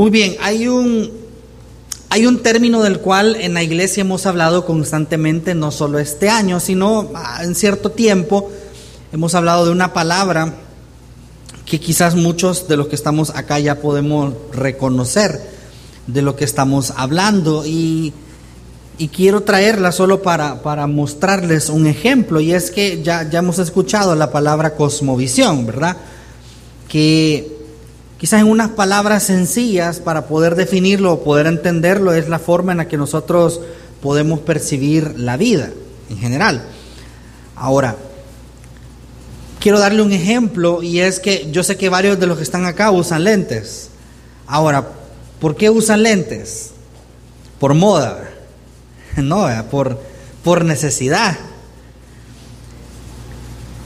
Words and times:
Muy 0.00 0.10
bien, 0.10 0.36
hay 0.40 0.68
un, 0.68 1.10
hay 2.08 2.24
un 2.24 2.40
término 2.40 2.84
del 2.84 3.00
cual 3.00 3.34
en 3.34 3.52
la 3.52 3.64
iglesia 3.64 4.02
hemos 4.02 4.26
hablado 4.26 4.64
constantemente, 4.64 5.56
no 5.56 5.72
solo 5.72 5.98
este 5.98 6.30
año, 6.30 6.60
sino 6.60 7.10
ah, 7.16 7.40
en 7.42 7.56
cierto 7.56 7.90
tiempo 7.90 8.48
hemos 9.12 9.34
hablado 9.34 9.64
de 9.64 9.72
una 9.72 9.92
palabra 9.92 10.54
que 11.66 11.80
quizás 11.80 12.14
muchos 12.14 12.68
de 12.68 12.76
los 12.76 12.86
que 12.86 12.94
estamos 12.94 13.30
acá 13.30 13.58
ya 13.58 13.80
podemos 13.80 14.34
reconocer 14.52 15.42
de 16.06 16.22
lo 16.22 16.36
que 16.36 16.44
estamos 16.44 16.92
hablando 16.94 17.64
y, 17.66 18.14
quiero 19.12 19.42
traerla 19.42 19.90
solo 19.90 20.22
para, 20.22 20.62
para, 20.62 20.86
mostrarles 20.86 21.70
un 21.70 21.88
ejemplo 21.88 22.40
y 22.40 22.52
es 22.52 22.70
que 22.70 23.02
ya, 23.02 23.28
ya 23.28 23.40
hemos 23.40 23.58
escuchado 23.58 24.14
la 24.14 24.30
palabra 24.30 24.76
cosmovisión, 24.76 25.66
¿verdad? 25.66 25.96
Que 26.88 27.57
Quizás 28.18 28.40
en 28.40 28.48
unas 28.48 28.70
palabras 28.70 29.22
sencillas 29.22 30.00
para 30.00 30.26
poder 30.26 30.56
definirlo 30.56 31.12
o 31.12 31.22
poder 31.22 31.46
entenderlo 31.46 32.12
es 32.12 32.28
la 32.28 32.40
forma 32.40 32.72
en 32.72 32.78
la 32.78 32.88
que 32.88 32.96
nosotros 32.96 33.60
podemos 34.02 34.40
percibir 34.40 35.14
la 35.16 35.36
vida 35.36 35.70
en 36.10 36.18
general. 36.18 36.64
Ahora, 37.54 37.96
quiero 39.60 39.78
darle 39.78 40.02
un 40.02 40.12
ejemplo 40.12 40.82
y 40.82 41.00
es 41.00 41.20
que 41.20 41.48
yo 41.52 41.62
sé 41.62 41.76
que 41.76 41.88
varios 41.88 42.18
de 42.18 42.26
los 42.26 42.38
que 42.38 42.42
están 42.42 42.64
acá 42.64 42.90
usan 42.90 43.22
lentes. 43.22 43.90
Ahora, 44.48 44.88
¿por 45.40 45.54
qué 45.54 45.70
usan 45.70 46.02
lentes? 46.02 46.72
Por 47.60 47.74
moda, 47.74 48.30
no, 49.16 49.46
por, 49.70 50.00
por 50.42 50.64
necesidad. 50.64 51.36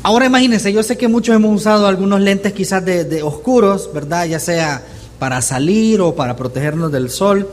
Ahora 0.05 0.27
imagínense, 0.27 0.73
yo 0.73 0.83
sé 0.83 0.99
que 0.99 1.07
muchos 1.07 1.37
hemos 1.37 1.55
usado 1.55 1.87
algunos 1.87 2.21
lentes 2.21 2.53
quizás 2.53 2.85
de, 2.85 3.23
oscuros, 3.23 3.89
¿verdad? 3.95 4.27
Ya 4.27 4.41
sea 4.41 4.83
para 5.21 5.41
salir 5.43 6.01
o 6.01 6.17
para 6.17 6.35
protegernos 6.35 6.91
del 6.91 7.09
sol. 7.09 7.49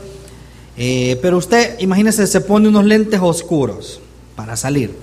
Eh, 0.76 1.16
pero 1.22 1.36
usted, 1.36 1.78
imagínese, 1.78 2.26
se 2.26 2.40
pone 2.40 2.66
unos 2.66 2.84
lentes 2.84 3.20
oscuros 3.22 4.00
para 4.34 4.56
salir. 4.56 4.96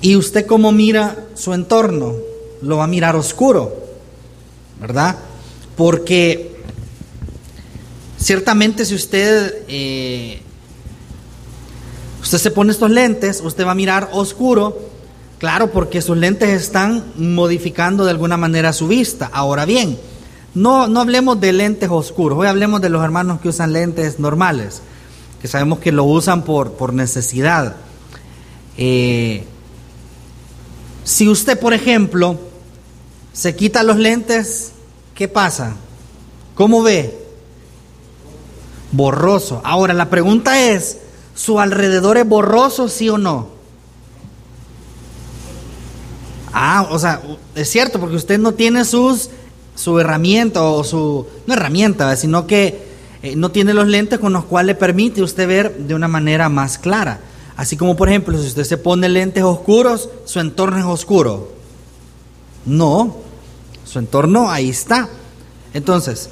Y 0.00 0.16
usted 0.16 0.44
cómo 0.46 0.72
mira 0.72 1.16
su 1.34 1.54
entorno, 1.54 2.14
lo 2.62 2.78
va 2.78 2.84
a 2.84 2.88
mirar 2.88 3.14
oscuro, 3.14 3.76
¿verdad? 4.80 5.16
Porque 5.76 6.56
ciertamente 8.18 8.84
si 8.84 8.96
usted, 8.96 9.62
eh, 9.68 10.40
usted 12.20 12.38
se 12.38 12.50
pone 12.50 12.72
estos 12.72 12.90
lentes, 12.90 13.40
usted 13.40 13.64
va 13.64 13.70
a 13.70 13.76
mirar 13.76 14.10
oscuro 14.12 14.87
Claro, 15.38 15.70
porque 15.70 16.02
sus 16.02 16.16
lentes 16.16 16.48
están 16.60 17.04
modificando 17.16 18.04
de 18.04 18.10
alguna 18.10 18.36
manera 18.36 18.72
su 18.72 18.88
vista. 18.88 19.30
Ahora 19.32 19.64
bien, 19.64 19.98
no, 20.54 20.88
no 20.88 21.00
hablemos 21.00 21.40
de 21.40 21.52
lentes 21.52 21.88
oscuros, 21.90 22.38
hoy 22.38 22.48
hablemos 22.48 22.80
de 22.80 22.88
los 22.88 23.04
hermanos 23.04 23.40
que 23.40 23.48
usan 23.48 23.72
lentes 23.72 24.18
normales, 24.18 24.82
que 25.40 25.46
sabemos 25.46 25.78
que 25.78 25.92
lo 25.92 26.02
usan 26.04 26.42
por, 26.42 26.72
por 26.72 26.92
necesidad. 26.92 27.76
Eh, 28.76 29.44
si 31.04 31.28
usted, 31.28 31.58
por 31.58 31.72
ejemplo, 31.72 32.36
se 33.32 33.54
quita 33.54 33.84
los 33.84 33.96
lentes, 33.96 34.72
¿qué 35.14 35.28
pasa? 35.28 35.76
¿Cómo 36.56 36.82
ve? 36.82 37.16
Borroso. 38.90 39.60
Ahora, 39.62 39.94
la 39.94 40.10
pregunta 40.10 40.60
es, 40.60 40.98
¿su 41.36 41.60
alrededor 41.60 42.16
es 42.16 42.28
borroso, 42.28 42.88
sí 42.88 43.08
o 43.08 43.18
no? 43.18 43.57
Ah, 46.60 46.88
o 46.90 46.98
sea, 46.98 47.22
es 47.54 47.70
cierto, 47.70 48.00
porque 48.00 48.16
usted 48.16 48.36
no 48.36 48.50
tiene 48.50 48.84
sus, 48.84 49.30
su 49.76 50.00
herramienta 50.00 50.64
o 50.64 50.82
su, 50.82 51.24
no 51.46 51.54
herramienta, 51.54 52.16
sino 52.16 52.48
que 52.48 52.82
eh, 53.22 53.36
no 53.36 53.52
tiene 53.52 53.72
los 53.74 53.86
lentes 53.86 54.18
con 54.18 54.32
los 54.32 54.44
cuales 54.44 54.74
le 54.74 54.74
permite 54.74 55.22
usted 55.22 55.46
ver 55.46 55.76
de 55.76 55.94
una 55.94 56.08
manera 56.08 56.48
más 56.48 56.76
clara. 56.76 57.20
Así 57.56 57.76
como, 57.76 57.94
por 57.94 58.08
ejemplo, 58.08 58.36
si 58.36 58.48
usted 58.48 58.64
se 58.64 58.76
pone 58.76 59.08
lentes 59.08 59.44
oscuros, 59.44 60.10
su 60.24 60.40
entorno 60.40 60.78
es 60.78 60.84
oscuro. 60.84 61.52
No, 62.66 63.18
su 63.84 64.00
entorno 64.00 64.50
ahí 64.50 64.70
está. 64.70 65.08
Entonces, 65.74 66.28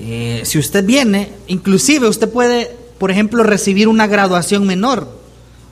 eh, 0.00 0.42
si 0.44 0.58
usted 0.58 0.84
viene, 0.84 1.30
inclusive 1.46 2.08
usted 2.08 2.28
puede, 2.28 2.76
por 2.98 3.12
ejemplo, 3.12 3.44
recibir 3.44 3.86
una 3.86 4.08
graduación 4.08 4.66
menor. 4.66 5.06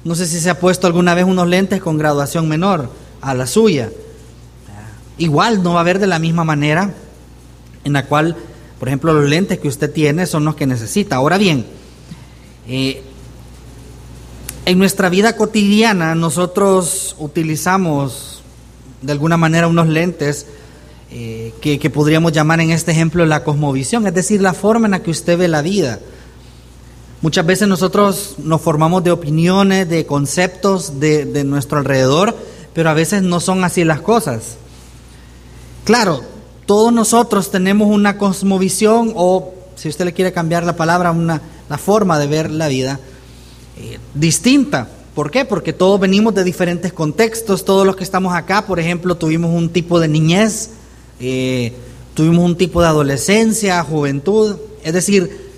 No 0.04 0.14
sé 0.14 0.28
si 0.28 0.38
se 0.38 0.50
ha 0.50 0.60
puesto 0.60 0.86
alguna 0.86 1.16
vez 1.16 1.24
unos 1.24 1.48
lentes 1.48 1.80
con 1.80 1.98
graduación 1.98 2.48
menor 2.48 3.02
a 3.22 3.34
la 3.34 3.46
suya. 3.46 3.90
Igual 5.18 5.62
no 5.62 5.72
va 5.72 5.78
a 5.78 5.80
haber 5.82 5.98
de 5.98 6.06
la 6.06 6.18
misma 6.18 6.44
manera 6.44 6.92
en 7.84 7.92
la 7.92 8.06
cual, 8.06 8.36
por 8.78 8.88
ejemplo, 8.88 9.12
los 9.14 9.28
lentes 9.28 9.58
que 9.58 9.68
usted 9.68 9.90
tiene 9.90 10.26
son 10.26 10.44
los 10.44 10.56
que 10.56 10.66
necesita. 10.66 11.16
Ahora 11.16 11.38
bien, 11.38 11.64
eh, 12.68 13.02
en 14.64 14.78
nuestra 14.78 15.08
vida 15.08 15.36
cotidiana 15.36 16.14
nosotros 16.14 17.16
utilizamos 17.18 18.42
de 19.00 19.12
alguna 19.12 19.36
manera 19.36 19.66
unos 19.66 19.88
lentes 19.88 20.46
eh, 21.10 21.52
que, 21.60 21.78
que, 21.78 21.90
podríamos 21.90 22.32
llamar 22.32 22.60
en 22.60 22.70
este 22.70 22.92
ejemplo 22.92 23.26
la 23.26 23.44
cosmovisión, 23.44 24.06
es 24.06 24.14
decir, 24.14 24.40
la 24.40 24.54
forma 24.54 24.86
en 24.86 24.92
la 24.92 25.02
que 25.02 25.10
usted 25.10 25.36
ve 25.36 25.48
la 25.48 25.60
vida. 25.60 25.98
Muchas 27.20 27.44
veces 27.44 27.68
nosotros 27.68 28.36
nos 28.38 28.62
formamos 28.62 29.04
de 29.04 29.10
opiniones, 29.10 29.88
de 29.88 30.06
conceptos 30.06 31.00
de, 31.00 31.24
de 31.26 31.44
nuestro 31.44 31.78
alrededor, 31.78 32.34
pero 32.74 32.90
a 32.90 32.94
veces 32.94 33.22
no 33.22 33.40
son 33.40 33.64
así 33.64 33.84
las 33.84 34.00
cosas. 34.00 34.56
Claro, 35.84 36.22
todos 36.66 36.92
nosotros 36.92 37.50
tenemos 37.50 37.88
una 37.88 38.18
cosmovisión 38.18 39.12
o, 39.14 39.52
si 39.76 39.88
usted 39.88 40.04
le 40.04 40.12
quiere 40.12 40.32
cambiar 40.32 40.64
la 40.64 40.76
palabra, 40.76 41.10
una 41.10 41.40
forma 41.78 42.18
de 42.18 42.26
ver 42.26 42.50
la 42.50 42.68
vida 42.68 43.00
eh, 43.78 43.98
distinta. 44.14 44.88
¿Por 45.14 45.30
qué? 45.30 45.44
Porque 45.44 45.72
todos 45.72 45.98
venimos 45.98 46.34
de 46.34 46.44
diferentes 46.44 46.92
contextos, 46.92 47.64
todos 47.64 47.86
los 47.86 47.96
que 47.96 48.04
estamos 48.04 48.34
acá, 48.34 48.66
por 48.66 48.78
ejemplo, 48.78 49.16
tuvimos 49.16 49.54
un 49.54 49.70
tipo 49.70 49.98
de 49.98 50.08
niñez, 50.08 50.70
eh, 51.20 51.72
tuvimos 52.14 52.44
un 52.44 52.56
tipo 52.56 52.80
de 52.80 52.88
adolescencia, 52.88 53.82
juventud, 53.82 54.56
es 54.84 54.92
decir, 54.92 55.52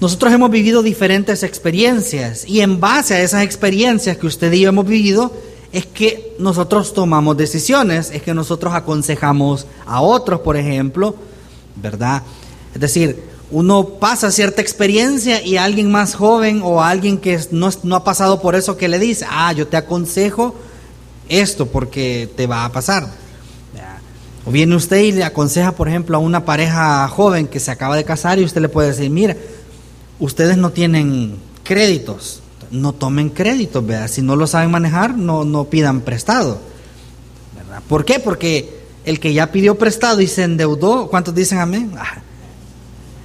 nosotros 0.00 0.32
hemos 0.32 0.50
vivido 0.50 0.82
diferentes 0.82 1.42
experiencias 1.42 2.44
y 2.46 2.60
en 2.60 2.80
base 2.80 3.14
a 3.14 3.22
esas 3.22 3.42
experiencias 3.42 4.16
que 4.18 4.26
usted 4.26 4.52
y 4.52 4.60
yo 4.60 4.68
hemos 4.68 4.86
vivido, 4.86 5.32
es 5.74 5.86
que 5.86 6.36
nosotros 6.38 6.94
tomamos 6.94 7.36
decisiones, 7.36 8.12
es 8.12 8.22
que 8.22 8.32
nosotros 8.32 8.72
aconsejamos 8.74 9.66
a 9.84 10.00
otros, 10.02 10.40
por 10.40 10.56
ejemplo, 10.56 11.16
¿verdad? 11.74 12.22
Es 12.72 12.80
decir, 12.80 13.24
uno 13.50 13.84
pasa 13.84 14.30
cierta 14.30 14.62
experiencia 14.62 15.42
y 15.42 15.56
alguien 15.56 15.90
más 15.90 16.14
joven 16.14 16.60
o 16.62 16.80
alguien 16.80 17.18
que 17.18 17.40
no, 17.50 17.70
no, 17.82 17.96
ha 17.96 18.04
pasado 18.04 18.40
por 18.40 18.54
eso 18.54 18.76
que 18.76 18.86
le 18.86 19.00
dice, 19.00 19.26
ah, 19.28 19.52
yo 19.52 19.66
te 19.66 19.76
aconsejo 19.76 20.54
esto 21.28 21.66
porque 21.66 22.30
te 22.36 22.46
va 22.46 22.64
a 22.64 22.72
pasar. 22.72 23.08
O 24.46 24.52
viene 24.52 24.76
usted 24.76 24.98
y 24.98 25.10
le 25.10 25.24
aconseja, 25.24 25.72
por 25.72 25.88
ejemplo, 25.88 26.16
a 26.16 26.20
una 26.20 26.44
pareja 26.44 27.08
joven 27.08 27.48
que 27.48 27.58
se 27.58 27.72
acaba 27.72 27.96
de 27.96 28.04
casar 28.04 28.38
y 28.38 28.44
usted 28.44 28.60
le 28.60 28.68
puede 28.68 28.88
decir, 28.90 29.10
mira, 29.10 29.36
ustedes 30.20 30.56
no 30.56 30.70
tienen 30.70 31.36
créditos, 31.64 32.43
no 32.74 32.92
tomen 32.92 33.30
crédito, 33.30 33.82
¿verdad? 33.82 34.08
Si 34.08 34.22
no 34.22 34.36
lo 34.36 34.46
saben 34.46 34.70
manejar, 34.70 35.16
no, 35.16 35.44
no 35.44 35.64
pidan 35.64 36.00
prestado. 36.00 36.58
¿verdad? 37.56 37.82
¿Por 37.88 38.04
qué? 38.04 38.18
Porque 38.18 38.82
el 39.04 39.20
que 39.20 39.32
ya 39.32 39.52
pidió 39.52 39.78
prestado 39.78 40.20
y 40.20 40.26
se 40.26 40.42
endeudó, 40.42 41.08
¿cuántos 41.08 41.34
dicen 41.34 41.58
amén? 41.58 41.92
Ah, 41.96 42.18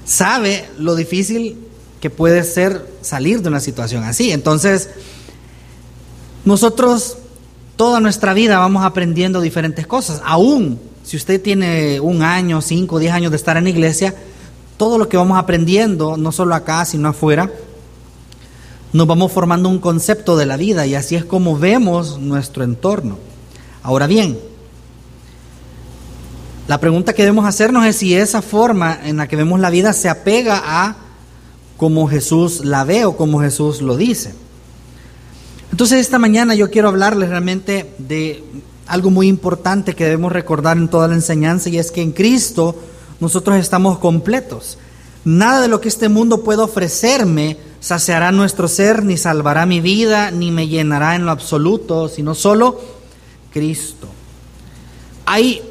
sabe 0.06 0.70
lo 0.78 0.96
difícil 0.96 1.58
que 2.00 2.10
puede 2.10 2.44
ser 2.44 2.88
salir 3.02 3.42
de 3.42 3.50
una 3.50 3.60
situación 3.60 4.04
así. 4.04 4.32
Entonces, 4.32 4.90
nosotros 6.46 7.18
toda 7.76 8.00
nuestra 8.00 8.34
vida 8.34 8.60
vamos 8.60 8.86
aprendiendo 8.86 9.42
diferentes 9.42 9.88
cosas. 9.88 10.22
Aún 10.24 10.80
si 11.10 11.18
usted 11.18 11.42
tiene 11.42 12.00
un 12.00 12.22
año, 12.22 12.62
cinco, 12.62 13.00
diez 13.00 13.12
años 13.14 13.31
de 13.31 13.38
estar 13.38 13.58
en 13.58 13.64
la 13.64 13.72
iglesia, 13.72 14.14
todo 14.78 15.00
lo 15.00 15.10
que 15.10 15.18
vamos 15.18 15.40
aprendiendo, 15.40 16.18
no 16.18 16.31
solo 16.31 16.54
acá, 16.54 16.86
sino 16.86 17.10
afuera, 17.10 17.52
nos 18.91 19.07
vamos 19.07 19.31
formando 19.31 19.69
un 19.69 19.80
concepto 19.80 20.36
de 20.36 20.45
la 20.45 20.57
vida 20.57 20.86
y 20.86 20.95
así 20.95 21.15
es 21.15 21.25
como 21.25 21.57
vemos 21.57 22.19
nuestro 22.19 22.63
entorno. 22.63 23.18
Ahora 23.83 24.07
bien, 24.07 24.39
la 26.68 26.80
pregunta 26.80 27.13
que 27.13 27.24
debemos 27.24 27.45
hacernos 27.45 27.86
es 27.86 27.97
si 27.97 28.15
esa 28.15 28.41
forma 28.41 29.00
en 29.03 29.18
la 29.18 29.27
que 29.27 29.36
vemos 29.36 29.59
la 29.59 29.69
vida 29.69 29.94
se 29.94 30.09
apega 30.09 30.62
a 30.63 30.95
como 31.77 32.07
Jesús 32.07 32.65
la 32.65 32.83
ve 32.83 33.06
o 33.06 33.15
como 33.15 33.39
Jesús 33.39 33.81
lo 33.81 33.95
dice. 33.95 34.33
Entonces 35.71 36.00
esta 36.00 36.19
mañana 36.19 36.56
yo 36.56 36.69
quiero 36.69 36.89
hablarles 36.89 37.30
realmente 37.30 37.94
de 38.00 38.44
algo 38.85 39.12
muy 39.12 39.27
importante 39.27 39.95
que 39.95 40.03
debemos 40.03 40.31
recordar 40.31 40.77
en 40.77 40.89
toda 40.89 41.07
la 41.07 41.13
enseñanza 41.13 41.69
y 41.69 41.77
es 41.77 41.92
que 41.92 42.01
en 42.01 42.12
Cristo 42.12 42.75
nosotros 43.19 43.57
estamos 43.57 44.00
completos. 44.00 44.77
Nada 45.25 45.62
de 45.62 45.68
lo 45.68 45.81
que 45.81 45.89
este 45.89 46.10
mundo 46.10 46.44
puede 46.44 46.62
ofrecerme 46.62 47.57
saciará 47.80 48.31
nuestro 48.31 48.68
ser, 48.68 49.04
ni 49.04 49.18
salvará 49.18 49.66
mi 49.66 49.81
vida, 49.81 50.31
ni 50.31 50.51
me 50.51 50.68
llenará 50.68 51.16
en 51.16 51.25
lo 51.25 51.31
absoluto, 51.31 52.10
sino 52.10 52.36
solo 52.36 52.80
Cristo. 53.51 54.07
Hay 55.25 55.62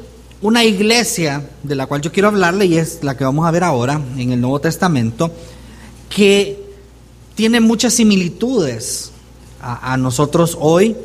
una 0.41 0.63
iglesia 0.63 1.49
de 1.63 1.75
la 1.75 1.85
cual 1.85 2.01
yo 2.01 2.11
quiero 2.11 2.29
hablarle 2.29 2.65
y 2.65 2.77
es 2.77 3.03
la 3.03 3.17
que 3.17 3.23
vamos 3.23 3.45
a 3.45 3.51
ver 3.51 3.63
ahora 3.63 4.01
en 4.17 4.31
el 4.31 4.41
Nuevo 4.41 4.59
Testamento, 4.59 5.31
que 6.09 6.69
tiene 7.35 7.59
muchas 7.59 7.93
similitudes 7.93 9.11
a, 9.61 9.97
nosotros 9.97 10.57
hoy 10.59 10.95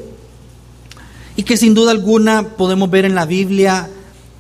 y 1.37 1.43
que 1.43 1.56
sin 1.56 1.75
duda 1.75 1.91
alguna 1.91 2.50
podemos 2.56 2.88
ver 2.88 3.05
en 3.05 3.17
la 3.17 3.26
Biblia 3.26 3.91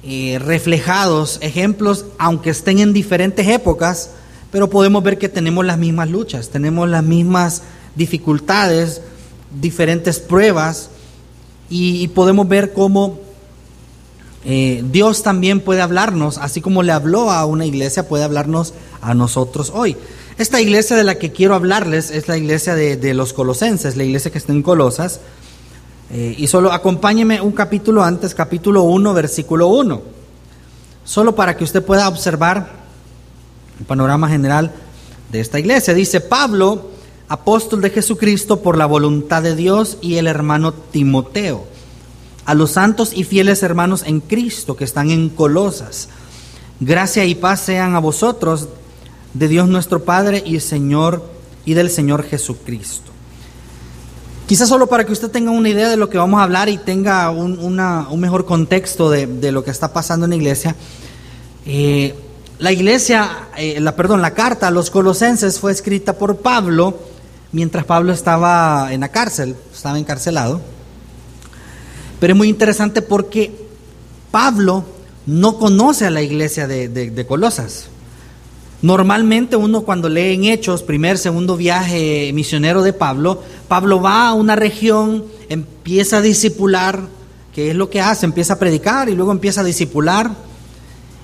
eh, 0.06 0.38
reflejados 0.38 1.38
ejemplos, 1.40 2.06
aunque 2.18 2.50
estén 2.50 2.78
en 2.78 2.92
diferentes 2.92 3.48
épocas, 3.48 4.10
pero 4.50 4.70
podemos 4.70 5.02
ver 5.02 5.18
que 5.18 5.28
tenemos 5.28 5.64
las 5.64 5.78
mismas 5.78 6.10
luchas, 6.10 6.50
tenemos 6.50 6.88
las 6.88 7.02
mismas 7.02 7.62
dificultades, 7.96 9.00
diferentes 9.60 10.20
pruebas 10.20 10.90
y 11.68 12.08
podemos 12.08 12.46
ver 12.48 12.72
cómo 12.72 13.18
eh, 14.44 14.84
Dios 14.90 15.22
también 15.22 15.60
puede 15.60 15.80
hablarnos, 15.80 16.38
así 16.38 16.60
como 16.60 16.82
le 16.82 16.92
habló 16.92 17.30
a 17.30 17.46
una 17.46 17.64
iglesia, 17.64 18.06
puede 18.06 18.24
hablarnos 18.24 18.74
a 19.00 19.14
nosotros 19.14 19.72
hoy. 19.74 19.96
Esta 20.36 20.60
iglesia 20.60 20.96
de 20.96 21.04
la 21.04 21.14
que 21.18 21.32
quiero 21.32 21.54
hablarles 21.54 22.10
es 22.10 22.28
la 22.28 22.36
iglesia 22.36 22.74
de, 22.74 23.14
los 23.14 23.32
colosenses, 23.32 23.96
la 23.96 24.04
iglesia 24.04 24.30
que 24.30 24.38
está 24.38 24.52
en 24.52 24.62
Colosas. 24.62 25.20
Eh, 26.10 26.34
y 26.38 26.46
solo 26.46 26.72
acompáñeme 26.72 27.40
un 27.40 27.52
capítulo 27.52 28.02
antes, 28.02 28.34
capítulo 28.34 28.82
1, 28.82 29.14
versículo 29.14 29.68
1. 29.68 30.02
Solo 31.04 31.34
para 31.34 31.56
que 31.56 31.64
usted 31.64 31.84
pueda 31.84 32.08
observar 32.08 32.84
el 33.78 33.86
panorama 33.86 34.28
general 34.28 34.72
de 35.30 35.40
esta 35.40 35.58
iglesia. 35.58 35.94
Dice 35.94 36.20
Pablo, 36.20 36.90
apóstol 37.28 37.80
de 37.80 37.90
Jesucristo 37.90 38.60
por 38.60 38.78
la 38.78 38.86
voluntad 38.86 39.42
de 39.42 39.56
Dios, 39.56 39.98
y 40.00 40.16
el 40.16 40.26
hermano 40.26 40.72
Timoteo 40.72 41.74
a 42.44 42.54
los 42.54 42.72
santos 42.72 43.12
y 43.14 43.24
fieles 43.24 43.62
hermanos 43.62 44.02
en 44.06 44.20
Cristo 44.20 44.76
que 44.76 44.84
están 44.84 45.10
en 45.10 45.28
Colosas. 45.30 46.08
Gracia 46.80 47.24
y 47.24 47.34
paz 47.34 47.60
sean 47.60 47.94
a 47.94 48.00
vosotros 48.00 48.68
de 49.32 49.48
Dios 49.48 49.68
nuestro 49.68 50.04
Padre 50.04 50.42
y 50.44 50.60
Señor 50.60 51.24
y 51.64 51.74
del 51.74 51.90
Señor 51.90 52.24
Jesucristo. 52.24 53.13
Quizás 54.46 54.68
solo 54.68 54.86
para 54.86 55.04
que 55.06 55.12
usted 55.12 55.30
tenga 55.30 55.50
una 55.50 55.68
idea 55.70 55.88
de 55.88 55.96
lo 55.96 56.10
que 56.10 56.18
vamos 56.18 56.40
a 56.40 56.42
hablar 56.42 56.68
y 56.68 56.76
tenga 56.76 57.30
un, 57.30 57.76
mejor 58.18 58.44
contexto 58.44 59.10
de, 59.10 59.52
lo 59.52 59.64
que 59.64 59.70
está 59.70 59.92
pasando 59.92 60.26
en 60.26 60.30
la 60.30 60.36
iglesia. 60.36 60.76
Eh, 61.66 62.14
la 62.58 62.72
iglesia, 62.72 63.48
eh, 63.56 63.80
la, 63.80 63.96
perdón, 63.96 64.22
la 64.22 64.32
carta 64.32 64.68
a 64.68 64.70
los 64.70 64.90
colosenses 64.90 65.58
fue 65.58 65.72
escrita 65.72 66.12
por 66.12 66.36
Pablo 66.36 66.98
mientras 67.52 67.84
Pablo 67.84 68.12
estaba 68.12 68.92
en 68.92 69.00
la 69.00 69.08
cárcel, 69.08 69.56
estaba 69.72 69.98
encarcelado. 69.98 70.60
Pero 72.20 72.32
es 72.34 72.36
muy 72.36 72.48
interesante 72.48 73.00
porque 73.00 73.54
Pablo 74.30 74.84
no 75.26 75.58
conoce 75.58 76.06
a 76.06 76.10
la 76.10 76.20
iglesia 76.20 76.66
de, 76.66 77.24
Colosas. 77.26 77.86
Normalmente 78.84 79.56
uno 79.56 79.80
cuando 79.80 80.10
lee 80.10 80.34
en 80.34 80.44
Hechos, 80.44 80.82
primer, 80.82 81.16
segundo 81.16 81.56
viaje 81.56 82.30
misionero 82.34 82.82
de 82.82 82.92
Pablo, 82.92 83.42
Pablo 83.66 84.02
va 84.02 84.28
a 84.28 84.34
una 84.34 84.56
región, 84.56 85.24
empieza 85.48 86.18
a 86.18 86.20
discipular, 86.20 87.00
que 87.54 87.70
es 87.70 87.76
lo 87.76 87.88
que 87.88 88.02
hace, 88.02 88.26
empieza 88.26 88.52
a 88.52 88.58
predicar 88.58 89.08
y 89.08 89.14
luego 89.14 89.32
empieza 89.32 89.62
a 89.62 89.64
discipular. 89.64 90.32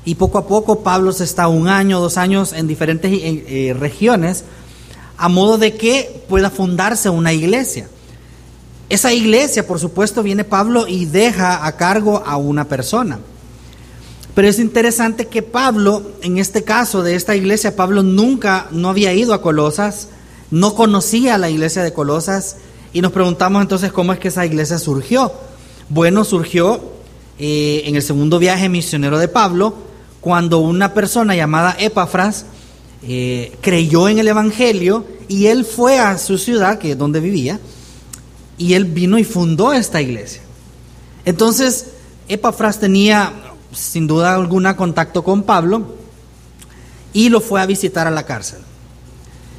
Y 0.07 0.15
poco 0.15 0.39
a 0.39 0.47
poco 0.47 0.83
Pablo 0.83 1.12
se 1.12 1.25
está 1.25 1.49
un 1.49 1.69
año, 1.69 2.01
dos 2.01 2.17
años 2.17 2.55
en 2.55 2.67
diferentes 2.67 3.12
eh, 3.12 3.45
eh, 3.47 3.75
regiones, 3.79 4.45
a 5.19 5.29
modo 5.29 5.59
de 5.59 5.75
que 5.75 6.25
pueda 6.31 6.49
fundarse 6.49 7.11
una 7.11 7.35
iglesia. 7.35 7.91
Esa 8.89 9.13
iglesia, 9.13 9.67
por 9.67 9.79
supuesto, 9.79 10.23
viene 10.23 10.45
Pablo 10.45 10.89
y 10.89 11.05
deja 11.05 11.67
a 11.67 11.77
cargo 11.77 12.23
a 12.25 12.39
una 12.39 12.69
persona. 12.69 13.19
Pero 14.41 14.49
es 14.49 14.59
interesante 14.59 15.27
que 15.27 15.43
Pablo, 15.43 16.03
en 16.23 16.39
este 16.39 16.65
caso 16.65 17.03
de 17.03 17.15
esta 17.15 17.37
iglesia, 17.37 17.77
Pablo 17.77 18.03
nunca, 18.03 18.69
no 18.71 18.89
había 18.89 19.13
ido 19.13 19.35
a 19.35 19.43
Colosas, 19.43 20.09
no 20.51 20.75
conocía 20.75 21.37
la 21.37 21.51
iglesia 21.51 21.83
de 21.83 21.93
Colosas 21.93 22.57
y 22.95 23.03
nos 23.03 23.13
preguntamos 23.13 23.61
entonces 23.61 23.93
cómo 23.93 24.15
es 24.15 24.19
que 24.19 24.29
esa 24.29 24.47
iglesia 24.47 24.79
surgió. 24.79 25.31
Bueno, 25.91 26.25
surgió 26.25 26.81
eh, 27.39 27.83
en 27.85 27.97
el 27.97 28.03
segundo 28.03 28.39
viaje 28.39 28.71
misionero 28.71 29.19
de 29.19 29.29
Pablo, 29.29 29.75
cuando 30.23 30.61
una 30.61 30.95
persona 30.95 31.37
llamada 31.37 31.77
Epafras 31.79 32.47
eh, 33.03 33.53
creyó 33.61 34.09
en 34.09 34.21
el 34.21 34.29
Evangelio 34.29 35.05
y 35.29 35.49
él 35.49 35.67
fue 35.67 35.99
a 35.99 36.17
su 36.17 36.39
ciudad, 36.39 36.79
que 36.79 36.93
es 36.93 36.99
donde 36.99 37.21
vivía, 37.21 37.61
y 38.57 38.73
él 38.73 38.87
vino 38.87 39.19
y 39.19 39.25
fundó 39.25 39.75
esta 39.75 40.01
iglesia. 40.01 40.41
Entonces, 41.27 41.89
Epafras 42.27 42.81
tenía 42.81 43.50
sin 43.72 44.06
duda 44.06 44.34
alguna 44.34 44.76
contacto 44.76 45.22
con 45.22 45.43
Pablo 45.43 45.94
y 47.12 47.28
lo 47.28 47.40
fue 47.40 47.61
a 47.61 47.67
visitar 47.67 48.06
a 48.06 48.11
la 48.11 48.25
cárcel. 48.25 48.61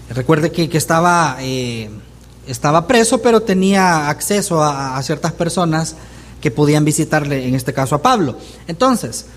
Recuerde 0.09 0.51
que, 0.51 0.69
estaba, 0.77 1.37
eh, 1.39 1.89
estaba 2.45 2.87
preso, 2.87 3.21
pero 3.21 3.41
tenía 3.41 4.09
acceso 4.09 4.61
a, 4.61 5.01
ciertas 5.03 5.31
personas 5.31 5.95
que 6.41 6.51
podían 6.51 6.83
visitarle, 6.83 7.47
en 7.47 7.55
este 7.55 7.73
caso 7.73 7.95
a 7.95 8.01
Pablo. 8.01 8.37
Entonces, 8.67 9.27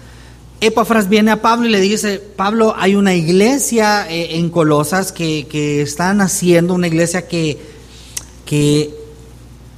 Epafras 0.60 1.08
viene 1.08 1.30
a 1.30 1.42
Pablo 1.42 1.66
y 1.66 1.70
le 1.70 1.80
dice, 1.80 2.18
Pablo, 2.18 2.74
hay 2.76 2.96
una 2.96 3.14
iglesia 3.14 4.10
eh, 4.10 4.36
en 4.36 4.50
Colosas 4.50 5.12
que, 5.12 5.46
que, 5.48 5.82
están 5.82 6.20
haciendo, 6.20 6.74
una 6.74 6.88
iglesia 6.88 7.28
que, 7.28 7.58
que 8.44 8.94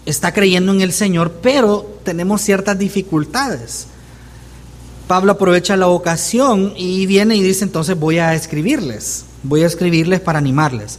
está 0.07 0.33
creyendo 0.33 0.73
en 0.73 0.81
el 0.81 0.93
Señor, 0.93 1.41
pero 1.43 1.99
tenemos 2.05 2.41
ciertas 2.41 2.79
dificultades. 2.79 3.89
Pablo 5.07 5.33
aprovecha 5.33 5.77
la 5.77 5.87
ocasión 5.89 6.73
y 6.77 7.07
viene 7.07 7.37
y 7.37 7.43
dice, 7.43 7.65
entonces 7.65 7.99
voy 7.99 8.19
a 8.19 8.35
escribirles, 8.35 9.25
voy 9.45 9.63
a 9.63 9.67
escribirles 9.67 10.21
para 10.21 10.39
animarles. 10.39 10.99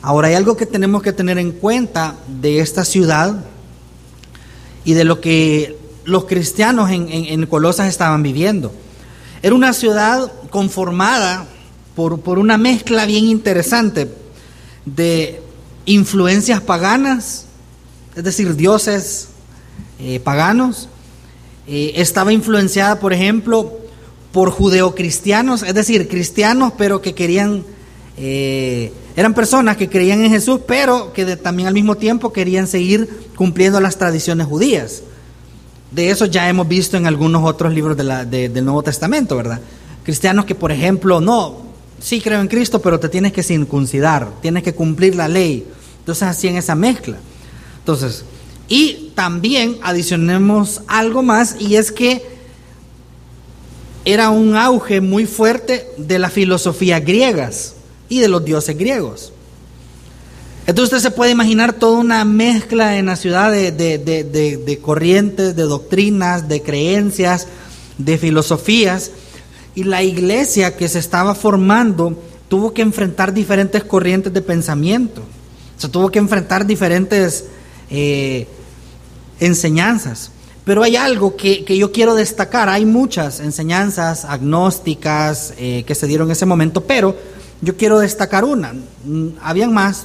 Ahora 0.00 0.28
hay 0.28 0.34
algo 0.34 0.56
que 0.56 0.66
tenemos 0.66 1.02
que 1.02 1.12
tener 1.12 1.38
en 1.38 1.52
cuenta 1.52 2.16
de 2.26 2.60
esta 2.60 2.84
ciudad 2.84 3.44
y 4.84 4.94
de 4.94 5.04
lo 5.04 5.20
que 5.20 5.78
los 6.04 6.24
cristianos 6.24 6.90
en, 6.90 7.46
Colosas 7.46 7.88
estaban 7.88 8.22
viviendo. 8.22 8.72
Era 9.42 9.54
una 9.54 9.72
ciudad 9.74 10.32
conformada 10.50 11.46
por, 11.94 12.20
por 12.20 12.38
una 12.38 12.56
mezcla 12.56 13.04
bien 13.04 13.26
interesante 13.26 14.08
de 14.86 15.42
influencias 15.84 16.60
paganas, 16.60 17.44
es 18.16 18.24
decir, 18.24 18.56
dioses 18.56 19.28
eh, 20.00 20.20
paganos. 20.20 20.88
Eh, 21.66 21.92
estaba 21.96 22.32
influenciada, 22.32 22.98
por 22.98 23.12
ejemplo, 23.12 23.78
por 24.32 24.50
judeocristianos, 24.50 25.62
es 25.62 25.74
decir, 25.74 26.08
cristianos, 26.08 26.72
pero 26.76 27.02
que 27.02 27.14
querían, 27.14 27.64
eh, 28.16 28.92
eran 29.14 29.34
personas 29.34 29.76
que 29.76 29.88
creían 29.88 30.24
en 30.24 30.30
Jesús, 30.30 30.60
pero 30.66 31.12
que 31.12 31.36
también 31.36 31.68
al 31.68 31.74
mismo 31.74 31.96
tiempo 31.96 32.32
querían 32.32 32.66
seguir 32.66 33.08
cumpliendo 33.36 33.80
las 33.80 33.98
tradiciones 33.98 34.46
judías. 34.46 35.02
De 35.90 36.10
eso 36.10 36.24
ya 36.24 36.48
hemos 36.48 36.66
visto 36.66 36.96
en 36.96 37.06
algunos 37.06 37.44
otros 37.44 37.72
libros 37.74 37.96
del 37.96 38.64
Nuevo 38.64 38.82
Testamento, 38.82 39.36
¿verdad? 39.36 39.60
Cristianos 40.02 40.46
que, 40.46 40.54
por 40.54 40.72
ejemplo, 40.72 41.20
no, 41.20 41.58
sí 42.00 42.20
creo 42.20 42.40
en 42.40 42.48
Cristo, 42.48 42.80
pero 42.80 42.98
te 42.98 43.10
tienes 43.10 43.32
que 43.32 43.42
circuncidar, 43.42 44.30
tienes 44.40 44.62
que 44.62 44.74
cumplir 44.74 45.14
la 45.14 45.28
ley. 45.28 45.66
Entonces 45.98 46.24
hacían 46.26 46.56
esa 46.56 46.74
mezcla. 46.74 47.18
Entonces, 47.78 48.24
y 48.68 49.12
también 49.14 49.78
adicionemos 49.82 50.82
algo 50.86 51.22
más 51.22 51.56
y 51.60 51.76
es 51.76 51.92
que 51.92 52.24
era 54.04 54.30
un 54.30 54.56
auge 54.56 55.00
muy 55.00 55.26
fuerte 55.26 55.86
de 55.96 56.18
la 56.18 56.30
filosofía 56.30 57.00
griegas 57.00 57.74
y 58.08 58.20
de 58.20 58.28
los 58.28 58.44
dioses 58.44 58.76
griegos. 58.76 59.32
Entonces 60.66 60.94
usted 60.94 61.08
se 61.10 61.14
puede 61.14 61.32
imaginar 61.32 61.72
toda 61.72 61.98
una 61.98 62.24
mezcla 62.24 62.96
en 62.96 63.06
la 63.06 63.16
ciudad 63.16 63.50
de, 63.50 63.72
de, 63.72 64.78
corrientes, 64.80 65.56
de 65.56 65.62
doctrinas, 65.64 66.48
de 66.48 66.62
creencias, 66.62 67.48
de 67.98 68.16
filosofías. 68.16 69.10
Y 69.74 69.84
la 69.84 70.02
iglesia 70.02 70.76
que 70.76 70.88
se 70.88 71.00
estaba 71.00 71.34
formando 71.34 72.16
tuvo 72.48 72.72
que 72.72 72.82
enfrentar 72.82 73.32
diferentes 73.32 73.82
corrientes 73.82 74.32
de 74.32 74.42
pensamiento. 74.42 75.22
Se 75.78 75.88
tuvo 75.88 76.10
que 76.10 76.20
enfrentar 76.20 76.64
diferentes 76.64 77.46
eh, 77.92 78.48
enseñanzas. 79.38 80.30
Pero 80.64 80.82
hay 80.82 80.96
algo 80.96 81.36
que, 81.36 81.64
yo 81.76 81.92
quiero 81.92 82.14
destacar. 82.14 82.68
Hay 82.68 82.86
muchas 82.86 83.40
enseñanzas 83.40 84.24
agnósticas 84.24 85.54
eh, 85.58 85.84
que 85.86 85.94
se 85.94 86.06
dieron 86.06 86.28
en 86.28 86.32
ese 86.32 86.46
momento, 86.46 86.82
pero 86.82 87.14
yo 87.60 87.76
quiero 87.76 87.98
destacar 87.98 88.44
una. 88.44 88.72
Mm, 89.04 89.28
habían 89.42 89.74
más, 89.74 90.04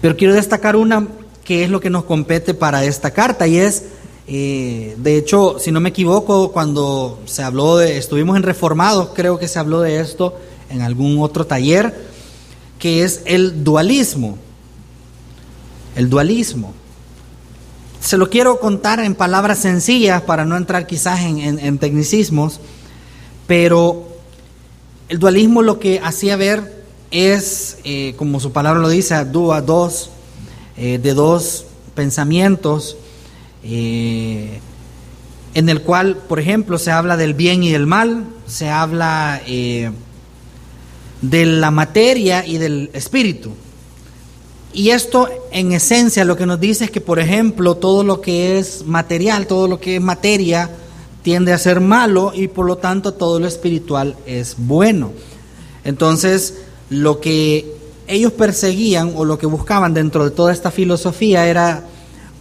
pero 0.00 0.16
quiero 0.16 0.34
destacar 0.34 0.76
una 0.76 1.08
que 1.44 1.64
es 1.64 1.70
lo 1.70 1.80
que 1.80 1.90
nos 1.90 2.04
compete 2.04 2.54
para 2.54 2.84
esta 2.84 3.10
carta 3.10 3.48
y 3.48 3.58
es, 3.58 3.84
eh, 4.28 4.94
de 4.98 5.16
hecho, 5.16 5.56
si 5.58 5.72
no 5.72 5.80
me 5.80 5.88
equivoco, 5.88 6.52
cuando 6.52 7.20
se 7.24 7.42
habló 7.42 7.78
de, 7.78 7.98
estuvimos 7.98 8.36
en 8.36 8.42
Reformados, 8.42 9.10
creo 9.14 9.38
que 9.38 9.48
se 9.48 9.58
habló 9.58 9.80
de 9.80 10.00
esto 10.00 10.36
en 10.70 10.82
algún 10.82 11.20
otro 11.20 11.46
taller, 11.46 11.94
que 12.78 13.02
es 13.02 13.22
el 13.24 13.64
dualismo 13.64 14.38
el 15.96 16.08
dualismo. 16.08 16.74
Se 18.00 18.16
lo 18.16 18.30
quiero 18.30 18.58
contar 18.58 19.00
en 19.00 19.14
palabras 19.14 19.60
sencillas 19.60 20.22
para 20.22 20.44
no 20.44 20.56
entrar 20.56 20.86
quizás 20.86 21.20
en, 21.20 21.78
tecnicismos, 21.78 22.60
pero 23.46 24.08
el 25.08 25.18
dualismo 25.18 25.62
lo 25.62 25.78
que 25.78 26.00
hacía 26.00 26.36
ver 26.36 26.84
es, 27.12 27.78
eh, 27.84 28.14
como 28.16 28.40
su 28.40 28.50
palabra 28.50 28.80
lo 28.80 28.88
dice, 28.88 29.24
dos, 29.24 30.10
eh, 30.76 30.98
de 31.00 31.14
dos 31.14 31.66
pensamientos, 31.94 32.96
eh, 33.62 34.58
en 35.54 35.68
el 35.68 35.82
cual, 35.82 36.16
por 36.16 36.40
ejemplo, 36.40 36.78
se 36.78 36.90
habla 36.90 37.16
del 37.16 37.34
bien 37.34 37.62
y 37.62 37.70
del 37.70 37.86
mal, 37.86 38.24
se 38.46 38.68
habla 38.68 39.40
de 39.46 39.92
la 41.46 41.70
materia 41.70 42.44
y 42.44 42.58
del 42.58 42.90
espíritu. 42.94 43.52
Y 44.72 44.90
esto 44.90 45.28
en 45.50 45.72
esencia 45.72 46.24
lo 46.24 46.36
que 46.36 46.46
nos 46.46 46.58
dice 46.58 46.84
es 46.84 46.90
que, 46.90 47.00
por 47.00 47.18
ejemplo, 47.18 47.76
todo 47.76 48.04
lo 48.04 48.20
que 48.20 48.58
es 48.58 48.86
material, 48.86 49.46
todo 49.46 49.68
lo 49.68 49.78
que 49.78 49.96
es 49.96 50.02
materia, 50.02 50.70
tiende 51.22 51.52
a 51.52 51.58
ser 51.58 51.80
malo 51.80 52.32
y 52.34 52.48
por 52.48 52.66
lo 52.66 52.76
tanto 52.78 53.12
todo 53.14 53.38
lo 53.38 53.46
espiritual 53.46 54.16
es 54.26 54.56
bueno. 54.58 55.12
Entonces, 55.84 56.54
lo 56.88 57.20
que 57.20 57.76
ellos 58.06 58.32
perseguían 58.32 59.12
o 59.14 59.24
lo 59.24 59.38
que 59.38 59.46
buscaban 59.46 59.94
dentro 59.94 60.24
de 60.24 60.30
toda 60.30 60.52
esta 60.52 60.70
filosofía 60.70 61.46
era, 61.46 61.84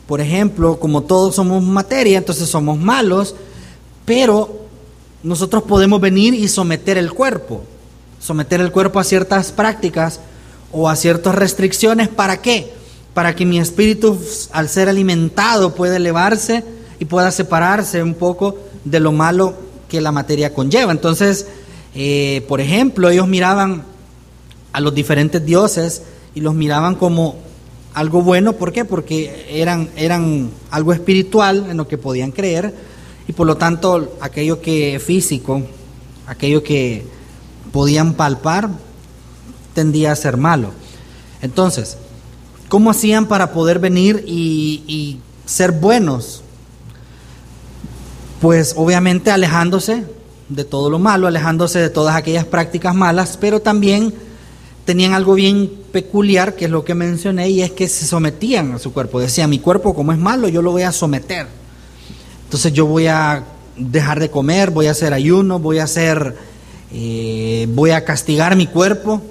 por 0.07 0.21
ejemplo, 0.21 0.79
como 0.79 1.03
todos 1.03 1.35
somos 1.35 1.61
materia, 1.61 2.17
entonces 2.17 2.49
somos 2.49 2.79
malos, 2.79 3.35
pero 4.05 4.61
nosotros 5.21 5.63
podemos 5.63 5.99
venir 6.01 6.33
y 6.33 6.47
someter 6.47 6.97
el 6.97 7.11
cuerpo, 7.13 7.61
someter 8.19 8.61
el 8.61 8.71
cuerpo 8.71 8.99
a 8.99 9.03
ciertas 9.03 9.51
prácticas 9.51 10.19
o 10.71 10.89
a 10.89 10.95
ciertas 10.95 11.35
restricciones. 11.35 12.07
¿Para 12.07 12.41
qué? 12.41 12.73
Para 13.13 13.35
que 13.35 13.45
mi 13.45 13.59
espíritu, 13.59 14.17
al 14.51 14.69
ser 14.69 14.89
alimentado, 14.89 15.75
pueda 15.75 15.97
elevarse 15.97 16.63
y 16.99 17.05
pueda 17.05 17.31
separarse 17.31 18.03
un 18.03 18.13
poco 18.13 18.57
de 18.85 18.99
lo 18.99 19.11
malo 19.11 19.55
que 19.89 20.01
la 20.01 20.11
materia 20.11 20.53
conlleva. 20.53 20.91
Entonces, 20.91 21.47
eh, 21.93 22.45
por 22.47 22.61
ejemplo, 22.61 23.09
ellos 23.09 23.27
miraban 23.27 23.83
a 24.71 24.79
los 24.79 24.95
diferentes 24.95 25.45
dioses 25.45 26.03
y 26.33 26.41
los 26.41 26.53
miraban 26.53 26.95
como 26.95 27.35
algo 27.93 28.21
bueno. 28.21 28.53
¿Por 28.53 28.71
qué? 28.71 28.85
Porque 28.85 29.47
eran, 29.49 29.89
eran 29.95 30.49
algo 30.69 30.93
espiritual 30.93 31.67
en 31.69 31.77
lo 31.77 31.87
que 31.87 31.97
podían 31.97 32.31
creer 32.31 32.73
y 33.27 33.33
por 33.33 33.47
lo 33.47 33.57
tanto 33.57 34.17
aquello 34.21 34.61
que 34.61 34.99
físico, 34.99 35.61
aquello 36.27 36.63
que 36.63 37.05
podían 37.71 38.13
palpar, 38.13 38.69
tendía 39.73 40.11
a 40.11 40.15
ser 40.15 40.37
malo. 40.37 40.71
Entonces, 41.41 41.97
¿cómo 42.69 42.91
hacían 42.91 43.25
para 43.25 43.51
poder 43.51 43.79
venir 43.79 44.23
y, 44.27 45.19
ser 45.45 45.71
buenos? 45.71 46.43
Pues 48.39 48.73
obviamente 48.77 49.31
alejándose 49.31 50.05
de 50.49 50.63
todo 50.63 50.89
lo 50.89 50.99
malo, 50.99 51.27
alejándose 51.27 51.79
de 51.79 51.89
todas 51.89 52.15
aquellas 52.15 52.45
prácticas 52.45 52.95
malas, 52.95 53.37
pero 53.39 53.59
también 53.59 54.13
tenían 54.85 55.13
algo 55.13 55.35
bien 55.35 55.71
peculiar, 55.91 56.55
que 56.55 56.65
es 56.65 56.71
lo 56.71 56.83
que 56.83 56.95
mencioné, 56.95 57.49
y 57.49 57.61
es 57.61 57.71
que 57.71 57.87
se 57.87 58.05
sometían 58.05 58.73
a 58.73 58.79
su 58.79 58.93
cuerpo. 58.93 59.19
Decían, 59.19 59.49
mi 59.49 59.59
cuerpo 59.59 59.93
como 59.93 60.11
es 60.11 60.17
malo, 60.17 60.47
yo 60.47 60.61
lo 60.61 60.71
voy 60.71 60.83
a 60.83 60.91
someter. 60.91 61.47
Entonces 62.45 62.73
yo 62.73 62.85
voy 62.85 63.07
a 63.07 63.43
dejar 63.77 64.19
de 64.19 64.29
comer, 64.29 64.71
voy 64.71 64.87
a 64.87 64.91
hacer 64.91 65.13
ayuno, 65.13 65.59
voy 65.59 65.79
a 65.79 65.83
hacer, 65.83 66.35
eh, 66.91 67.67
voy 67.69 67.91
a 67.91 68.03
castigar 68.03 68.55
mi 68.55 68.67
cuerpo 68.67 69.21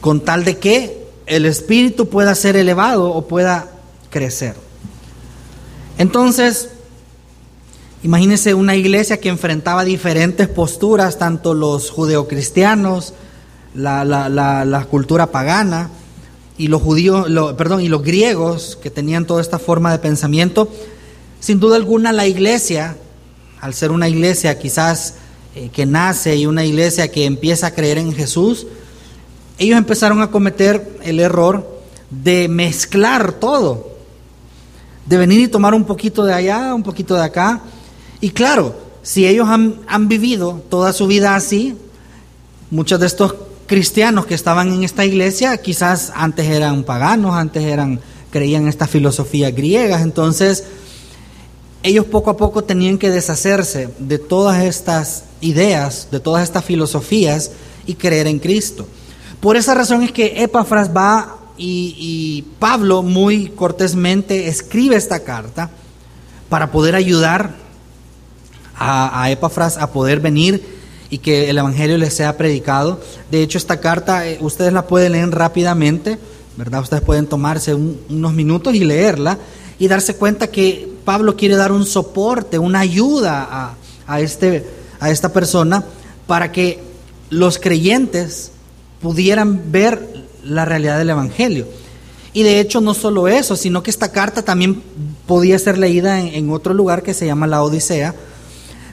con 0.00 0.20
tal 0.20 0.44
de 0.44 0.58
que 0.58 1.06
el 1.26 1.46
espíritu 1.46 2.08
pueda 2.08 2.34
ser 2.34 2.56
elevado 2.56 3.10
o 3.10 3.26
pueda 3.26 3.70
crecer. 4.10 4.54
Entonces, 5.98 6.70
imagínense 8.02 8.54
una 8.54 8.74
iglesia 8.74 9.20
que 9.20 9.28
enfrentaba 9.28 9.84
diferentes 9.84 10.48
posturas, 10.48 11.18
tanto 11.18 11.54
los 11.54 11.90
judeocristianos, 11.90 13.14
la, 13.74 14.04
la, 14.04 14.86
cultura 14.90 15.26
pagana 15.28 15.90
y 16.58 16.68
los 16.68 16.82
judíos, 16.82 17.28
perdón, 17.56 17.82
y 17.82 17.88
los 17.88 18.02
griegos 18.02 18.78
que 18.82 18.90
tenían 18.90 19.26
toda 19.26 19.40
esta 19.40 19.58
forma 19.58 19.92
de 19.92 19.98
pensamiento. 19.98 20.68
Sin 21.38 21.60
duda 21.60 21.76
alguna 21.76 22.12
la 22.12 22.26
iglesia, 22.26 22.96
al 23.60 23.74
ser 23.74 23.92
una 23.92 24.08
iglesia 24.08 24.58
quizás 24.58 25.14
eh, 25.54 25.70
que 25.72 25.86
nace 25.86 26.36
y 26.36 26.46
una 26.46 26.64
iglesia 26.64 27.10
que 27.10 27.24
empieza 27.24 27.68
a 27.68 27.74
creer 27.74 27.98
en 27.98 28.12
Jesús, 28.12 28.66
ellos 29.60 29.76
empezaron 29.76 30.22
a 30.22 30.30
cometer 30.30 30.98
el 31.02 31.20
error 31.20 31.82
de 32.08 32.48
mezclar 32.48 33.34
todo, 33.34 33.90
de 35.04 35.18
venir 35.18 35.40
y 35.40 35.48
tomar 35.48 35.74
un 35.74 35.84
poquito 35.84 36.24
de 36.24 36.32
allá, 36.32 36.74
un 36.74 36.82
poquito 36.82 37.14
de 37.14 37.24
acá. 37.24 37.60
Y 38.22 38.30
claro, 38.30 38.74
si 39.02 39.26
ellos 39.26 39.46
han, 39.48 40.08
vivido 40.08 40.62
toda 40.70 40.94
su 40.94 41.06
vida 41.06 41.36
así, 41.36 41.76
muchos 42.70 42.98
de 43.00 43.06
estos 43.06 43.34
cristianos 43.66 44.24
que 44.24 44.34
estaban 44.34 44.72
en 44.72 44.82
esta 44.82 45.04
iglesia 45.04 45.58
quizás 45.58 46.10
antes 46.14 46.46
eran 46.46 46.82
paganos, 46.82 47.34
antes 47.34 47.62
eran 47.62 48.00
creían 48.30 48.66
estas 48.66 48.88
filosofías 48.88 49.54
griegas, 49.54 50.00
entonces 50.00 50.64
ellos 51.82 52.06
poco 52.06 52.30
a 52.30 52.36
poco 52.38 52.64
tenían 52.64 52.96
que 52.96 53.10
deshacerse 53.10 53.90
de 53.98 54.18
todas 54.18 54.64
estas 54.64 55.24
ideas, 55.42 56.08
de 56.10 56.20
todas 56.20 56.44
estas 56.44 56.64
filosofías 56.64 57.50
y 57.86 57.94
creer 57.94 58.26
en 58.26 58.38
Cristo. 58.38 58.86
Por 59.40 59.56
esa 59.56 59.74
razón 59.74 60.02
es 60.02 60.12
que 60.12 60.42
Epafras 60.42 60.94
va 60.94 61.38
y, 61.56 62.44
Pablo 62.58 63.02
muy 63.02 63.48
cortésmente 63.48 64.48
escribe 64.48 64.96
esta 64.96 65.20
carta 65.20 65.70
para 66.48 66.70
poder 66.70 66.94
ayudar 66.94 67.54
a, 68.76 69.30
Epafras 69.30 69.76
a 69.76 69.92
poder 69.92 70.20
venir 70.20 70.62
y 71.10 71.18
que 71.18 71.50
el 71.50 71.58
Evangelio 71.58 71.98
les 71.98 72.14
sea 72.14 72.36
predicado. 72.36 73.00
De 73.30 73.42
hecho, 73.42 73.58
esta 73.58 73.80
carta 73.80 74.26
eh, 74.26 74.38
ustedes 74.40 74.72
la 74.72 74.86
pueden 74.86 75.12
leer 75.12 75.30
rápidamente, 75.30 76.18
¿verdad? 76.56 76.82
Ustedes 76.82 77.02
pueden 77.02 77.26
tomarse 77.26 77.74
unos 77.74 78.32
minutos 78.32 78.74
y 78.74 78.80
leerla 78.80 79.38
y 79.78 79.88
darse 79.88 80.16
cuenta 80.16 80.46
que 80.46 80.90
Pablo 81.04 81.36
quiere 81.36 81.56
dar 81.56 81.72
un 81.72 81.84
soporte, 81.84 82.58
una 82.58 82.80
ayuda 82.80 83.74
a, 84.06 84.20
este, 84.20 84.66
a 84.98 85.10
esta 85.10 85.30
persona 85.32 85.84
para 86.26 86.52
que 86.52 86.78
los 87.30 87.58
creyentes 87.58 88.52
pudieran 89.00 89.72
ver 89.72 90.26
la 90.44 90.64
realidad 90.64 90.98
del 90.98 91.10
Evangelio. 91.10 91.66
Y 92.32 92.42
de 92.42 92.60
hecho 92.60 92.80
no 92.80 92.94
solo 92.94 93.28
eso, 93.28 93.56
sino 93.56 93.82
que 93.82 93.90
esta 93.90 94.12
carta 94.12 94.42
también 94.42 94.82
podía 95.26 95.58
ser 95.58 95.78
leída 95.78 96.20
en, 96.20 96.50
otro 96.50 96.74
lugar 96.74 97.02
que 97.02 97.14
se 97.14 97.26
llama 97.26 97.46
la 97.46 97.62
Odisea. 97.62 98.14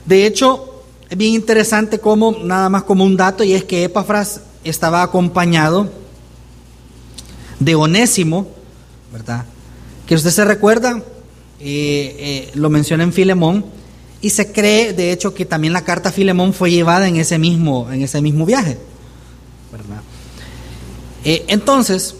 De 0.06 0.26
hecho, 0.26 0.82
es 1.08 1.16
bien 1.16 1.34
interesante 1.34 2.00
como, 2.00 2.32
nada 2.32 2.68
más 2.68 2.82
como 2.82 3.04
un 3.04 3.16
dato, 3.16 3.44
y 3.44 3.52
es 3.52 3.64
que 3.64 3.84
Epafras 3.84 4.40
estaba 4.64 5.02
acompañado 5.02 5.90
de 7.60 7.74
Onésimo, 7.74 8.48
¿verdad? 9.12 9.44
Que 10.06 10.14
usted 10.14 10.30
se 10.30 10.44
recuerda, 10.44 11.02
eh, 11.60 12.16
eh, 12.18 12.50
lo 12.54 12.70
menciona 12.70 13.04
en 13.04 13.12
Filemón, 13.12 13.64
y 14.20 14.30
se 14.30 14.50
cree, 14.50 14.92
de 14.92 15.12
hecho, 15.12 15.32
que 15.32 15.44
también 15.44 15.72
la 15.72 15.84
carta 15.84 16.08
a 16.08 16.12
Filemón 16.12 16.52
fue 16.52 16.72
llevada 16.72 17.06
en 17.06 17.16
ese 17.16 17.38
mismo, 17.38 17.90
en 17.92 18.02
ese 18.02 18.20
mismo 18.20 18.44
viaje. 18.44 18.78
Eh, 21.24 21.44
entonces, 21.48 22.14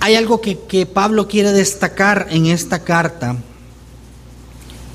hay 0.00 0.16
algo 0.16 0.40
que, 0.40 0.84
Pablo 0.86 1.28
quiere 1.28 1.52
destacar 1.52 2.26
en 2.30 2.46
esta 2.46 2.80
carta. 2.80 3.36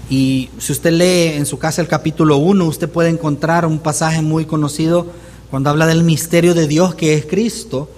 Y 0.09 0.49
si 0.59 0.73
usted 0.73 0.91
lee 0.91 1.37
en 1.37 1.45
su 1.45 1.57
casa 1.57 1.81
el 1.81 1.87
capítulo 1.87 2.37
1, 2.37 2.65
usted 2.65 2.89
puede 2.89 3.09
encontrar 3.09 3.65
un 3.65 3.79
pasaje 3.79 4.21
muy 4.21 4.45
conocido 4.45 5.07
cuando 5.49 5.69
habla 5.69 5.87
del 5.87 6.03
misterio 6.03 6.53
de 6.53 6.67
Dios 6.67 6.93
que 6.95 7.13
es 7.13 7.25
Cristo, 7.25 7.89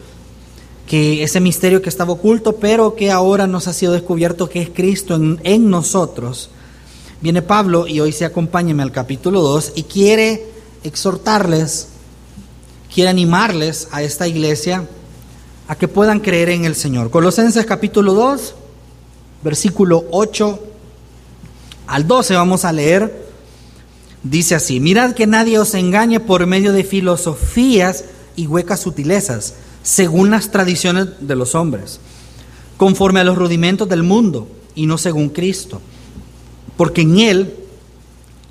que 0.87 1.23
ese 1.23 1.39
misterio 1.39 1.81
que 1.81 1.89
estaba 1.89 2.13
oculto, 2.13 2.57
pero 2.57 2.95
que 2.95 3.11
ahora 3.11 3.47
nos 3.47 3.67
ha 3.67 3.73
sido 3.73 3.93
descubierto 3.93 4.47
que 4.47 4.61
es 4.61 4.69
Cristo 4.69 5.15
en, 5.15 5.39
en 5.43 5.69
nosotros. 5.69 6.51
Viene 7.21 7.41
Pablo 7.41 7.87
y 7.87 7.99
hoy 7.99 8.11
se 8.11 8.25
acompáñeme 8.25 8.83
al 8.83 8.91
capítulo 8.91 9.41
2 9.41 9.73
y 9.75 9.83
quiere 9.83 10.45
exhortarles 10.83 11.87
quiere 12.99 13.11
animarles 13.11 13.87
a 13.93 14.03
esta 14.03 14.27
iglesia 14.27 14.85
a 15.69 15.75
que 15.77 15.87
puedan 15.87 16.19
creer 16.19 16.49
en 16.49 16.65
el 16.65 16.75
Señor. 16.75 17.09
Colosenses 17.09 17.65
capítulo 17.65 18.13
2, 18.13 18.55
versículo 19.41 20.03
8 20.11 20.59
al 21.87 22.05
12 22.05 22.33
vamos 22.33 22.65
a 22.65 22.73
leer. 22.73 23.25
Dice 24.21 24.53
así, 24.55 24.81
mirad 24.81 25.13
que 25.13 25.27
nadie 25.27 25.59
os 25.59 25.75
engañe 25.75 26.19
por 26.19 26.45
medio 26.45 26.73
de 26.73 26.83
filosofías 26.83 28.03
y 28.35 28.47
huecas 28.47 28.81
sutilezas, 28.81 29.53
según 29.81 30.29
las 30.29 30.51
tradiciones 30.51 31.07
de 31.21 31.37
los 31.37 31.55
hombres, 31.55 32.01
conforme 32.75 33.21
a 33.21 33.23
los 33.23 33.37
rudimentos 33.37 33.87
del 33.87 34.03
mundo 34.03 34.49
y 34.75 34.87
no 34.87 34.97
según 34.97 35.29
Cristo, 35.29 35.79
porque 36.75 37.03
en 37.03 37.17
Él 37.17 37.53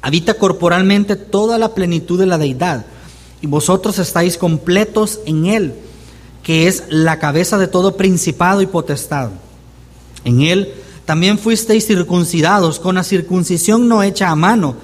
habita 0.00 0.33
corporalmente 0.33 1.17
toda 1.17 1.59
la 1.59 1.75
plenitud 1.75 2.19
de 2.19 2.25
la 2.25 2.38
deidad 2.38 2.87
y 3.40 3.47
vosotros 3.47 3.99
estáis 3.99 4.37
completos 4.37 5.21
en 5.26 5.47
Él, 5.47 5.75
que 6.42 6.66
es 6.66 6.85
la 6.88 7.18
cabeza 7.18 7.59
de 7.59 7.68
todo 7.68 7.97
principado 7.97 8.62
y 8.62 8.66
potestad. 8.66 9.30
En 10.25 10.42
él 10.42 10.73
también 11.04 11.38
fuisteis 11.38 11.87
circuncidados 11.87 12.80
con 12.80 12.97
la 12.97 13.04
circuncisión 13.04 13.88
no 13.88 14.02
hecha 14.02 14.30
a 14.30 14.35
mano, 14.35 14.76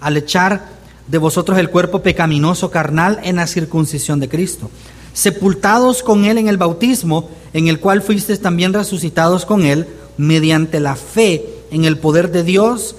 al 0.00 0.16
echar 0.16 0.68
de 1.08 1.18
vosotros 1.18 1.58
el 1.58 1.70
cuerpo 1.70 2.02
pecaminoso 2.02 2.70
carnal 2.70 3.20
en 3.22 3.36
la 3.36 3.46
circuncisión 3.46 4.20
de 4.20 4.28
Cristo, 4.28 4.70
sepultados 5.12 6.02
con 6.02 6.24
él 6.24 6.38
en 6.38 6.48
el 6.48 6.56
bautismo, 6.56 7.28
en 7.52 7.68
el 7.68 7.80
cual 7.80 8.02
fuisteis 8.02 8.40
también 8.40 8.72
resucitados 8.72 9.44
con 9.44 9.64
él 9.64 9.86
mediante 10.16 10.80
la 10.80 10.96
fe 10.96 11.44
en 11.70 11.84
el 11.84 11.98
poder 11.98 12.30
de 12.30 12.42
Dios 12.42 12.96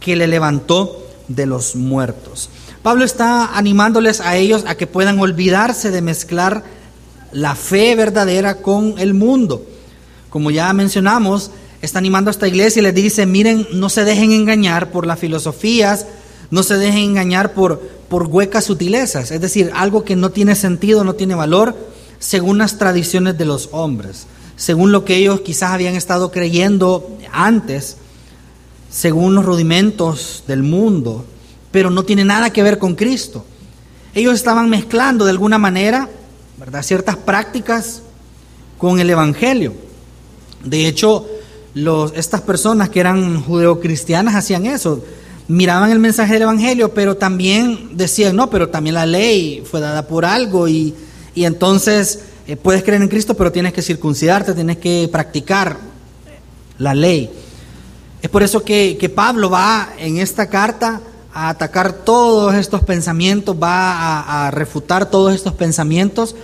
que 0.00 0.16
le 0.16 0.26
levantó 0.26 1.06
de 1.28 1.46
los 1.46 1.76
muertos. 1.76 2.50
Pablo 2.82 3.04
está 3.04 3.56
animándoles 3.56 4.20
a 4.20 4.36
ellos 4.36 4.64
a 4.66 4.74
que 4.74 4.86
puedan 4.86 5.18
olvidarse 5.20 5.90
de 5.90 6.00
mezclar 6.00 6.64
la 7.32 7.54
fe 7.54 7.94
verdadera 7.94 8.56
con 8.56 8.98
el 8.98 9.12
mundo. 9.12 9.64
Como 10.30 10.50
ya 10.50 10.72
mencionamos, 10.72 11.50
está 11.82 11.98
animando 11.98 12.30
a 12.30 12.32
esta 12.32 12.48
iglesia 12.48 12.80
y 12.80 12.82
les 12.84 12.94
dice, 12.94 13.26
miren, 13.26 13.66
no 13.72 13.90
se 13.90 14.04
dejen 14.04 14.32
engañar 14.32 14.90
por 14.90 15.06
las 15.06 15.18
filosofías, 15.18 16.06
no 16.50 16.62
se 16.62 16.76
dejen 16.76 17.10
engañar 17.10 17.52
por, 17.52 17.80
por 18.08 18.26
huecas 18.26 18.64
sutilezas, 18.64 19.30
es 19.30 19.40
decir, 19.40 19.70
algo 19.74 20.04
que 20.04 20.16
no 20.16 20.30
tiene 20.30 20.54
sentido, 20.54 21.04
no 21.04 21.14
tiene 21.14 21.34
valor, 21.34 21.76
según 22.18 22.58
las 22.58 22.78
tradiciones 22.78 23.36
de 23.36 23.44
los 23.44 23.68
hombres, 23.72 24.26
según 24.56 24.90
lo 24.90 25.04
que 25.04 25.16
ellos 25.16 25.42
quizás 25.42 25.70
habían 25.70 25.96
estado 25.96 26.30
creyendo 26.30 27.18
antes, 27.32 27.96
según 28.90 29.34
los 29.34 29.44
rudimentos 29.44 30.44
del 30.46 30.62
mundo, 30.62 31.24
pero 31.70 31.90
no 31.90 32.04
tiene 32.04 32.24
nada 32.24 32.50
que 32.50 32.62
ver 32.62 32.78
con 32.78 32.94
Cristo. 32.94 33.44
Ellos 34.14 34.34
estaban 34.34 34.68
mezclando 34.68 35.24
de 35.24 35.30
alguna 35.30 35.58
manera, 35.58 36.08
¿verdad?, 36.58 36.82
ciertas 36.82 37.16
prácticas 37.16 38.02
con 38.78 38.98
el 38.98 39.10
Evangelio. 39.10 39.74
De 40.64 40.86
hecho, 40.86 41.26
estas 42.14 42.40
personas 42.40 42.88
que 42.88 43.00
eran 43.00 43.42
judeocristianas 43.42 44.34
hacían 44.34 44.66
eso, 44.66 45.04
miraban 45.48 45.90
el 45.90 45.98
mensaje 45.98 46.34
del 46.34 46.42
Evangelio, 46.42 46.92
pero 46.94 47.16
también 47.16 47.96
decían, 47.96 48.36
no, 48.36 48.50
pero 48.50 48.68
también 48.68 48.94
la 48.94 49.06
ley 49.06 49.62
fue 49.68 49.80
dada 49.80 50.06
por 50.06 50.24
algo 50.24 50.68
y, 50.68 50.94
entonces 51.34 52.20
eh, 52.46 52.56
puedes 52.56 52.82
creer 52.82 53.00
en 53.00 53.08
Cristo, 53.08 53.34
pero 53.34 53.50
tienes 53.50 53.72
que 53.72 53.82
circuncidarte, 53.82 54.52
tienes 54.52 54.76
que 54.76 55.08
practicar 55.10 55.78
la 56.78 56.94
ley. 56.94 57.30
Es 58.20 58.28
por 58.28 58.42
eso 58.42 58.62
que, 58.62 59.12
Pablo 59.14 59.48
va 59.48 59.90
en 59.98 60.18
esta 60.18 60.48
carta 60.48 61.00
a 61.32 61.48
atacar 61.48 61.92
todos 61.92 62.54
estos 62.54 62.82
pensamientos, 62.82 63.56
va 63.60 64.46
a, 64.46 64.50
refutar 64.50 65.10
todos 65.10 65.34
estos 65.34 65.52
pensamientos 65.54 66.34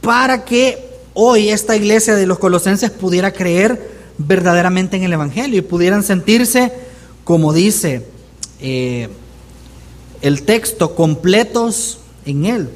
para 0.00 0.44
que 0.44 0.88
hoy 1.14 1.48
esta 1.48 1.76
iglesia 1.76 2.14
de 2.14 2.26
los 2.26 2.38
colosenses 2.38 2.90
pudiera 2.90 3.32
creer 3.32 3.98
verdaderamente 4.18 4.96
en 4.96 5.02
el 5.04 5.12
Evangelio 5.12 5.58
y 5.58 5.62
pudieran 5.62 6.02
sentirse, 6.02 6.72
como 7.24 7.52
dice 7.52 8.06
eh, 8.60 9.08
el 10.22 10.42
texto, 10.42 10.94
completos 10.94 11.98
en 12.24 12.46
Él. 12.46 12.70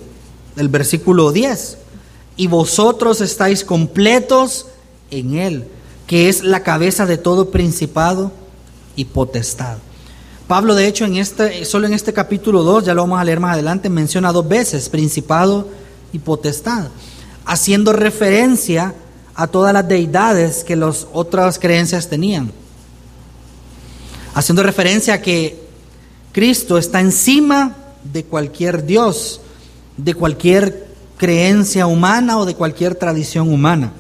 El 0.57 0.69
versículo 0.69 1.33
10. 1.33 1.79
Y 2.37 2.47
vosotros 2.49 3.21
estáis 3.21 3.65
completos 3.65 4.67
en 5.11 5.35
Él, 5.35 5.65
que 6.07 6.29
es 6.29 6.43
la 6.43 6.63
cabeza 6.63 7.07
de 7.07 7.19
todo 7.19 7.51
principado 7.51 8.33
y 8.97 9.07
potestad. 9.07 9.79
Pablo, 10.53 10.75
de 10.75 10.87
hecho, 10.87 11.07
en 11.07 11.17
este, 11.17 11.65
solo 11.65 11.87
en 11.87 11.95
este 11.95 12.13
capítulo 12.13 12.63
2, 12.63 12.85
ya 12.85 12.93
lo 12.93 13.01
vamos 13.01 13.19
a 13.19 13.25
leer 13.25 13.41
más 13.41 13.55
adelante, 13.55 13.89
menciona 13.89 14.33
dos 14.33 14.47
veces 14.47 14.91
principado 14.91 15.67
y 16.13 16.19
potestad, 16.19 16.89
haciendo 17.47 17.95
referencia 17.95 18.95
a 19.35 19.47
todas 19.47 19.73
las 19.73 19.89
deidades 19.89 20.63
que 20.63 20.77
las 20.77 21.07
otras 21.15 21.59
creencias 21.59 22.11
tenían. 22.11 22.53
Haciendo 24.35 24.63
referencia 24.63 25.15
a 25.15 25.23
que 25.23 25.59
Cristo 26.33 26.77
está 26.77 27.01
encima 27.01 27.75
de 28.13 28.23
cualquier 28.25 28.85
Dios, 28.85 29.41
de 29.97 30.13
cualquier 30.13 30.87
creencia 31.17 31.87
humana 31.87 32.37
o 32.37 32.45
de 32.45 32.57
cualquier 32.57 32.95
tradición 32.95 33.51
humana. 33.51 33.95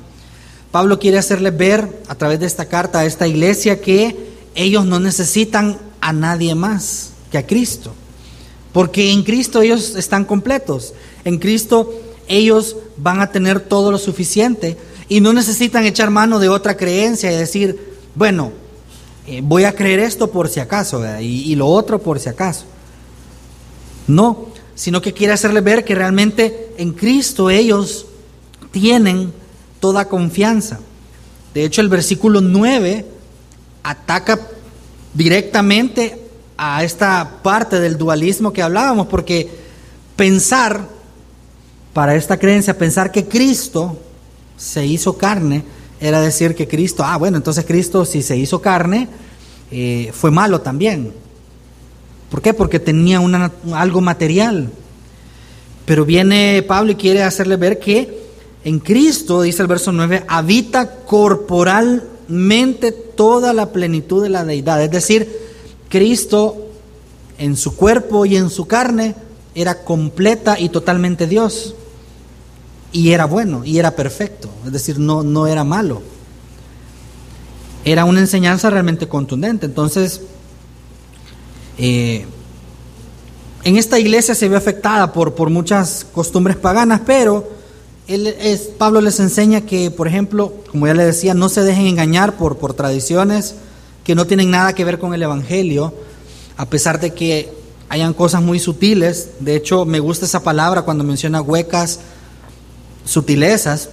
Pablo 0.70 0.98
quiere 0.98 1.16
hacerles 1.16 1.56
ver 1.56 2.02
a 2.08 2.14
través 2.14 2.40
de 2.40 2.46
esta 2.46 2.66
carta 2.66 2.98
a 2.98 3.06
esta 3.06 3.26
iglesia 3.26 3.80
que 3.80 4.34
ellos 4.54 4.84
no 4.84 5.00
necesitan 5.00 5.78
a 6.02 6.12
nadie 6.12 6.54
más 6.54 7.12
que 7.30 7.38
a 7.38 7.46
Cristo. 7.46 7.94
Porque 8.72 9.12
en 9.12 9.22
Cristo 9.22 9.62
ellos 9.62 9.94
están 9.96 10.26
completos. 10.26 10.92
En 11.24 11.38
Cristo 11.38 11.90
ellos 12.28 12.76
van 12.98 13.20
a 13.20 13.30
tener 13.30 13.60
todo 13.60 13.90
lo 13.90 13.98
suficiente 13.98 14.76
y 15.08 15.20
no 15.20 15.32
necesitan 15.32 15.84
echar 15.84 16.10
mano 16.10 16.38
de 16.38 16.48
otra 16.48 16.76
creencia 16.76 17.32
y 17.32 17.36
decir, 17.36 17.98
bueno, 18.14 18.52
eh, 19.26 19.40
voy 19.42 19.64
a 19.64 19.74
creer 19.74 20.00
esto 20.00 20.30
por 20.30 20.48
si 20.48 20.60
acaso 20.60 21.02
y, 21.20 21.54
lo 21.54 21.66
otro 21.66 22.00
por 22.00 22.18
si 22.18 22.28
acaso. 22.28 22.64
No, 24.08 24.46
sino 24.74 25.00
que 25.00 25.12
quiere 25.12 25.32
hacerles 25.32 25.62
ver 25.62 25.84
que 25.84 25.94
realmente 25.94 26.74
en 26.76 26.92
Cristo 26.92 27.50
ellos 27.50 28.06
tienen 28.70 29.32
toda 29.78 30.08
confianza. 30.08 30.80
De 31.54 31.64
hecho, 31.64 31.82
el 31.82 31.88
versículo 31.88 32.40
9 32.40 33.06
ataca 33.82 34.40
directamente 35.14 36.18
a 36.56 36.84
esta 36.84 37.38
parte 37.42 37.80
del 37.80 37.98
dualismo 37.98 38.52
que 38.52 38.62
hablábamos, 38.62 39.06
porque 39.08 39.48
pensar, 40.16 40.88
para 41.92 42.14
esta 42.14 42.38
creencia, 42.38 42.78
pensar 42.78 43.10
que 43.10 43.26
Cristo 43.26 43.98
se 44.56 44.86
hizo 44.86 45.18
carne, 45.18 45.64
era 46.00 46.20
decir 46.20 46.54
que 46.54 46.66
Cristo, 46.66 47.04
ah, 47.04 47.16
bueno, 47.16 47.36
entonces 47.36 47.64
Cristo 47.64 48.04
si 48.04 48.22
se 48.22 48.36
hizo 48.36 48.60
carne, 48.60 49.08
eh, 49.70 50.10
fue 50.12 50.30
malo 50.30 50.60
también. 50.60 51.12
¿Por 52.30 52.42
qué? 52.42 52.54
Porque 52.54 52.80
tenía 52.80 53.20
algo 53.74 54.00
material. 54.00 54.70
Pero 55.84 56.04
viene 56.04 56.64
Pablo 56.66 56.92
y 56.92 56.94
quiere 56.94 57.22
hacerle 57.22 57.56
ver 57.56 57.78
que 57.78 58.22
en 58.64 58.78
Cristo, 58.78 59.42
dice 59.42 59.62
el 59.62 59.68
verso 59.68 59.92
9, 59.92 60.24
habita 60.28 61.00
corporalmente 62.26 62.92
toda 62.92 63.52
la 63.52 63.72
plenitud 63.72 64.22
de 64.22 64.28
la 64.28 64.44
deidad. 64.44 64.82
Es 64.82 64.90
decir, 64.90 65.28
Cristo 65.88 66.68
en 67.38 67.56
su 67.56 67.76
cuerpo 67.76 68.26
y 68.26 68.36
en 68.36 68.50
su 68.50 68.66
carne 68.66 69.14
era 69.54 69.84
completa 69.84 70.58
y 70.58 70.68
totalmente 70.68 71.26
Dios 71.26 71.74
y 72.92 73.10
era 73.10 73.24
bueno 73.26 73.64
y 73.64 73.78
era 73.78 73.96
perfecto, 73.96 74.48
es 74.64 74.72
decir, 74.72 74.98
no, 74.98 75.22
no 75.22 75.46
era 75.46 75.64
malo. 75.64 76.02
Era 77.84 78.04
una 78.04 78.20
enseñanza 78.20 78.70
realmente 78.70 79.08
contundente. 79.08 79.66
Entonces, 79.66 80.20
eh, 81.78 82.24
en 83.64 83.76
esta 83.76 83.98
iglesia 83.98 84.36
se 84.36 84.48
ve 84.48 84.56
afectada 84.56 85.12
por, 85.12 85.34
por 85.34 85.50
muchas 85.50 86.06
costumbres 86.12 86.56
paganas, 86.56 87.00
pero 87.04 87.61
él 88.08 88.26
es, 88.26 88.62
Pablo 88.78 89.00
les 89.00 89.20
enseña 89.20 89.62
que, 89.62 89.90
por 89.90 90.08
ejemplo, 90.08 90.52
como 90.70 90.86
ya 90.86 90.94
le 90.94 91.04
decía, 91.04 91.34
no 91.34 91.48
se 91.48 91.62
dejen 91.62 91.86
engañar 91.86 92.36
por, 92.36 92.58
por 92.58 92.74
tradiciones 92.74 93.54
que 94.04 94.14
no 94.14 94.26
tienen 94.26 94.50
nada 94.50 94.74
que 94.74 94.84
ver 94.84 94.98
con 94.98 95.14
el 95.14 95.22
Evangelio, 95.22 95.94
a 96.56 96.66
pesar 96.66 97.00
de 97.00 97.14
que 97.14 97.52
hayan 97.88 98.14
cosas 98.14 98.42
muy 98.42 98.58
sutiles. 98.58 99.30
De 99.40 99.54
hecho, 99.54 99.84
me 99.84 100.00
gusta 100.00 100.26
esa 100.26 100.42
palabra 100.42 100.82
cuando 100.82 101.04
menciona 101.04 101.40
huecas 101.40 102.00
sutilezas, 103.04 103.90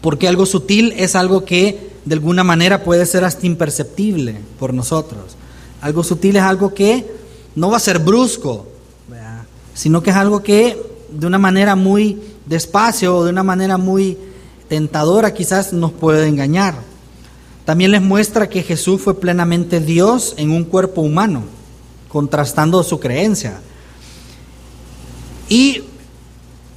porque 0.00 0.28
algo 0.28 0.46
sutil 0.46 0.92
es 0.96 1.14
algo 1.14 1.44
que 1.44 1.92
de 2.04 2.14
alguna 2.14 2.44
manera 2.44 2.82
puede 2.82 3.06
ser 3.06 3.24
hasta 3.24 3.46
imperceptible 3.46 4.36
por 4.58 4.74
nosotros. 4.74 5.36
Algo 5.80 6.02
sutil 6.02 6.36
es 6.36 6.42
algo 6.42 6.74
que 6.74 7.06
no 7.54 7.70
va 7.70 7.76
a 7.76 7.80
ser 7.80 8.00
brusco, 8.00 8.66
sino 9.74 10.02
que 10.02 10.10
es 10.10 10.16
algo 10.16 10.42
que 10.42 10.93
de 11.10 11.26
una 11.26 11.38
manera 11.38 11.76
muy 11.76 12.20
despacio 12.46 13.16
o 13.16 13.24
de 13.24 13.30
una 13.30 13.42
manera 13.42 13.78
muy 13.78 14.18
tentadora 14.68 15.34
quizás 15.34 15.72
nos 15.72 15.92
puede 15.92 16.26
engañar. 16.26 16.74
También 17.64 17.90
les 17.90 18.02
muestra 18.02 18.48
que 18.48 18.62
Jesús 18.62 19.00
fue 19.00 19.18
plenamente 19.18 19.80
Dios 19.80 20.34
en 20.36 20.50
un 20.50 20.64
cuerpo 20.64 21.00
humano, 21.00 21.44
contrastando 22.08 22.82
su 22.82 23.00
creencia. 23.00 23.60
Y 25.48 25.82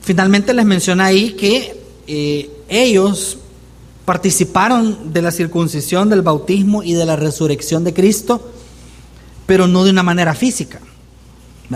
Finalmente 0.07 0.53
les 0.53 0.65
menciona 0.65 1.07
ahí 1.07 1.33
que 1.33 1.83
eh, 2.07 2.49
ellos 2.69 3.39
participaron 4.05 5.11
de 5.11 5.21
la 5.21 5.31
circuncisión, 5.31 6.09
del 6.09 6.21
bautismo 6.21 6.81
y 6.81 6.93
de 6.93 7.05
la 7.05 7.17
resurrección 7.17 7.83
de 7.83 7.93
Cristo, 7.93 8.53
pero 9.45 9.67
no 9.67 9.83
de 9.83 9.91
una 9.91 10.03
manera 10.03 10.33
física, 10.33 10.79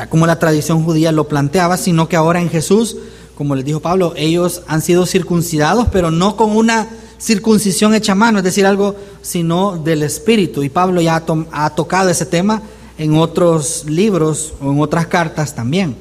como 0.09 0.25
la 0.25 0.39
tradición 0.39 0.83
judía 0.83 1.11
lo 1.11 1.27
planteaba, 1.27 1.77
sino 1.77 2.07
que 2.07 2.15
ahora 2.15 2.41
en 2.41 2.49
Jesús, 2.49 2.95
como 3.35 3.55
les 3.55 3.65
dijo 3.65 3.81
Pablo, 3.81 4.13
ellos 4.15 4.61
han 4.67 4.81
sido 4.81 5.05
circuncidados, 5.05 5.87
pero 5.91 6.11
no 6.11 6.37
con 6.37 6.55
una 6.55 6.87
circuncisión 7.19 7.93
hecha 7.93 8.13
a 8.13 8.15
mano, 8.15 8.39
es 8.39 8.43
decir, 8.43 8.65
algo 8.65 8.95
sino 9.21 9.77
del 9.77 10.03
Espíritu. 10.03 10.63
Y 10.63 10.69
Pablo 10.69 11.01
ya 11.01 11.23
ha, 11.51 11.69
tocado 11.75 12.09
ese 12.09 12.25
tema 12.25 12.61
en 12.97 13.15
otros 13.15 13.85
libros 13.85 14.53
o 14.61 14.71
en 14.71 14.79
otras 14.79 15.07
cartas 15.07 15.53
también. 15.53 15.95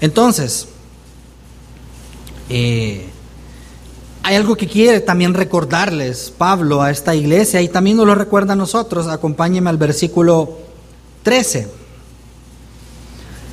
Entonces, 0.00 0.68
eh, 2.48 3.06
hay 4.22 4.36
algo 4.36 4.56
que 4.56 4.66
quiere 4.66 5.00
también 5.00 5.34
recordarles 5.34 6.32
Pablo 6.36 6.80
a 6.80 6.90
esta 6.90 7.14
iglesia 7.14 7.60
y 7.60 7.68
también 7.68 7.98
nos 7.98 8.06
lo 8.06 8.14
recuerda 8.14 8.54
a 8.54 8.56
nosotros. 8.56 9.06
Acompáñenme 9.06 9.68
al 9.68 9.76
versículo 9.76 10.58
13. 11.22 11.83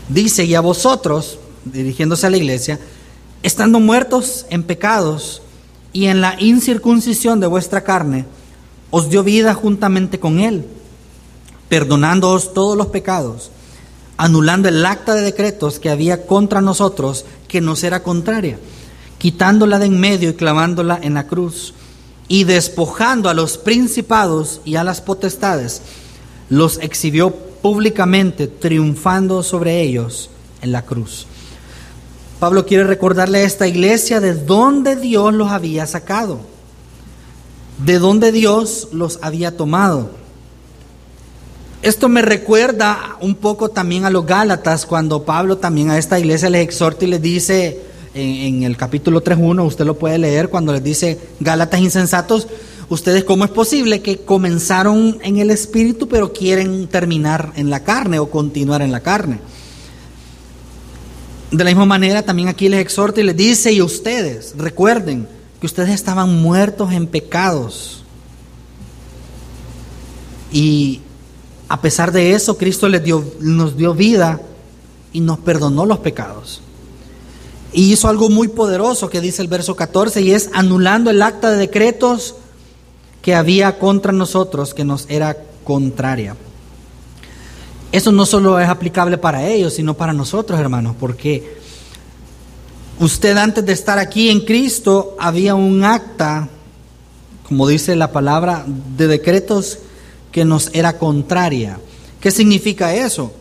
Dice, 0.10 0.46
y 0.46 0.56
a 0.56 0.62
vosotros, 0.62 1.40
dirigiéndose 1.66 2.28
a 2.28 2.30
la 2.30 2.38
iglesia, 2.38 2.80
estando 3.44 3.80
muertos 3.80 4.46
en 4.50 4.64
pecados 4.64 5.42
y 5.94 6.06
en 6.06 6.22
la 6.22 6.40
incircuncisión 6.40 7.40
de 7.40 7.48
vuestra 7.48 7.84
carne, 7.84 8.26
os 8.90 9.10
dio 9.10 9.24
vida 9.24 9.54
juntamente 9.54 10.20
con 10.20 10.40
él, 10.40 10.66
perdonándoos 11.70 12.54
todos 12.54 12.78
los 12.78 12.88
pecados, 12.88 13.52
anulando 14.18 14.68
el 14.68 14.86
acta 14.86 15.16
de 15.16 15.22
decretos 15.22 15.80
que 15.80 15.90
había 15.90 16.26
contra 16.26 16.62
nosotros, 16.62 17.26
que 17.48 17.62
nos 17.62 17.84
era 17.84 18.04
contraria 18.04 18.58
quitándola 19.22 19.78
de 19.78 19.86
en 19.86 20.00
medio 20.00 20.32
y 20.32 20.34
clavándola 20.34 21.00
en 21.00 21.14
la 21.14 21.28
cruz, 21.28 21.76
y 22.28 22.44
despojando 22.46 23.30
a 23.30 23.36
los 23.36 23.60
principados 23.60 24.62
y 24.66 24.78
a 24.78 24.84
las 24.84 25.00
potestades, 25.00 25.84
los 26.50 26.80
exhibió 26.80 27.36
públicamente, 27.62 28.48
triunfando 28.48 29.44
sobre 29.44 29.82
ellos 29.82 30.30
en 30.62 30.72
la 30.72 30.84
cruz. 30.84 31.28
Pablo 32.40 32.66
quiere 32.66 32.86
recordarle 32.86 33.40
a 33.40 33.44
esta 33.44 33.68
iglesia 33.68 34.20
de 34.20 34.34
dónde 34.34 34.96
Dios 34.96 35.34
los 35.34 35.52
había 35.52 35.86
sacado, 35.86 36.40
de 37.86 38.00
dónde 38.00 38.32
Dios 38.32 38.88
los 38.92 39.20
había 39.22 39.56
tomado. 39.56 40.10
Esto 41.84 42.10
me 42.10 42.22
recuerda 42.22 43.18
un 43.22 43.36
poco 43.36 43.70
también 43.70 44.06
a 44.06 44.10
los 44.10 44.26
Gálatas, 44.26 44.86
cuando 44.86 45.24
Pablo 45.24 45.58
también 45.58 45.90
a 45.90 45.98
esta 45.98 46.20
iglesia 46.20 46.50
les 46.50 46.64
exhorta 46.64 47.06
y 47.06 47.10
les 47.10 47.22
dice, 47.22 47.82
en, 48.14 48.64
el 48.64 48.78
capítulo 48.78 49.24
3.1, 49.24 49.66
usted 49.66 49.86
lo 49.86 49.98
puede 49.98 50.18
leer 50.18 50.50
cuando 50.50 50.74
les 50.74 50.84
dice 50.84 51.20
Gálatas 51.40 51.80
insensatos, 51.80 52.48
ustedes 52.94 53.24
cómo 53.24 53.46
es 53.46 53.52
posible 53.52 54.02
que 54.02 54.18
comenzaron 54.18 55.18
en 55.24 55.38
el 55.38 55.50
espíritu 55.50 56.10
pero 56.10 56.34
quieren 56.34 56.88
terminar 56.88 57.54
en 57.56 57.70
la 57.70 57.86
carne 57.86 58.20
o 58.20 58.30
continuar 58.30 58.82
en 58.82 58.92
la 58.92 59.00
carne. 59.00 59.40
De 61.52 61.64
la 61.64 61.70
misma 61.70 61.86
manera 61.86 62.24
también 62.24 62.50
aquí 62.50 62.68
les 62.68 62.82
exhorta 62.82 63.22
y 63.22 63.24
les 63.24 63.36
dice, 63.36 63.72
y 63.72 63.82
ustedes, 63.82 64.54
recuerden 64.58 65.28
que 65.60 65.68
ustedes 65.68 65.92
estaban 65.92 66.42
muertos 66.42 66.92
en 66.92 67.08
pecados. 67.08 68.04
Y 70.52 71.00
a 71.70 71.82
pesar 71.82 72.12
de 72.12 72.34
eso, 72.34 72.58
Cristo 72.58 72.90
les 72.90 73.04
dio, 73.04 73.24
nos 73.40 73.78
dio 73.78 73.94
vida 73.94 74.42
y 75.14 75.22
nos 75.22 75.40
perdonó 75.40 75.86
los 75.86 76.00
pecados. 76.00 76.62
Y 77.72 77.94
hizo 77.94 78.10
algo 78.10 78.30
muy 78.30 78.50
poderoso 78.50 79.10
que 79.10 79.22
dice 79.22 79.42
el 79.42 79.48
verso 79.48 79.78
14 79.78 80.22
y 80.22 80.32
es 80.32 80.50
anulando 80.54 81.10
el 81.10 81.22
acta 81.22 81.52
de 81.52 81.58
decretos 81.58 82.36
que 83.22 83.36
había 83.36 83.78
contra 83.78 84.12
nosotros, 84.12 84.74
que 84.74 84.84
nos 84.84 85.06
era 85.10 85.38
contraria. 85.64 86.36
Eso 87.92 88.12
no 88.12 88.26
solo 88.26 88.60
es 88.60 88.70
aplicable 88.70 89.18
para 89.18 89.48
ellos, 89.48 89.74
sino 89.74 89.94
para 89.96 90.14
nosotros, 90.14 90.60
hermanos, 90.60 90.96
porque 91.00 91.58
usted 93.00 93.36
antes 93.38 93.66
de 93.66 93.74
estar 93.74 94.00
aquí 94.00 94.30
en 94.30 94.42
Cristo 94.42 95.16
había 95.20 95.56
un 95.56 95.84
acta, 95.84 96.48
como 97.48 97.68
dice 97.68 97.96
la 97.96 98.12
palabra, 98.12 98.66
de 98.98 99.08
decretos 99.08 99.80
que 100.32 100.46
nos 100.46 100.70
era 100.74 100.98
contraria. 100.98 101.80
¿Qué 102.22 102.32
significa 102.32 102.96
eso? 102.96 103.34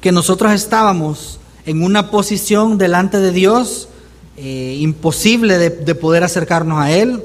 Que 0.00 0.10
nosotros 0.10 0.52
estábamos 0.52 1.38
en 1.64 1.84
una 1.84 2.10
posición 2.10 2.78
delante 2.78 3.20
de 3.20 3.30
Dios 3.30 3.88
eh, 4.36 4.78
imposible 4.80 5.58
de, 5.58 5.94
poder 5.94 6.24
acercarnos 6.24 6.78
a 6.80 6.90
Él. 6.90 7.22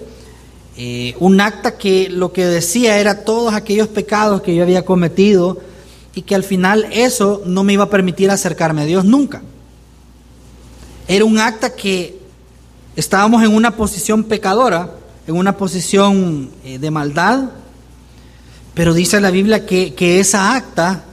Eh, 0.80 1.16
un 1.20 1.42
acta 1.42 1.76
que 1.76 2.08
lo 2.08 2.32
que 2.32 2.46
decía 2.46 3.00
era 3.00 3.26
todos 3.26 3.56
aquellos 3.56 3.88
pecados 3.88 4.44
que 4.44 4.54
yo 4.54 4.62
había 4.62 4.86
cometido 4.86 5.58
y 6.14 6.22
que 6.22 6.36
al 6.36 6.44
final 6.44 6.88
eso 6.92 7.42
no 7.48 7.64
me 7.64 7.74
iba 7.74 7.86
a 7.86 7.90
permitir 7.90 8.30
acercarme 8.30 8.84
a 8.84 8.86
Dios 8.86 9.04
nunca. 9.04 9.42
Era 11.08 11.26
un 11.26 11.40
acta 11.40 11.76
que 11.76 12.20
estábamos 12.96 13.42
en 13.44 13.56
una 13.56 13.76
posición 13.76 14.24
pecadora, 14.24 14.92
en 15.26 15.36
una 15.36 15.58
posición 15.58 16.52
eh, 16.64 16.78
de 16.78 16.92
maldad, 16.92 17.46
pero 18.76 18.94
dice 18.94 19.20
la 19.20 19.32
Biblia 19.32 19.66
que, 19.66 19.96
que 19.96 20.20
esa 20.20 20.56
acta 20.56 21.06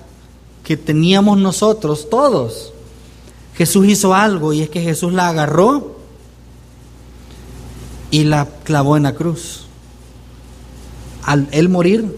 que 0.63 0.77
teníamos 0.77 1.39
nosotros, 1.39 2.11
todos, 2.11 2.75
Jesús 3.57 3.87
hizo 3.87 4.15
algo 4.15 4.53
y 4.53 4.61
es 4.61 4.69
que 4.69 4.83
Jesús 4.83 5.15
la 5.15 5.29
agarró 5.29 5.94
y 8.15 8.23
la 8.23 8.47
clavó 8.63 8.97
en 8.97 9.03
la 9.03 9.17
cruz. 9.17 9.65
Al 11.25 11.49
él 11.51 11.69
morir, 11.69 12.17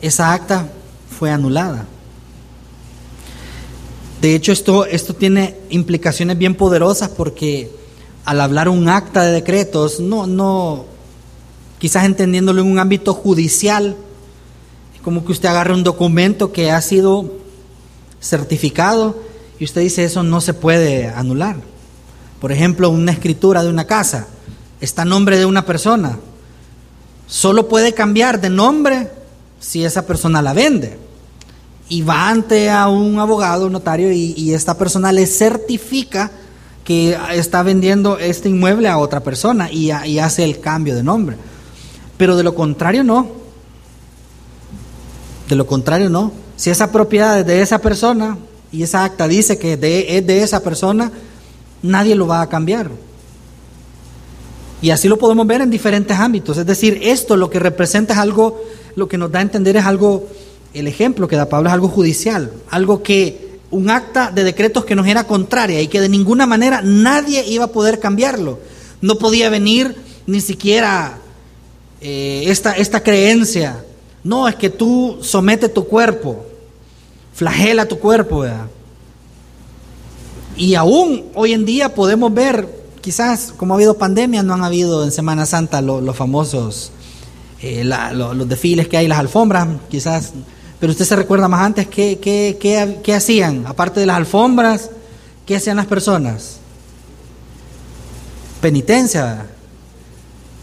esa 0.00 0.32
acta 0.32 0.68
fue 1.08 1.30
anulada. 1.30 1.86
De 4.20 4.34
hecho, 4.34 4.50
esto, 4.50 4.86
esto 4.86 5.14
tiene 5.14 5.56
implicaciones 5.70 6.36
bien 6.36 6.56
poderosas 6.56 7.10
porque 7.10 7.70
al 8.24 8.40
hablar 8.40 8.68
un 8.68 8.88
acta 8.88 9.22
de 9.22 9.30
decretos, 9.30 10.00
no, 10.00 10.26
no, 10.26 10.84
quizás 11.78 12.06
entendiéndolo 12.06 12.62
en 12.62 12.72
un 12.72 12.80
ámbito 12.80 13.14
judicial, 13.14 13.94
es 14.96 15.00
como 15.00 15.24
que 15.24 15.30
usted 15.30 15.48
agarre 15.48 15.74
un 15.74 15.84
documento 15.84 16.50
que 16.50 16.72
ha 16.72 16.80
sido 16.80 17.30
certificado 18.20 19.16
y 19.60 19.64
usted 19.64 19.82
dice 19.82 20.02
eso 20.02 20.24
no 20.24 20.40
se 20.40 20.54
puede 20.54 21.06
anular. 21.06 21.58
Por 22.40 22.50
ejemplo, 22.50 22.90
una 22.90 23.12
escritura 23.12 23.62
de 23.62 23.70
una 23.70 23.86
casa 23.86 24.26
está 24.80 25.04
nombre 25.04 25.38
de 25.38 25.46
una 25.46 25.64
persona. 25.64 26.18
Solo 27.26 27.68
puede 27.68 27.94
cambiar 27.94 28.40
de 28.40 28.50
nombre 28.50 29.10
si 29.60 29.84
esa 29.84 30.06
persona 30.06 30.42
la 30.42 30.52
vende. 30.52 30.98
Y 31.88 32.02
va 32.02 32.28
ante 32.28 32.70
a 32.70 32.88
un 32.88 33.18
abogado, 33.18 33.66
un 33.66 33.72
notario, 33.72 34.10
y, 34.12 34.52
esta 34.54 34.76
persona 34.76 35.12
le 35.12 35.26
certifica 35.26 36.30
que 36.84 37.16
está 37.32 37.62
vendiendo 37.62 38.18
este 38.18 38.48
inmueble 38.48 38.88
a 38.88 38.98
otra 38.98 39.20
persona 39.20 39.70
y 39.70 39.90
hace 39.90 40.44
el 40.44 40.60
cambio 40.60 40.94
de 40.94 41.02
nombre. 41.02 41.36
Pero 42.16 42.36
de 42.36 42.42
lo 42.42 42.54
contrario 42.54 43.04
no. 43.04 43.28
De 45.48 45.56
lo 45.56 45.66
contrario 45.66 46.08
no. 46.08 46.32
Si 46.56 46.70
esa 46.70 46.92
propiedad 46.92 47.40
es 47.40 47.46
de 47.46 47.60
esa 47.60 47.78
persona, 47.78 48.38
y 48.70 48.82
esa 48.82 49.04
acta 49.04 49.28
dice 49.28 49.58
que 49.58 49.74
es 49.74 50.26
de 50.26 50.42
esa 50.42 50.62
persona, 50.62 51.12
nadie 51.82 52.14
lo 52.14 52.26
va 52.26 52.40
a 52.40 52.48
cambiar. 52.48 52.90
Y 54.84 54.90
así 54.90 55.08
lo 55.08 55.16
podemos 55.16 55.46
ver 55.46 55.62
en 55.62 55.70
diferentes 55.70 56.18
ámbitos. 56.18 56.58
Es 56.58 56.66
decir, 56.66 57.00
esto 57.02 57.36
lo 57.36 57.48
que 57.48 57.58
representa 57.58 58.12
es 58.12 58.18
algo, 58.18 58.62
lo 58.96 59.08
que 59.08 59.16
nos 59.16 59.32
da 59.32 59.38
a 59.38 59.42
entender 59.42 59.76
es 59.76 59.86
algo, 59.86 60.28
el 60.74 60.86
ejemplo 60.86 61.26
que 61.26 61.36
da 61.36 61.48
Pablo 61.48 61.70
es 61.70 61.72
algo 61.72 61.88
judicial, 61.88 62.52
algo 62.68 63.02
que, 63.02 63.60
un 63.70 63.88
acta 63.88 64.30
de 64.30 64.44
decretos 64.44 64.84
que 64.84 64.94
nos 64.94 65.06
era 65.06 65.24
contraria 65.24 65.80
y 65.80 65.88
que 65.88 66.00
de 66.00 66.08
ninguna 66.10 66.46
manera 66.46 66.82
nadie 66.82 67.44
iba 67.48 67.64
a 67.64 67.72
poder 67.72 67.98
cambiarlo. 67.98 68.58
No 69.00 69.16
podía 69.16 69.48
venir 69.48 69.96
ni 70.26 70.42
siquiera 70.42 71.18
eh, 72.02 72.44
esta, 72.48 72.72
esta 72.72 73.02
creencia. 73.02 73.82
No, 74.22 74.46
es 74.48 74.54
que 74.54 74.68
tú 74.68 75.18
somete 75.22 75.70
tu 75.70 75.86
cuerpo 75.86 76.44
flagela 77.34 77.86
tu 77.86 77.98
cuerpo. 77.98 78.46
Y 80.56 80.74
aún 80.76 81.24
hoy 81.34 81.52
en 81.52 81.64
día 81.64 81.94
podemos 81.94 82.32
ver, 82.32 82.83
quizás 83.04 83.52
como 83.54 83.74
ha 83.74 83.76
habido 83.76 83.98
pandemia, 83.98 84.42
no 84.42 84.54
han 84.54 84.64
habido 84.64 85.04
en 85.04 85.12
Semana 85.12 85.44
Santa 85.44 85.82
los 85.82 86.16
famosos, 86.16 86.90
eh, 87.60 87.84
los 87.84 88.48
desfiles 88.48 88.88
que 88.88 88.96
hay, 88.96 89.08
las 89.08 89.18
alfombras, 89.18 89.68
quizás, 89.90 90.32
pero 90.80 90.92
usted 90.92 91.04
se 91.04 91.14
recuerda 91.14 91.46
más 91.46 91.60
antes, 91.60 91.86
¿qué, 91.86 92.18
qué, 92.18 93.14
hacían? 93.14 93.66
Aparte 93.66 94.00
de 94.00 94.06
las 94.06 94.16
alfombras, 94.16 94.90
¿qué 95.44 95.56
hacían 95.56 95.76
las 95.76 95.84
personas? 95.84 96.56
Penitencia. 98.62 99.48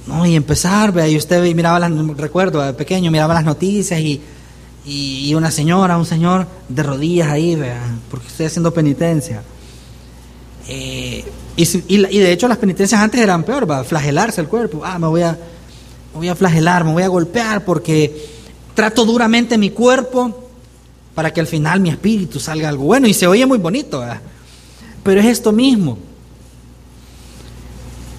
No, 0.07 0.25
y 0.25 0.35
empezar, 0.35 0.91
vea, 0.91 1.07
y 1.07 1.17
usted 1.17 1.43
miraba 1.53 1.77
las, 1.77 1.91
recuerdo, 2.17 2.75
pequeño, 2.75 3.11
miraba 3.11 3.35
las 3.35 3.45
noticias 3.45 3.99
y 3.99 4.19
y, 4.83 5.31
una 5.35 5.51
señora, 5.51 5.95
un 5.95 6.07
señor 6.07 6.47
de 6.67 6.81
rodillas 6.81 7.29
ahí, 7.29 7.55
porque 8.09 8.25
estoy 8.25 8.47
haciendo 8.47 8.73
penitencia. 8.73 9.43
Eh, 10.67 11.23
y, 11.55 11.97
de 11.97 12.31
hecho 12.31 12.47
las 12.47 12.57
penitencias 12.57 13.01
antes 13.01 13.19
eran 13.19 13.43
peor, 13.43 13.69
va, 13.69 13.83
flagelarse 13.83 14.41
el 14.41 14.47
cuerpo. 14.47 14.81
Ah, 14.83 14.97
me 14.97 15.07
voy 15.07 15.21
a, 15.21 15.37
voy 16.13 16.29
a 16.29 16.35
flagelar, 16.35 16.83
me 16.83 16.93
voy 16.93 17.03
a 17.03 17.07
golpear 17.07 17.65
porque 17.65 18.29
trato 18.73 19.05
duramente 19.05 19.57
mi 19.57 19.71
cuerpo 19.71 20.49
para 21.13 21.33
que 21.33 21.41
al 21.41 21.47
final 21.47 21.79
mi 21.79 21.89
espíritu 21.89 22.39
salga 22.39 22.69
algo 22.69 22.85
bueno. 22.85 23.07
Y 23.07 23.13
se 23.13 23.27
oye 23.27 23.45
muy 23.45 23.57
bonito, 23.57 24.03
pero 25.03 25.19
es 25.19 25.27
esto 25.27 25.51
mismo. 25.51 25.97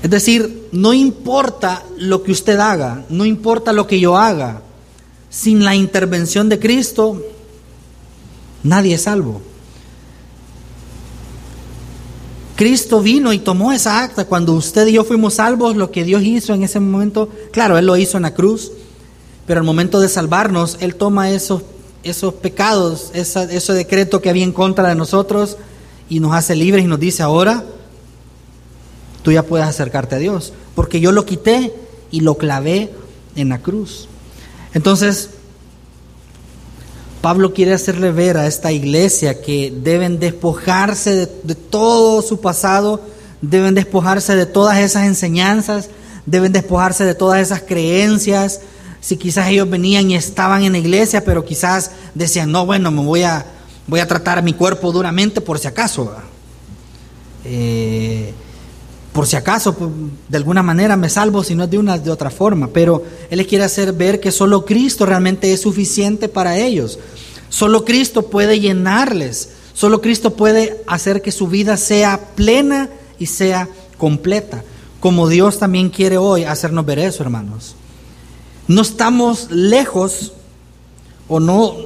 Es 0.02 0.10
decir, 0.10 0.68
no 0.72 0.92
importa 0.92 1.84
lo 1.96 2.22
que 2.22 2.32
usted 2.32 2.58
haga, 2.58 3.04
no 3.08 3.24
importa 3.24 3.72
lo 3.72 3.86
que 3.86 4.00
yo 4.00 4.16
haga, 4.16 4.62
sin 5.30 5.64
la 5.64 5.74
intervención 5.74 6.48
de 6.48 6.58
Cristo, 6.58 7.22
nadie 8.62 8.96
es 8.96 9.02
salvo. 9.02 9.40
Cristo 12.62 13.00
vino 13.00 13.32
y 13.32 13.40
tomó 13.40 13.72
esa 13.72 14.04
acta. 14.04 14.24
Cuando 14.24 14.52
usted 14.52 14.86
y 14.86 14.92
yo 14.92 15.02
fuimos 15.02 15.34
salvos, 15.34 15.74
lo 15.74 15.90
que 15.90 16.04
Dios 16.04 16.22
hizo 16.22 16.54
en 16.54 16.62
ese 16.62 16.78
momento, 16.78 17.28
claro, 17.50 17.76
Él 17.76 17.86
lo 17.86 17.96
hizo 17.96 18.18
en 18.18 18.22
la 18.22 18.34
cruz, 18.34 18.70
pero 19.48 19.58
al 19.58 19.66
momento 19.66 19.98
de 19.98 20.08
salvarnos, 20.08 20.76
Él 20.78 20.94
toma 20.94 21.32
esos, 21.32 21.62
esos 22.04 22.34
pecados, 22.34 23.10
ese 23.14 23.72
decreto 23.72 24.22
que 24.22 24.30
había 24.30 24.44
en 24.44 24.52
contra 24.52 24.88
de 24.88 24.94
nosotros 24.94 25.56
y 26.08 26.20
nos 26.20 26.34
hace 26.34 26.54
libres 26.54 26.84
y 26.84 26.86
nos 26.86 27.00
dice 27.00 27.24
ahora, 27.24 27.64
tú 29.24 29.32
ya 29.32 29.42
puedes 29.42 29.66
acercarte 29.66 30.14
a 30.14 30.18
Dios, 30.18 30.52
porque 30.76 31.00
yo 31.00 31.10
lo 31.10 31.26
quité 31.26 31.74
y 32.12 32.20
lo 32.20 32.36
clavé 32.36 32.92
en 33.34 33.48
la 33.48 33.58
cruz. 33.58 34.06
Entonces, 34.72 35.30
Pablo 37.22 37.54
quiere 37.54 37.72
hacerle 37.72 38.10
ver 38.10 38.36
a 38.36 38.48
esta 38.48 38.72
iglesia 38.72 39.40
que 39.40 39.72
deben 39.74 40.18
despojarse 40.18 41.28
de, 41.44 41.54
todo 41.54 42.20
su 42.20 42.40
pasado, 42.40 43.00
deben 43.40 43.76
despojarse 43.76 44.34
de 44.34 44.44
todas 44.44 44.78
esas 44.78 45.06
enseñanzas, 45.06 45.88
deben 46.26 46.52
despojarse 46.52 47.04
de 47.04 47.14
todas 47.14 47.40
esas 47.40 47.62
creencias. 47.62 48.60
Si 49.00 49.16
quizás 49.16 49.48
ellos 49.48 49.70
venían 49.70 50.10
y 50.10 50.16
estaban 50.16 50.64
en 50.64 50.72
la 50.72 50.78
iglesia, 50.78 51.24
pero 51.24 51.44
quizás 51.44 51.92
decían, 52.12 52.50
no, 52.50 52.66
bueno, 52.66 52.90
me 52.90 53.04
voy 53.04 53.22
a, 53.22 53.46
voy 53.86 54.00
a 54.00 54.08
tratar 54.08 54.42
mi 54.42 54.52
cuerpo 54.52 54.90
duramente 54.90 55.40
por 55.40 55.60
si 55.60 55.68
acaso. 55.68 56.12
Eh, 57.44 58.34
por 59.12 59.26
si 59.26 59.36
acaso, 59.36 59.74
pues, 59.74 59.90
de 60.28 60.36
alguna 60.36 60.62
manera 60.62 60.96
me 60.96 61.10
salvo, 61.10 61.44
si 61.44 61.54
no 61.54 61.66
de 61.66 61.78
una 61.78 61.98
de 61.98 62.10
otra 62.10 62.30
forma. 62.30 62.68
Pero 62.68 63.04
Él 63.30 63.38
les 63.38 63.46
quiere 63.46 63.64
hacer 63.64 63.92
ver 63.92 64.20
que 64.20 64.32
solo 64.32 64.64
Cristo 64.64 65.04
realmente 65.04 65.52
es 65.52 65.60
suficiente 65.60 66.28
para 66.28 66.56
ellos. 66.58 66.98
Solo 67.50 67.84
Cristo 67.84 68.22
puede 68.22 68.58
llenarles. 68.58 69.50
Solo 69.74 70.00
Cristo 70.00 70.34
puede 70.34 70.82
hacer 70.86 71.20
que 71.20 71.30
su 71.30 71.46
vida 71.46 71.76
sea 71.76 72.20
plena 72.34 72.88
y 73.18 73.26
sea 73.26 73.68
completa. 73.98 74.64
Como 75.00 75.28
Dios 75.28 75.58
también 75.58 75.90
quiere 75.90 76.16
hoy 76.16 76.44
hacernos 76.44 76.86
ver 76.86 76.98
eso, 76.98 77.22
hermanos. 77.22 77.74
No 78.66 78.80
estamos 78.80 79.50
lejos 79.50 80.32
o 81.28 81.38
no 81.38 81.76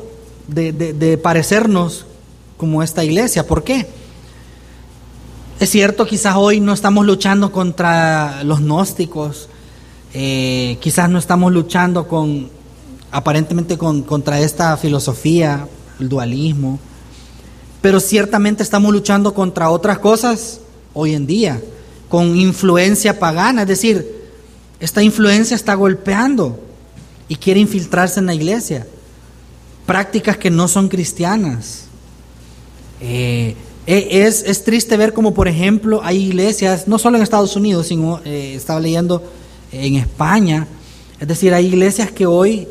de, 0.47 0.73
de 0.73 1.19
parecernos 1.19 2.07
como 2.57 2.85
esta 2.85 3.03
iglesia. 3.03 3.47
¿Por 3.47 3.65
qué? 3.65 3.87
Es 5.59 5.71
cierto, 5.71 6.05
quizás 6.07 6.37
hoy 6.37 6.61
no 6.61 6.75
estamos 6.75 7.07
luchando 7.07 7.51
contra 7.51 8.45
los 8.45 8.61
gnósticos, 8.61 9.49
eh, 10.13 10.77
quizás 10.83 11.09
no 11.09 11.19
estamos 11.19 11.51
luchando 11.51 12.07
con, 12.07 12.51
aparentemente 13.11 13.79
con, 13.79 14.03
contra 14.03 14.39
esta 14.39 14.77
filosofía, 14.77 15.67
el 15.99 16.11
dualismo, 16.11 16.79
pero 17.81 18.01
ciertamente 18.01 18.63
estamos 18.63 18.93
luchando 18.93 19.33
contra 19.33 19.71
otras 19.71 19.99
cosas 19.99 20.61
hoy 20.93 21.15
en 21.15 21.27
día, 21.27 21.59
con 22.11 22.37
influencia 22.37 23.19
pagana, 23.19 23.63
es 23.63 23.69
decir, 23.69 24.27
esta 24.79 25.03
influencia 25.03 25.55
está 25.55 25.73
golpeando 25.73 26.61
y 27.29 27.37
quiere 27.37 27.61
infiltrarse 27.61 28.21
en 28.21 28.27
la 28.27 28.35
iglesia, 28.35 28.87
prácticas 29.87 30.37
que 30.37 30.51
no 30.51 30.69
son 30.69 30.91
cristianas. 30.91 31.85
Eh, 33.01 33.57
eh, 33.87 34.25
es, 34.27 34.65
triste 34.65 34.97
ver 34.97 35.13
como, 35.13 35.33
por 35.33 35.47
ejemplo, 35.47 36.01
hay 36.03 36.25
iglesias, 36.25 36.89
no 36.89 36.99
solo 36.99 37.17
en 37.17 37.23
Estados 37.23 37.55
Unidos, 37.55 37.87
sino 37.87 38.21
eh, 38.25 38.55
estaba 38.57 38.81
leyendo 38.81 39.23
en 39.71 39.95
España, 39.95 40.67
es 41.21 41.29
decir, 41.29 41.55
hay 41.55 41.67
iglesias 41.67 42.11
que 42.11 42.27
hoy 42.27 42.67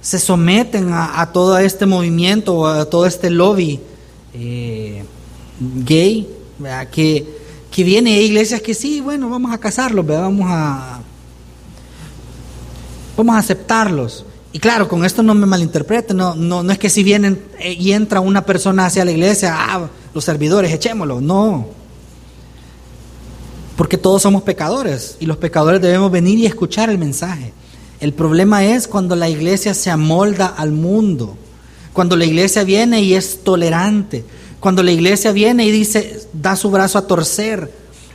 se 0.00 0.18
someten 0.18 0.90
a, 0.92 1.30
todo 1.32 1.58
este 1.58 1.86
movimiento, 1.86 2.66
a 2.66 2.84
todo 2.86 3.06
este 3.06 3.30
lobby 3.30 3.78
eh, 4.34 5.04
gay, 5.84 6.28
que, 6.90 7.24
que 7.70 7.84
viene, 7.84 8.14
hay 8.14 8.24
iglesias 8.24 8.60
que 8.60 8.74
sí, 8.74 9.00
bueno, 9.00 9.30
vamos 9.30 9.52
a 9.52 9.58
casarlos, 9.58 10.04
a, 10.10 11.00
vamos 13.16 13.34
a 13.36 13.38
aceptarlos. 13.38 14.26
Y 14.52 14.58
claro, 14.58 14.86
con 14.86 15.04
esto 15.04 15.22
no 15.22 15.34
me 15.34 15.46
malinterpreten, 15.46 16.16
no, 16.16 16.34
no, 16.34 16.62
no 16.62 16.72
es 16.72 16.78
que 16.78 16.90
si 16.90 17.02
vienen 17.02 17.42
y 17.60 17.92
entra 17.92 18.20
una 18.20 18.44
persona 18.44 18.84
hacia 18.84 19.04
la 19.04 19.10
iglesia, 19.10 19.54
ah, 19.56 19.88
los 20.12 20.24
servidores, 20.24 20.72
echémoslo. 20.72 21.20
No. 21.20 21.68
Porque 23.76 23.96
todos 23.96 24.20
somos 24.22 24.42
pecadores 24.42 25.16
y 25.20 25.26
los 25.26 25.38
pecadores 25.38 25.80
debemos 25.80 26.12
venir 26.12 26.38
y 26.38 26.46
escuchar 26.46 26.90
el 26.90 26.98
mensaje. 26.98 27.52
El 27.98 28.12
problema 28.12 28.64
es 28.64 28.88
cuando 28.88 29.16
la 29.16 29.28
iglesia 29.28 29.72
se 29.74 29.90
amolda 29.90 30.46
al 30.46 30.72
mundo, 30.72 31.36
cuando 31.92 32.16
la 32.16 32.26
iglesia 32.26 32.64
viene 32.64 33.00
y 33.00 33.14
es 33.14 33.44
tolerante, 33.44 34.24
cuando 34.60 34.82
la 34.82 34.92
iglesia 34.92 35.32
viene 35.32 35.64
y 35.64 35.70
dice, 35.70 36.20
da 36.32 36.56
su 36.56 36.70
brazo 36.70 36.98
a 36.98 37.06
torcer 37.06 37.72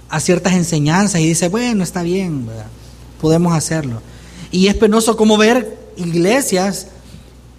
a 0.09 0.19
ciertas 0.19 0.53
enseñanzas 0.53 1.21
y 1.21 1.27
dice, 1.27 1.49
bueno, 1.49 1.83
está 1.83 2.03
bien, 2.03 2.47
podemos 3.19 3.53
hacerlo. 3.53 4.01
Y 4.51 4.67
es 4.67 4.75
penoso 4.75 5.17
como 5.17 5.37
ver 5.37 5.76
iglesias 5.97 6.87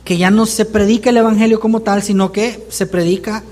que 0.05 0.17
ya 0.17 0.31
no 0.31 0.47
se 0.47 0.65
predica 0.65 1.11
el 1.11 1.19
Evangelio 1.19 1.61
como 1.61 1.81
tal, 1.81 2.03
sino 2.03 2.33
que 2.33 2.67
se 2.71 2.87
predica 2.87 3.43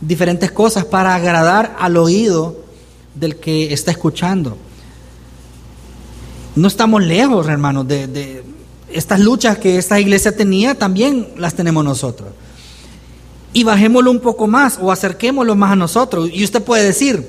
diferentes 0.00 0.50
cosas 0.50 0.84
para 0.84 1.14
agradar 1.14 1.76
al 1.78 1.96
oído 1.96 2.56
del 3.14 3.36
que 3.36 3.72
está 3.72 3.90
escuchando. 3.90 4.56
No 6.56 6.68
estamos 6.68 7.04
lejos, 7.04 7.46
hermanos, 7.48 7.86
de, 7.86 8.42
estas 8.90 9.20
luchas 9.20 9.58
que 9.58 9.76
esta 9.76 10.00
iglesia 10.00 10.34
tenía, 10.34 10.74
también 10.74 11.28
las 11.36 11.54
tenemos 11.54 11.84
nosotros. 11.84 12.30
Y 13.52 13.64
bajémoslo 13.64 14.10
un 14.10 14.20
poco 14.20 14.46
más 14.46 14.78
o 14.80 14.90
acerquémoslo 14.90 15.56
más 15.56 15.72
a 15.72 15.76
nosotros. 15.76 16.30
Y 16.32 16.42
usted 16.42 16.62
puede 16.62 16.84
decir, 16.84 17.28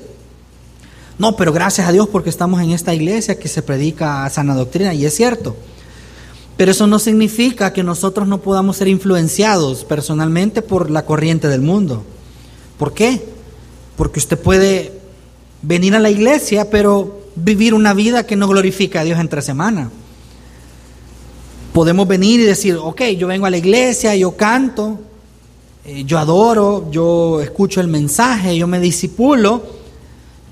no, 1.18 1.36
pero 1.36 1.52
gracias 1.52 1.86
a 1.86 1.92
Dios 1.92 2.08
porque 2.08 2.30
estamos 2.30 2.62
en 2.62 2.70
esta 2.70 2.94
iglesia 2.94 3.38
que 3.38 3.48
se 3.48 3.62
predica 3.62 4.28
sana 4.30 4.54
doctrina, 4.54 4.94
y 4.94 5.04
es 5.04 5.14
cierto. 5.14 5.54
Pero 6.60 6.72
eso 6.72 6.86
no 6.86 6.98
significa 6.98 7.72
que 7.72 7.82
nosotros 7.82 8.28
no 8.28 8.42
podamos 8.42 8.76
ser 8.76 8.88
influenciados 8.88 9.86
personalmente 9.86 10.60
por 10.60 10.90
la 10.90 11.06
corriente 11.06 11.48
del 11.48 11.62
mundo. 11.62 12.02
¿Por 12.76 12.92
qué? 12.92 13.24
Porque 13.96 14.18
usted 14.18 14.38
puede 14.38 14.92
venir 15.62 15.94
a 15.94 15.98
la 15.98 16.10
iglesia, 16.10 16.68
pero 16.68 17.22
vivir 17.34 17.72
una 17.72 17.94
vida 17.94 18.26
que 18.26 18.36
no 18.36 18.46
glorifica 18.46 19.00
a 19.00 19.04
Dios 19.04 19.18
entre 19.18 19.40
semana. 19.40 19.90
Podemos 21.72 22.06
venir 22.06 22.40
y 22.40 22.44
decir, 22.44 22.76
ok, 22.76 23.04
yo 23.16 23.26
vengo 23.26 23.46
a 23.46 23.50
la 23.50 23.56
iglesia, 23.56 24.14
yo 24.14 24.36
canto, 24.36 24.98
eh, 25.86 26.04
yo 26.04 26.18
adoro, 26.18 26.90
yo 26.90 27.40
escucho 27.40 27.80
el 27.80 27.88
mensaje, 27.88 28.54
yo 28.54 28.66
me 28.66 28.80
disipulo, 28.80 29.62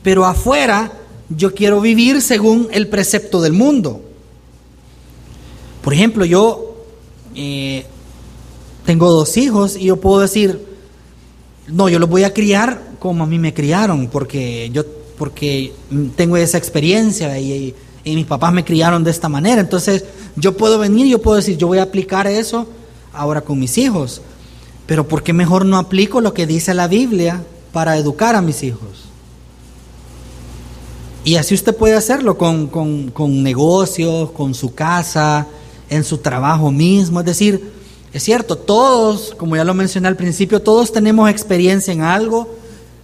pero 0.02 0.24
afuera 0.24 0.90
yo 1.28 1.54
quiero 1.54 1.82
vivir 1.82 2.22
según 2.22 2.68
el 2.70 2.88
precepto 2.88 3.42
del 3.42 3.52
mundo. 3.52 4.07
Por 5.88 5.94
ejemplo, 5.94 6.26
yo 6.26 6.74
eh, 7.34 7.86
tengo 8.84 9.10
dos 9.10 9.38
hijos 9.38 9.74
y 9.74 9.84
yo 9.86 9.96
puedo 9.96 10.20
decir, 10.20 10.62
no, 11.66 11.88
yo 11.88 11.98
los 11.98 12.10
voy 12.10 12.24
a 12.24 12.34
criar 12.34 12.90
como 12.98 13.24
a 13.24 13.26
mí 13.26 13.38
me 13.38 13.54
criaron, 13.54 14.08
porque 14.08 14.68
yo 14.70 14.84
porque 15.16 15.72
tengo 16.14 16.36
esa 16.36 16.58
experiencia 16.58 17.38
y, 17.40 17.74
mis 18.04 18.26
papás 18.26 18.52
me 18.52 18.66
criaron 18.66 19.02
de 19.02 19.10
esta 19.10 19.30
manera. 19.30 19.62
Entonces, 19.62 20.04
yo 20.36 20.58
puedo 20.58 20.78
venir 20.78 21.06
y 21.06 21.10
yo 21.12 21.22
puedo 21.22 21.36
decir, 21.38 21.56
yo 21.56 21.68
voy 21.68 21.78
a 21.78 21.84
aplicar 21.84 22.26
eso 22.26 22.68
ahora 23.14 23.40
con 23.40 23.58
mis 23.58 23.78
hijos. 23.78 24.20
Pero 24.84 25.08
¿por 25.08 25.22
qué 25.22 25.32
mejor 25.32 25.64
no 25.64 25.78
aplico 25.78 26.20
lo 26.20 26.34
que 26.34 26.46
dice 26.46 26.74
la 26.74 26.86
Biblia 26.86 27.42
para 27.72 27.96
educar 27.96 28.36
a 28.36 28.42
mis 28.42 28.62
hijos? 28.62 29.06
Y 31.24 31.36
así 31.36 31.54
usted 31.54 31.74
puede 31.74 31.94
hacerlo 31.94 32.36
con, 32.36 32.66
con 32.66 33.42
negocios, 33.42 34.32
con 34.32 34.52
su 34.52 34.74
casa, 34.74 35.46
en 35.90 36.04
su 36.04 36.18
trabajo 36.18 36.70
mismo. 36.70 37.20
Es 37.20 37.26
decir, 37.26 37.72
es 38.12 38.22
cierto, 38.22 38.56
todos, 38.56 39.34
como 39.36 39.56
ya 39.56 39.64
lo 39.64 39.74
mencioné 39.74 40.08
al 40.08 40.16
principio, 40.16 40.62
todos 40.62 40.92
tenemos 40.92 41.28
experiencia 41.30 41.92
en 41.92 42.02
algo, 42.02 42.48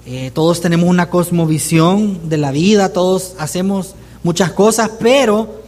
eh, 0.07 0.31
todos 0.35 0.61
tenemos 0.61 0.89
una 0.89 1.11
cosmovisión 1.11 2.29
de 2.29 2.39
la 2.39 2.53
vida, 2.53 2.93
todos 2.93 3.35
hacemos 3.39 3.95
muchas 4.23 4.53
cosas, 4.53 4.91
pero 4.99 5.63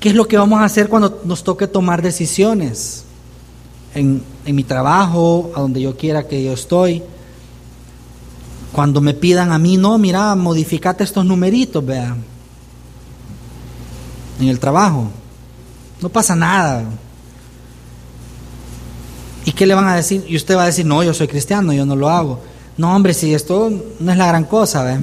¿qué 0.00 0.08
es 0.08 0.14
lo 0.14 0.26
que 0.26 0.36
vamos 0.36 0.60
a 0.60 0.64
hacer 0.64 0.88
cuando 0.88 1.20
nos 1.24 1.44
toque 1.44 1.66
tomar 1.66 2.02
decisiones? 2.02 3.04
En, 3.94 4.22
en 4.46 4.56
mi 4.56 4.64
trabajo, 4.64 5.52
a 5.54 5.60
donde 5.60 5.82
yo 5.82 5.96
quiera 5.96 6.26
que 6.26 6.42
yo 6.42 6.52
estoy. 6.54 7.02
Cuando 8.72 9.02
me 9.02 9.12
pidan 9.12 9.52
a 9.52 9.58
mí, 9.58 9.76
no, 9.76 9.98
mira, 9.98 10.34
modificate 10.34 11.04
estos 11.04 11.26
numeritos, 11.26 11.84
vean. 11.84 12.24
En 14.40 14.48
el 14.48 14.58
trabajo. 14.58 15.08
No 16.02 16.08
pasa 16.08 16.36
nada. 16.36 16.84
¿Y 19.44 19.52
qué 19.52 19.66
le 19.66 19.74
van 19.74 19.86
a 19.86 19.96
decir? 19.96 20.24
Y 20.28 20.36
usted 20.36 20.56
va 20.56 20.64
a 20.64 20.66
decir, 20.66 20.84
no, 20.84 21.02
yo 21.02 21.14
soy 21.14 21.28
cristiano, 21.28 21.72
yo 21.72 21.86
no 21.86 21.96
lo 21.96 22.10
hago. 22.10 22.42
No, 22.76 22.94
hombre, 22.94 23.14
si 23.14 23.32
esto 23.32 23.70
no 23.98 24.12
es 24.12 24.18
la 24.18 24.26
gran 24.26 24.44
cosa, 24.44 24.84
¿ve? 24.84 24.98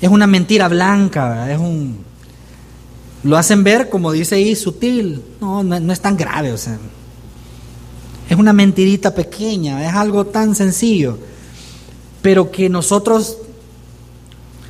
es 0.00 0.08
una 0.08 0.26
mentira 0.26 0.68
blanca, 0.68 1.50
es 1.50 1.58
un... 1.58 1.98
Lo 3.24 3.36
hacen 3.36 3.64
ver, 3.64 3.88
como 3.88 4.12
dice 4.12 4.36
ahí, 4.36 4.54
sutil. 4.54 5.22
No, 5.40 5.64
no, 5.64 5.92
es 5.92 6.00
tan 6.00 6.16
grave, 6.16 6.52
o 6.52 6.58
sea. 6.58 6.78
Es 8.28 8.36
una 8.36 8.52
mentirita 8.52 9.14
pequeña, 9.14 9.88
es 9.88 9.94
algo 9.94 10.26
tan 10.26 10.54
sencillo. 10.54 11.18
Pero 12.22 12.50
que 12.50 12.68
nosotros 12.68 13.38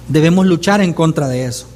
Debemos 0.08 0.46
luchar 0.46 0.80
en 0.80 0.94
contra 0.94 1.28
de 1.28 1.44
eso. 1.44 1.66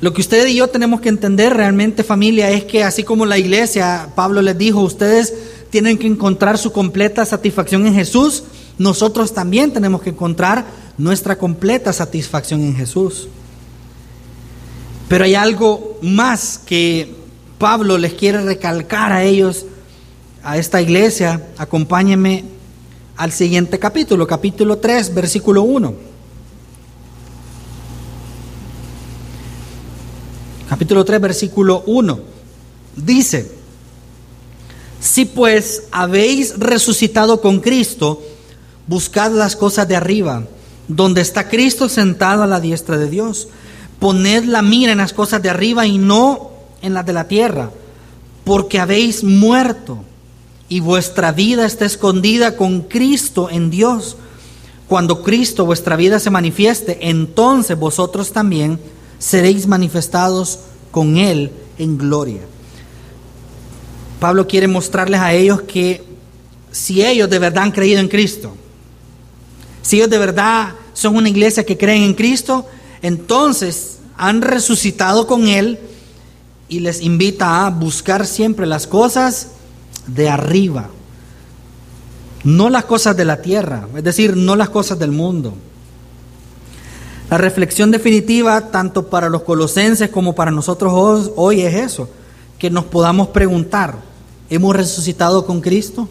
Lo 0.00 0.12
que 0.12 0.20
ustedes 0.20 0.50
y 0.50 0.56
yo 0.56 0.68
tenemos 0.68 1.00
que 1.00 1.08
entender 1.08 1.54
realmente 1.54 2.04
familia 2.04 2.50
es 2.50 2.64
que 2.64 2.84
así 2.84 3.04
como 3.04 3.26
la 3.26 3.38
iglesia, 3.38 4.08
Pablo 4.14 4.42
les 4.42 4.58
dijo, 4.58 4.80
ustedes 4.80 5.32
tienen 5.70 5.98
que 5.98 6.06
encontrar 6.06 6.58
su 6.58 6.72
completa 6.72 7.24
satisfacción 7.24 7.86
en 7.86 7.94
Jesús, 7.94 8.44
nosotros 8.78 9.32
también 9.32 9.72
tenemos 9.72 10.02
que 10.02 10.10
encontrar 10.10 10.66
nuestra 10.98 11.38
completa 11.38 11.92
satisfacción 11.92 12.60
en 12.62 12.76
Jesús. 12.76 13.28
Pero 15.08 15.24
hay 15.24 15.34
algo 15.34 15.98
más 16.02 16.58
que 16.58 17.14
Pablo 17.58 17.98
les 17.98 18.14
quiere 18.14 18.40
recalcar 18.40 19.12
a 19.12 19.24
ellos, 19.24 19.66
a 20.42 20.58
esta 20.58 20.82
iglesia. 20.82 21.48
Acompáñenme 21.56 22.44
al 23.16 23.32
siguiente 23.32 23.78
capítulo, 23.78 24.26
capítulo 24.26 24.78
3, 24.78 25.14
versículo 25.14 25.62
1. 25.62 26.13
Capítulo 30.74 31.04
3, 31.04 31.20
versículo 31.20 31.84
1. 31.86 32.18
Dice, 32.96 33.48
si 34.98 35.24
pues 35.24 35.84
habéis 35.92 36.58
resucitado 36.58 37.40
con 37.40 37.60
Cristo, 37.60 38.20
buscad 38.88 39.30
las 39.30 39.54
cosas 39.54 39.86
de 39.86 39.94
arriba, 39.94 40.42
donde 40.88 41.20
está 41.20 41.48
Cristo 41.48 41.88
sentado 41.88 42.42
a 42.42 42.48
la 42.48 42.58
diestra 42.58 42.98
de 42.98 43.08
Dios. 43.08 43.46
Poned 44.00 44.46
la 44.46 44.62
mira 44.62 44.90
en 44.90 44.98
las 44.98 45.12
cosas 45.12 45.40
de 45.42 45.48
arriba 45.48 45.86
y 45.86 45.96
no 45.96 46.50
en 46.82 46.92
las 46.92 47.06
de 47.06 47.12
la 47.12 47.28
tierra, 47.28 47.70
porque 48.42 48.80
habéis 48.80 49.22
muerto 49.22 50.02
y 50.68 50.80
vuestra 50.80 51.30
vida 51.30 51.66
está 51.66 51.84
escondida 51.84 52.56
con 52.56 52.80
Cristo 52.80 53.48
en 53.48 53.70
Dios. 53.70 54.16
Cuando 54.88 55.22
Cristo 55.22 55.66
vuestra 55.66 55.94
vida 55.94 56.18
se 56.18 56.30
manifieste, 56.30 56.98
entonces 57.08 57.78
vosotros 57.78 58.32
también 58.32 58.80
seréis 59.18 59.66
manifestados 59.66 60.60
con 60.90 61.16
Él 61.16 61.50
en 61.78 61.98
gloria. 61.98 62.42
Pablo 64.20 64.46
quiere 64.46 64.68
mostrarles 64.68 65.20
a 65.20 65.32
ellos 65.32 65.62
que 65.62 66.02
si 66.70 67.04
ellos 67.04 67.28
de 67.28 67.38
verdad 67.38 67.64
han 67.64 67.72
creído 67.72 68.00
en 68.00 68.08
Cristo, 68.08 68.56
si 69.82 69.96
ellos 69.96 70.10
de 70.10 70.18
verdad 70.18 70.74
son 70.92 71.16
una 71.16 71.28
iglesia 71.28 71.64
que 71.64 71.76
creen 71.76 72.02
en 72.02 72.14
Cristo, 72.14 72.66
entonces 73.02 73.98
han 74.16 74.40
resucitado 74.42 75.26
con 75.26 75.46
Él 75.48 75.78
y 76.68 76.80
les 76.80 77.02
invita 77.02 77.66
a 77.66 77.70
buscar 77.70 78.26
siempre 78.26 78.66
las 78.66 78.86
cosas 78.86 79.48
de 80.06 80.28
arriba, 80.28 80.88
no 82.44 82.70
las 82.70 82.84
cosas 82.84 83.16
de 83.16 83.24
la 83.24 83.42
tierra, 83.42 83.88
es 83.94 84.04
decir, 84.04 84.36
no 84.36 84.56
las 84.56 84.70
cosas 84.70 84.98
del 84.98 85.10
mundo. 85.10 85.54
La 87.30 87.38
reflexión 87.38 87.90
definitiva, 87.90 88.70
tanto 88.70 89.08
para 89.08 89.28
los 89.28 89.42
colosenses 89.42 90.10
como 90.10 90.34
para 90.34 90.50
nosotros 90.50 91.32
hoy, 91.36 91.62
es 91.62 91.74
eso, 91.74 92.08
que 92.58 92.70
nos 92.70 92.84
podamos 92.84 93.28
preguntar, 93.28 93.96
¿hemos 94.50 94.76
resucitado 94.76 95.46
con 95.46 95.60
Cristo? 95.60 96.08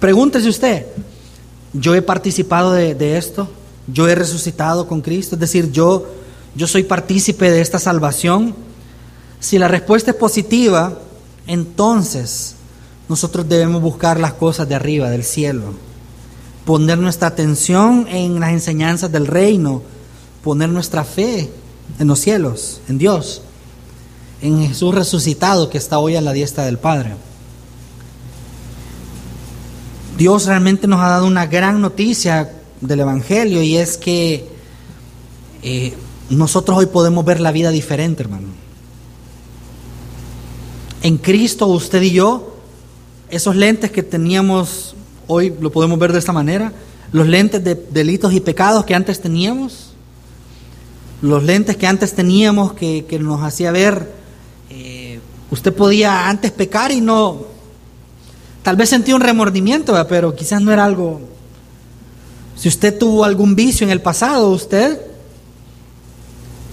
Pregúntese 0.00 0.48
usted, 0.48 0.86
¿yo 1.72 1.94
he 1.94 2.02
participado 2.02 2.72
de, 2.72 3.16
esto? 3.16 3.48
¿Yo 3.86 4.08
he 4.08 4.14
resucitado 4.14 4.88
con 4.88 5.00
Cristo? 5.00 5.36
Es 5.36 5.40
decir, 5.40 5.70
¿yo, 5.70 6.06
yo 6.56 6.66
soy 6.66 6.82
partícipe 6.82 7.50
de 7.50 7.60
esta 7.60 7.78
salvación? 7.78 8.54
Si 9.38 9.58
la 9.58 9.68
respuesta 9.68 10.10
es 10.10 10.16
positiva, 10.16 10.98
entonces 11.46 12.56
nosotros 13.08 13.48
debemos 13.48 13.80
buscar 13.80 14.18
las 14.18 14.32
cosas 14.32 14.68
de 14.68 14.74
arriba, 14.74 15.10
del 15.10 15.24
cielo, 15.24 15.74
poner 16.64 16.98
nuestra 16.98 17.28
atención 17.28 18.06
en 18.08 18.38
las 18.40 18.50
enseñanzas 18.50 19.10
del 19.10 19.26
reino, 19.26 19.82
poner 20.42 20.68
nuestra 20.68 21.04
fe 21.04 21.50
en 21.98 22.06
los 22.06 22.20
cielos, 22.20 22.80
en 22.88 22.98
Dios, 22.98 23.42
en 24.40 24.66
Jesús 24.68 24.94
resucitado 24.94 25.70
que 25.70 25.78
está 25.78 25.98
hoy 25.98 26.16
a 26.16 26.20
la 26.20 26.32
diestra 26.32 26.64
del 26.64 26.78
Padre. 26.78 27.14
Dios 30.16 30.46
realmente 30.46 30.86
nos 30.86 31.00
ha 31.00 31.08
dado 31.08 31.26
una 31.26 31.46
gran 31.46 31.80
noticia 31.80 32.52
del 32.80 33.00
Evangelio 33.00 33.62
y 33.62 33.76
es 33.76 33.96
que 33.96 34.48
eh, 35.62 35.94
nosotros 36.30 36.78
hoy 36.78 36.86
podemos 36.86 37.24
ver 37.24 37.40
la 37.40 37.52
vida 37.52 37.70
diferente, 37.70 38.22
hermano. 38.22 38.48
En 41.02 41.18
Cristo 41.18 41.66
usted 41.66 42.02
y 42.02 42.12
yo, 42.12 42.56
esos 43.30 43.56
lentes 43.56 43.90
que 43.90 44.02
teníamos 44.02 44.94
hoy, 45.26 45.54
lo 45.60 45.70
podemos 45.70 45.98
ver 45.98 46.12
de 46.12 46.18
esta 46.18 46.32
manera, 46.32 46.72
los 47.12 47.26
lentes 47.26 47.62
de 47.62 47.74
delitos 47.74 48.32
y 48.32 48.40
pecados 48.40 48.84
que 48.84 48.94
antes 48.94 49.20
teníamos, 49.20 49.92
los 51.20 51.42
lentes 51.42 51.76
que 51.76 51.86
antes 51.86 52.14
teníamos 52.14 52.72
que, 52.72 53.06
nos 53.20 53.42
hacía 53.42 53.70
ver, 53.70 54.10
eh, 54.70 55.20
usted 55.50 55.72
podía 55.72 56.28
antes 56.28 56.50
pecar 56.50 56.90
y 56.90 57.00
no, 57.00 57.46
tal 58.62 58.76
vez 58.76 58.88
sentía 58.88 59.14
un 59.14 59.20
remordimiento, 59.20 59.94
pero 60.08 60.34
quizás 60.34 60.60
no 60.62 60.72
era 60.72 60.84
algo, 60.84 61.20
si 62.56 62.68
usted 62.68 62.98
tuvo 62.98 63.24
algún 63.24 63.54
vicio 63.54 63.84
en 63.84 63.90
el 63.90 64.00
pasado, 64.00 64.50
usted, 64.50 65.00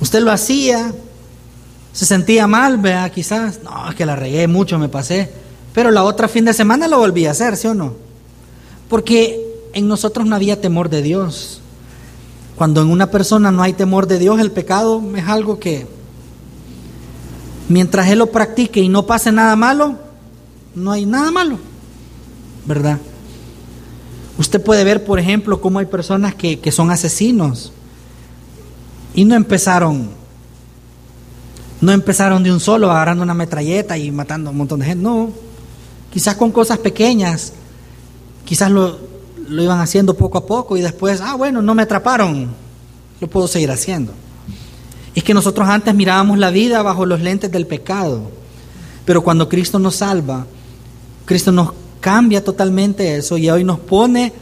usted 0.01 0.21
lo 0.21 0.31
hacía, 0.31 0.93
se 1.93 2.05
sentía 2.05 2.47
mal, 2.47 2.77
vea, 2.77 3.09
quizás, 3.09 3.59
no, 3.63 3.89
es 3.89 3.95
que 3.95 4.05
la 4.05 4.15
regué 4.15 4.47
mucho, 4.47 4.79
me 4.79 4.89
pasé, 4.89 5.31
pero 5.73 5.91
la 5.91 6.03
otra 6.03 6.27
fin 6.27 6.45
de 6.45 6.53
semana 6.53 6.87
lo 6.87 6.99
volví 6.99 7.25
a 7.25 7.31
hacer, 7.31 7.57
¿sí 7.57 7.67
o 7.67 7.73
no? 7.73 8.08
Porque 8.89 9.49
en 9.73 9.87
nosotros 9.87 10.25
no 10.25 10.35
había 10.35 10.59
temor 10.59 10.89
de 10.89 11.01
Dios. 11.01 11.61
Cuando 12.55 12.81
en 12.81 12.89
una 12.89 13.09
persona 13.09 13.51
no 13.51 13.63
hay 13.63 13.73
temor 13.73 14.07
de 14.07 14.19
Dios, 14.19 14.39
el 14.39 14.51
pecado 14.51 15.01
es 15.15 15.27
algo 15.27 15.59
que 15.59 15.87
mientras 17.69 18.09
él 18.09 18.19
lo 18.19 18.27
practique 18.27 18.81
y 18.81 18.89
no 18.89 19.05
pase 19.05 19.31
nada 19.31 19.55
malo, 19.55 19.97
no 20.75 20.91
hay 20.91 21.05
nada 21.05 21.31
malo, 21.31 21.57
¿verdad? 22.65 22.99
Usted 24.37 24.61
puede 24.61 24.83
ver, 24.83 25.05
por 25.05 25.19
ejemplo, 25.19 25.61
cómo 25.61 25.79
hay 25.79 25.85
personas 25.85 26.35
que, 26.35 26.59
que 26.59 26.71
son 26.71 26.91
asesinos 26.91 27.71
y 29.13 29.23
no 29.25 29.35
empezaron, 29.35 30.09
no 31.81 31.91
empezaron 31.91 32.43
de 32.43 32.51
un 32.51 32.59
solo 32.59 32.91
agarrando 32.91 33.23
una 33.23 33.33
metralleta 33.33 33.97
y 33.97 34.11
matando 34.11 34.49
a 34.49 34.51
un 34.51 34.57
montón 34.57 34.79
de 34.79 34.87
gente, 34.87 35.03
no, 35.03 35.29
quizás 36.11 36.35
con 36.35 36.51
cosas 36.51 36.79
pequeñas, 36.79 37.53
quizás 38.45 38.71
lo, 38.71 38.97
lo 39.49 39.63
iban 39.63 39.79
haciendo 39.79 40.13
poco 40.13 40.37
a 40.37 40.45
poco 40.45 40.77
y 40.77 40.81
después, 40.81 41.21
ah, 41.21 41.35
bueno, 41.35 41.61
no 41.61 41.75
me 41.75 41.83
atraparon, 41.83 42.49
lo 43.19 43.27
puedo 43.27 43.47
seguir 43.47 43.71
haciendo. 43.71 44.13
Es 45.15 45.23
que 45.23 45.33
nosotros 45.33 45.67
antes 45.67 45.93
mirábamos 45.93 46.37
la 46.37 46.51
vida 46.51 46.81
bajo 46.81 47.05
los 47.05 47.21
lentes 47.21 47.51
del 47.51 47.65
pecado, 47.65 48.21
pero 49.05 49.23
cuando 49.23 49.49
Cristo 49.49 49.79
nos 49.79 49.97
salva, 49.97 50.45
Cristo 51.25 51.51
nos 51.51 51.73
cambia 51.99 52.43
totalmente 52.43 53.15
eso 53.15 53.37
y 53.37 53.49
hoy 53.49 53.63
nos 53.63 53.79
pone 53.79 54.33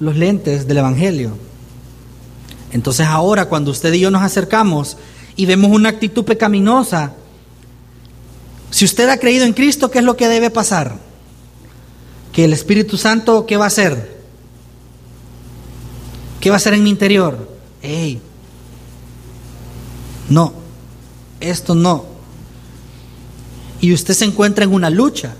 los 0.00 0.16
lentes 0.16 0.66
del 0.66 0.78
Evangelio. 0.78 1.36
Entonces 2.72 3.06
ahora 3.06 3.46
cuando 3.46 3.70
usted 3.70 3.92
y 3.92 4.00
yo 4.00 4.10
nos 4.10 4.22
acercamos 4.22 4.96
y 5.36 5.46
vemos 5.46 5.70
una 5.70 5.90
actitud 5.90 6.24
pecaminosa, 6.24 7.12
si 8.70 8.84
usted 8.84 9.08
ha 9.08 9.18
creído 9.18 9.44
en 9.44 9.52
Cristo, 9.52 9.90
¿qué 9.90 9.98
es 9.98 10.04
lo 10.04 10.16
que 10.16 10.26
debe 10.26 10.50
pasar? 10.50 10.98
Que 12.34 12.44
el 12.44 12.52
Espíritu 12.52 12.96
Santo, 12.96 13.46
¿qué 13.46 13.56
va 13.56 13.64
a 13.64 13.68
hacer? 13.68 14.12
¿Qué 16.40 16.50
va 16.50 16.56
a 16.56 16.58
hacer 16.58 16.74
en 16.74 16.82
mi 16.82 16.90
interior? 16.90 17.48
¡Ey! 17.80 18.20
No, 20.28 20.52
esto 21.40 21.74
no. 21.74 22.06
Y 23.80 23.92
usted 23.92 24.14
se 24.14 24.24
encuentra 24.24 24.64
en 24.64 24.74
una 24.74 24.90
lucha. 24.90 25.34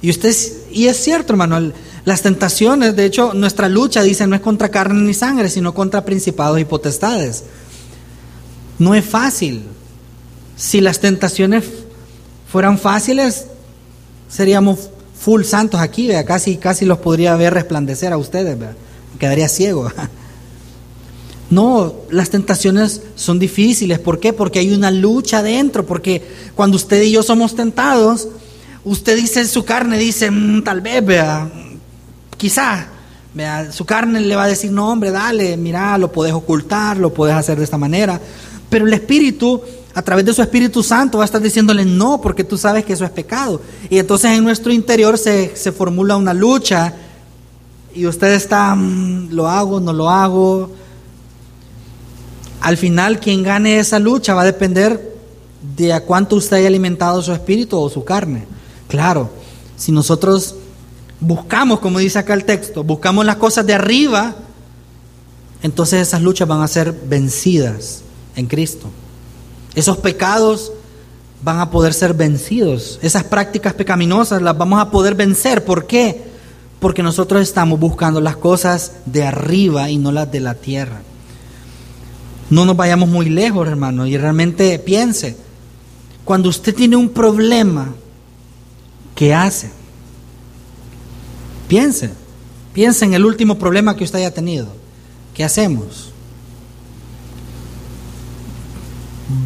Y 0.00 0.10
usted, 0.10 0.34
y 0.70 0.86
es 0.86 0.96
cierto, 1.02 1.32
hermano, 1.32 1.72
las 2.04 2.22
tentaciones, 2.22 2.94
de 2.96 3.04
hecho, 3.04 3.34
nuestra 3.34 3.68
lucha, 3.68 4.02
dice, 4.02 4.26
no 4.26 4.36
es 4.36 4.42
contra 4.42 4.68
carne 4.68 5.02
ni 5.02 5.14
sangre, 5.14 5.48
sino 5.48 5.74
contra 5.74 6.04
principados 6.04 6.60
y 6.60 6.64
potestades. 6.64 7.44
No 8.78 8.94
es 8.94 9.04
fácil. 9.04 9.62
Si 10.56 10.80
las 10.80 11.00
tentaciones 11.00 11.64
fueran 12.50 12.78
fáciles, 12.78 13.46
seríamos 14.28 14.90
full 15.22 15.44
santos 15.44 15.80
aquí, 15.80 16.10
casi 16.26 16.56
casi 16.56 16.84
los 16.84 16.98
podría 16.98 17.36
ver 17.36 17.54
resplandecer 17.54 18.12
a 18.12 18.18
ustedes, 18.18 18.56
quedaría 19.18 19.48
ciego. 19.48 19.90
No, 21.50 21.96
las 22.08 22.30
tentaciones 22.30 23.02
son 23.14 23.38
difíciles. 23.38 23.98
¿Por 23.98 24.18
qué? 24.20 24.32
Porque 24.32 24.58
hay 24.58 24.72
una 24.72 24.90
lucha 24.90 25.42
dentro. 25.42 25.84
Porque 25.84 26.22
cuando 26.54 26.76
usted 26.76 27.02
y 27.02 27.10
yo 27.10 27.22
somos 27.22 27.54
tentados, 27.54 28.28
usted 28.84 29.16
dice 29.16 29.46
su 29.46 29.62
carne, 29.62 29.98
dice, 29.98 30.30
mm, 30.30 30.64
tal 30.64 30.80
vez, 30.80 31.04
vea, 31.04 31.52
quizá, 32.38 32.86
vea, 33.34 33.70
su 33.70 33.84
carne 33.84 34.22
le 34.22 34.34
va 34.34 34.44
a 34.44 34.48
decir, 34.48 34.72
no, 34.72 34.90
hombre, 34.90 35.10
dale, 35.10 35.58
mira, 35.58 35.98
lo 35.98 36.10
puedes 36.10 36.32
ocultar, 36.32 36.96
lo 36.96 37.12
puedes 37.12 37.36
hacer 37.36 37.58
de 37.58 37.64
esta 37.64 37.76
manera. 37.76 38.18
Pero 38.70 38.86
el 38.86 38.94
Espíritu, 38.94 39.60
a 39.94 40.02
través 40.02 40.24
de 40.24 40.32
su 40.32 40.42
Espíritu 40.42 40.82
Santo, 40.82 41.18
va 41.18 41.24
a 41.24 41.26
estar 41.26 41.40
diciéndole, 41.40 41.84
no, 41.84 42.20
porque 42.20 42.44
tú 42.44 42.56
sabes 42.56 42.84
que 42.84 42.92
eso 42.94 43.04
es 43.04 43.10
pecado. 43.10 43.60
Y 43.90 43.98
entonces 43.98 44.30
en 44.30 44.44
nuestro 44.44 44.72
interior 44.72 45.18
se, 45.18 45.54
se 45.56 45.72
formula 45.72 46.16
una 46.16 46.32
lucha 46.32 46.94
y 47.94 48.06
usted 48.06 48.32
está, 48.32 48.74
lo 48.74 49.48
hago, 49.48 49.80
no 49.80 49.92
lo 49.92 50.08
hago 50.08 50.70
al 52.62 52.76
final 52.76 53.18
quien 53.18 53.42
gane 53.42 53.78
esa 53.78 53.98
lucha 53.98 54.34
va 54.34 54.42
a 54.42 54.46
depender 54.46 55.12
de 55.76 55.92
a 55.92 56.04
cuánto 56.04 56.36
usted 56.36 56.58
haya 56.58 56.68
alimentado 56.68 57.20
su 57.20 57.32
espíritu 57.32 57.76
o 57.78 57.90
su 57.90 58.04
carne. 58.04 58.46
Claro, 58.88 59.30
si 59.76 59.90
nosotros 59.90 60.54
buscamos, 61.18 61.80
como 61.80 61.98
dice 61.98 62.20
acá 62.20 62.34
el 62.34 62.44
texto, 62.44 62.84
buscamos 62.84 63.26
las 63.26 63.36
cosas 63.36 63.66
de 63.66 63.74
arriba, 63.74 64.36
entonces 65.62 66.06
esas 66.06 66.22
luchas 66.22 66.46
van 66.46 66.62
a 66.62 66.68
ser 66.68 66.92
vencidas 66.92 68.02
en 68.36 68.46
Cristo. 68.46 68.88
Esos 69.74 69.98
pecados 69.98 70.72
van 71.42 71.60
a 71.60 71.70
poder 71.70 71.94
ser 71.94 72.14
vencidos. 72.14 72.98
Esas 73.02 73.24
prácticas 73.24 73.74
pecaminosas 73.74 74.42
las 74.42 74.56
vamos 74.56 74.80
a 74.80 74.90
poder 74.90 75.14
vencer. 75.14 75.64
¿Por 75.64 75.86
qué? 75.86 76.22
Porque 76.78 77.02
nosotros 77.02 77.42
estamos 77.42 77.80
buscando 77.80 78.20
las 78.20 78.36
cosas 78.36 78.92
de 79.06 79.24
arriba 79.24 79.90
y 79.90 79.98
no 79.98 80.12
las 80.12 80.30
de 80.30 80.40
la 80.40 80.54
tierra. 80.54 81.02
No 82.50 82.64
nos 82.64 82.76
vayamos 82.76 83.08
muy 83.08 83.30
lejos, 83.30 83.66
hermano, 83.66 84.06
y 84.06 84.16
realmente 84.16 84.78
piense, 84.78 85.36
cuando 86.24 86.50
usted 86.50 86.74
tiene 86.74 86.96
un 86.96 87.08
problema, 87.08 87.94
¿qué 89.14 89.32
hace? 89.32 89.70
Piense, 91.66 92.10
piense 92.74 93.06
en 93.06 93.14
el 93.14 93.24
último 93.24 93.58
problema 93.58 93.96
que 93.96 94.04
usted 94.04 94.18
haya 94.18 94.34
tenido. 94.34 94.68
¿Qué 95.32 95.44
hacemos? 95.44 96.11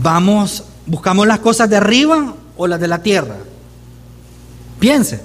Vamos, 0.02 0.64
buscamos 0.86 1.26
las 1.26 1.38
cosas 1.38 1.70
de 1.70 1.76
arriba 1.76 2.34
o 2.56 2.66
las 2.66 2.80
de 2.80 2.88
la 2.88 3.02
tierra. 3.02 3.36
Piense. 4.80 5.20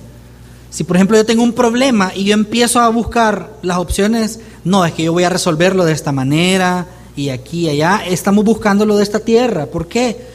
Si 0.69 0.83
por 0.83 0.95
ejemplo 0.95 1.17
yo 1.17 1.25
tengo 1.25 1.43
un 1.43 1.53
problema 1.53 2.11
y 2.15 2.23
yo 2.25 2.33
empiezo 2.33 2.79
a 2.79 2.89
buscar 2.89 3.53
las 3.61 3.77
opciones, 3.77 4.39
no, 4.63 4.85
es 4.85 4.93
que 4.93 5.03
yo 5.03 5.13
voy 5.13 5.23
a 5.23 5.29
resolverlo 5.29 5.83
de 5.83 5.91
esta 5.91 6.11
manera 6.11 6.87
y 7.15 7.29
aquí 7.29 7.65
y 7.65 7.69
allá, 7.69 8.03
estamos 8.07 8.45
buscando 8.45 8.85
lo 8.85 8.97
de 8.97 9.03
esta 9.03 9.19
tierra. 9.19 9.65
¿Por 9.65 9.87
qué? 9.87 10.25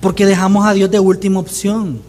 Porque 0.00 0.26
dejamos 0.26 0.66
a 0.66 0.74
Dios 0.74 0.90
de 0.90 0.98
última 0.98 1.40
opción. 1.40 2.00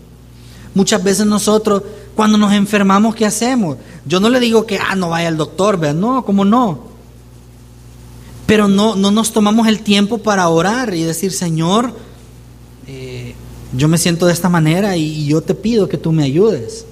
Muchas 0.74 1.04
veces 1.04 1.26
nosotros, 1.26 1.84
cuando 2.16 2.38
nos 2.38 2.52
enfermamos, 2.54 3.16
¿qué 3.16 3.26
hacemos? 3.26 3.78
Yo 4.06 4.20
no 4.20 4.30
le 4.30 4.40
digo 4.40 4.66
que, 4.66 4.80
ah, 4.80 4.96
no 4.96 5.10
vaya 5.10 5.28
al 5.28 5.38
doctor, 5.38 5.78
¿verdad? 5.78 6.00
No, 6.00 6.26
¿cómo 6.26 6.44
no? 6.44 6.91
Pero 8.52 8.68
no, 8.68 8.98
no 8.98 9.12
nos 9.12 9.32
tomamos 9.32 9.66
el 9.70 9.80
tiempo 9.80 10.18
para 10.18 10.50
orar 10.50 10.94
y 10.94 11.04
decir, 11.04 11.32
Señor, 11.32 11.96
eh, 12.86 13.34
yo 13.72 13.88
me 13.88 13.98
siento 13.98 14.26
de 14.28 14.34
esta 14.34 14.50
manera 14.50 14.98
y, 14.98 15.26
yo 15.26 15.40
te 15.40 15.56
pido 15.56 15.88
que 15.88 15.98
tú 15.98 16.12
me 16.12 16.26
ayudes. 16.26 16.86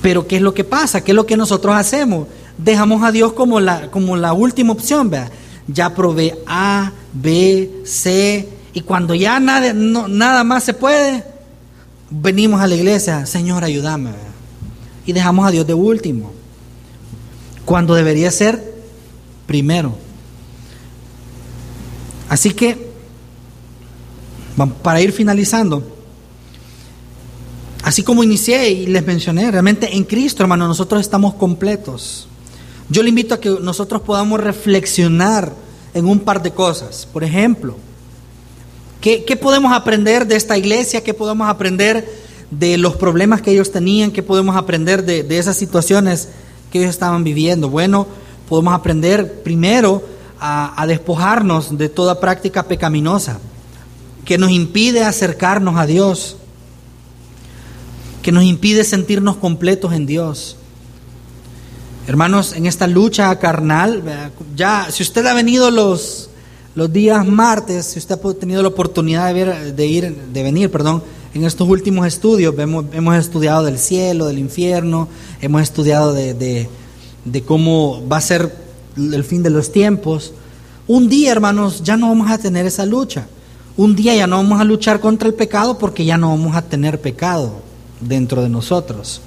Pero 0.00 0.28
¿qué 0.28 0.36
es 0.36 0.42
lo 0.42 0.54
que 0.54 0.62
pasa? 0.62 1.00
¿Qué 1.00 1.10
es 1.10 1.16
lo 1.16 1.26
que 1.26 1.36
nosotros 1.36 1.74
hacemos? 1.74 2.28
Dejamos 2.56 3.02
a 3.02 3.10
Dios 3.10 3.32
como 3.32 3.58
la, 3.58 3.90
como 3.90 4.16
la 4.16 4.32
última 4.32 4.72
opción, 4.72 5.10
¿verdad? 5.10 5.32
Ya 5.66 5.92
probé 5.92 6.38
A, 6.46 6.92
B, 7.12 7.82
C, 7.84 8.48
y 8.74 8.80
cuando 8.82 9.12
ya 9.12 9.40
nada, 9.40 9.72
nada 9.72 10.44
más 10.44 10.62
se 10.62 10.74
puede, 10.74 11.24
venimos 12.10 12.60
a 12.60 12.68
la 12.68 12.76
iglesia, 12.76 13.26
Señor, 13.26 13.64
ayúdame. 13.64 14.10
Y 15.04 15.12
dejamos 15.12 15.44
a 15.48 15.50
Dios 15.50 15.66
de 15.66 15.74
último. 15.74 16.32
Cuando 17.64 17.96
debería 17.96 18.30
ser 18.30 18.73
primero. 19.46 19.94
Así 22.28 22.50
que, 22.50 22.92
para 24.82 25.00
ir 25.00 25.12
finalizando, 25.12 25.82
así 27.82 28.02
como 28.02 28.24
inicié 28.24 28.70
y 28.70 28.86
les 28.86 29.04
mencioné, 29.06 29.50
realmente 29.50 29.94
en 29.94 30.04
Cristo, 30.04 30.42
hermano, 30.42 30.66
nosotros 30.66 31.00
estamos 31.00 31.34
completos. 31.34 32.28
Yo 32.88 33.02
le 33.02 33.08
invito 33.08 33.34
a 33.34 33.40
que 33.40 33.50
nosotros 33.60 34.02
podamos 34.02 34.40
reflexionar 34.40 35.52
en 35.92 36.06
un 36.06 36.20
par 36.20 36.42
de 36.42 36.52
cosas. 36.52 37.06
Por 37.10 37.24
ejemplo, 37.24 37.76
¿Qué, 39.04 39.36
podemos 39.36 39.74
aprender 39.74 40.26
de 40.26 40.34
esta 40.34 40.56
iglesia? 40.56 41.04
¿Qué 41.04 41.12
podemos 41.12 41.46
aprender 41.46 42.10
de 42.50 42.78
los 42.78 42.96
problemas 42.96 43.42
que 43.42 43.50
ellos 43.50 43.70
tenían? 43.70 44.10
¿Qué 44.10 44.22
podemos 44.22 44.56
aprender 44.56 45.04
de, 45.04 45.26
esas 45.36 45.58
situaciones 45.58 46.30
que 46.72 46.78
ellos 46.78 46.88
estaban 46.88 47.22
viviendo? 47.22 47.68
Bueno, 47.68 48.06
podemos 48.48 48.74
aprender 48.74 49.42
primero 49.42 50.02
a, 50.40 50.84
despojarnos 50.86 51.78
de 51.78 51.88
toda 51.88 52.20
práctica 52.20 52.64
pecaminosa 52.64 53.38
que 54.24 54.36
nos 54.36 54.50
impide 54.50 55.04
acercarnos 55.04 55.76
a 55.76 55.86
Dios, 55.86 56.36
que 58.22 58.32
nos 58.32 58.44
impide 58.44 58.84
sentirnos 58.84 59.36
completos 59.36 59.92
en 59.92 60.06
Dios. 60.06 60.56
Hermanos, 62.06 62.52
en 62.54 62.66
esta 62.66 62.86
lucha 62.86 63.38
carnal, 63.38 64.02
ya 64.54 64.88
si 64.90 65.02
usted 65.02 65.24
ha 65.26 65.34
venido 65.34 65.70
los 65.70 66.30
los 66.74 66.92
días 66.92 67.24
martes, 67.26 67.86
si 67.86 67.98
usted 67.98 68.18
ha 68.22 68.34
tenido 68.34 68.62
la 68.62 68.68
oportunidad 68.68 69.28
de, 69.28 69.32
ver, 69.32 69.74
de, 69.74 69.86
ir, 69.86 70.14
de 70.14 70.42
venir, 70.42 70.70
perdón, 70.70 71.02
en 71.32 71.44
estos 71.44 71.68
últimos 71.68 72.06
estudios, 72.06 72.54
hemos, 72.58 72.86
hemos 72.92 73.16
estudiado 73.16 73.64
del 73.64 73.78
cielo, 73.78 74.26
del 74.26 74.38
infierno, 74.38 75.08
hemos 75.40 75.62
estudiado 75.62 76.12
de, 76.12 76.68
cómo 77.44 78.06
va 78.06 78.18
a 78.18 78.20
ser 78.20 78.54
el 78.96 79.24
fin 79.24 79.42
de 79.42 79.50
los 79.50 79.72
tiempos. 79.72 80.32
Un 80.86 81.08
día, 81.08 81.32
hermanos, 81.32 81.82
ya 81.82 81.96
no 81.96 82.08
vamos 82.08 82.30
a 82.30 82.38
tener 82.38 82.66
esa 82.66 82.86
lucha. 82.86 83.26
Un 83.76 83.96
día 83.96 84.14
ya 84.14 84.26
no 84.26 84.36
vamos 84.36 84.60
a 84.60 84.64
luchar 84.64 85.00
contra 85.00 85.28
el 85.28 85.34
pecado 85.34 85.78
porque 85.78 86.04
ya 86.04 86.16
no 86.16 86.30
vamos 86.30 86.54
a 86.54 86.62
tener 86.62 87.00
pecado 87.00 87.60
dentro 88.00 88.42
de 88.42 88.48
nosotros. 88.48 89.20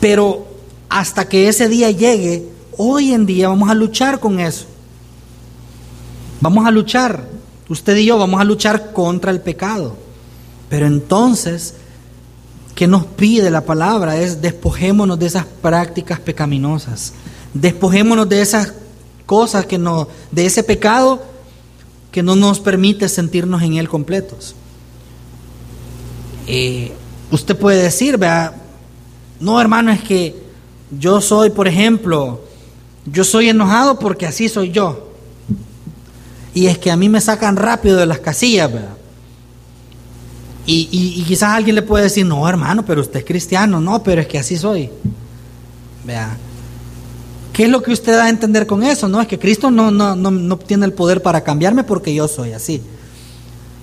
Pero 0.00 0.46
hasta 0.88 1.28
que 1.28 1.48
ese 1.48 1.68
día 1.68 1.90
llegue, 1.90 2.48
hoy 2.76 3.12
en 3.12 3.26
día 3.26 3.48
vamos 3.48 3.70
a 3.70 3.74
luchar 3.74 4.20
con 4.20 4.38
eso. 4.38 4.66
Vamos 6.40 6.66
a 6.66 6.70
luchar, 6.70 7.26
usted 7.68 7.96
y 7.96 8.04
yo 8.04 8.18
vamos 8.18 8.40
a 8.40 8.44
luchar 8.44 8.92
contra 8.92 9.30
el 9.30 9.40
pecado. 9.40 9.96
Pero 10.68 10.86
entonces, 10.86 11.74
¿qué 12.74 12.86
nos 12.86 13.06
pide 13.06 13.50
la 13.50 13.64
palabra? 13.64 14.16
Es 14.16 14.40
despojémonos 14.40 15.18
de 15.18 15.26
esas 15.26 15.44
prácticas 15.44 16.20
pecaminosas. 16.20 17.12
Despojémonos 17.52 18.28
de 18.28 18.42
esas 18.42 18.74
cosas 19.26 19.66
que 19.66 19.78
no, 19.78 20.08
de 20.30 20.46
ese 20.46 20.62
pecado 20.62 21.22
que 22.10 22.22
no 22.22 22.36
nos 22.36 22.60
permite 22.60 23.08
sentirnos 23.08 23.62
en 23.62 23.74
él 23.74 23.88
completos. 23.88 24.54
Eh, 26.46 26.92
usted 27.30 27.56
puede 27.56 27.82
decir, 27.82 28.18
vea, 28.18 28.54
no 29.40 29.60
hermano, 29.60 29.90
es 29.90 30.02
que 30.02 30.42
yo 30.98 31.20
soy, 31.20 31.50
por 31.50 31.66
ejemplo, 31.66 32.40
yo 33.06 33.24
soy 33.24 33.48
enojado 33.48 33.98
porque 33.98 34.26
así 34.26 34.48
soy 34.48 34.70
yo. 34.70 35.10
Y 36.54 36.66
es 36.66 36.78
que 36.78 36.90
a 36.90 36.96
mí 36.96 37.08
me 37.08 37.20
sacan 37.20 37.56
rápido 37.56 37.96
de 37.96 38.06
las 38.06 38.20
casillas, 38.20 38.72
¿verdad? 38.72 38.96
Y, 40.66 41.22
quizás 41.26 41.50
alguien 41.50 41.74
le 41.74 41.82
puede 41.82 42.04
decir, 42.04 42.24
no, 42.24 42.48
hermano, 42.48 42.84
pero 42.84 43.02
usted 43.02 43.20
es 43.20 43.24
cristiano. 43.24 43.80
No, 43.80 44.02
pero 44.02 44.20
es 44.20 44.26
que 44.26 44.38
así 44.38 44.56
soy. 44.56 44.88
Vea. 46.04 46.36
¿Qué 47.52 47.64
es 47.64 47.68
lo 47.68 47.82
que 47.82 47.92
usted 47.92 48.16
da 48.16 48.24
a 48.24 48.30
entender 48.30 48.66
con 48.66 48.82
eso? 48.82 49.08
No, 49.08 49.20
es 49.20 49.28
que 49.28 49.38
Cristo 49.38 49.70
no, 49.70 49.90
no, 49.90 50.16
no, 50.16 50.30
no 50.30 50.58
tiene 50.58 50.86
el 50.86 50.92
poder 50.92 51.22
para 51.22 51.42
cambiarme 51.42 51.84
porque 51.84 52.14
yo 52.14 52.26
soy 52.26 52.52
así. 52.52 52.82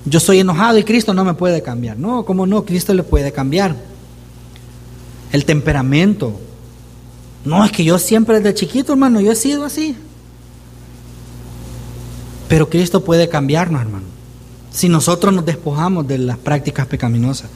Yo 0.06 0.20
soy 0.20 0.40
enojado 0.40 0.78
y 0.78 0.84
Cristo 0.84 1.14
no 1.14 1.24
me 1.24 1.36
puede 1.36 1.62
cambiar. 1.62 1.98
No, 1.98 2.26
¿cómo 2.26 2.46
no? 2.46 2.66
Cristo 2.66 2.94
le 2.94 3.04
puede 3.04 3.32
cambiar. 3.32 3.76
El 5.32 5.46
temperamento. 5.46 6.40
No, 7.46 7.64
es 7.64 7.72
que 7.72 7.84
yo 7.84 7.98
siempre 7.98 8.40
desde 8.40 8.56
chiquito, 8.56 8.92
hermano, 8.92 9.22
yo 9.22 9.32
he 9.32 9.36
sido 9.36 9.64
así. 9.64 9.96
Pero 12.50 12.70
Cristo 12.70 13.04
puede 13.04 13.30
cambiarnos, 13.30 13.82
hermano. 13.82 14.06
Si 14.72 14.88
nosotros 14.88 15.34
nos 15.34 15.46
despojamos 15.46 16.08
de 16.08 16.18
las 16.18 16.38
prácticas 16.38 16.88
pecaminosas. 16.88 17.50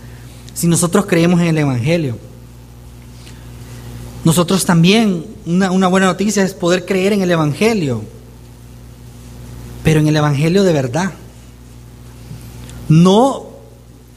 Si 0.53 0.68
nosotros 0.68 1.05
creemos 1.05 1.39
en 1.41 1.47
el 1.47 1.57
Evangelio. 1.57 2.18
Nosotros 4.24 4.66
también, 4.66 5.26
una, 5.45 5.88
buena 5.88 6.07
noticia 6.07 6.43
es 6.43 6.53
poder 6.53 6.86
creer 6.86 7.13
en 7.13 7.22
el 7.22 7.32
Evangelio. 7.32 8.03
Pero 9.84 9.99
en 9.99 10.07
el 10.07 10.16
Evangelio 10.16 10.63
de 10.63 10.74
verdad. 10.74 11.11
No 12.89 13.47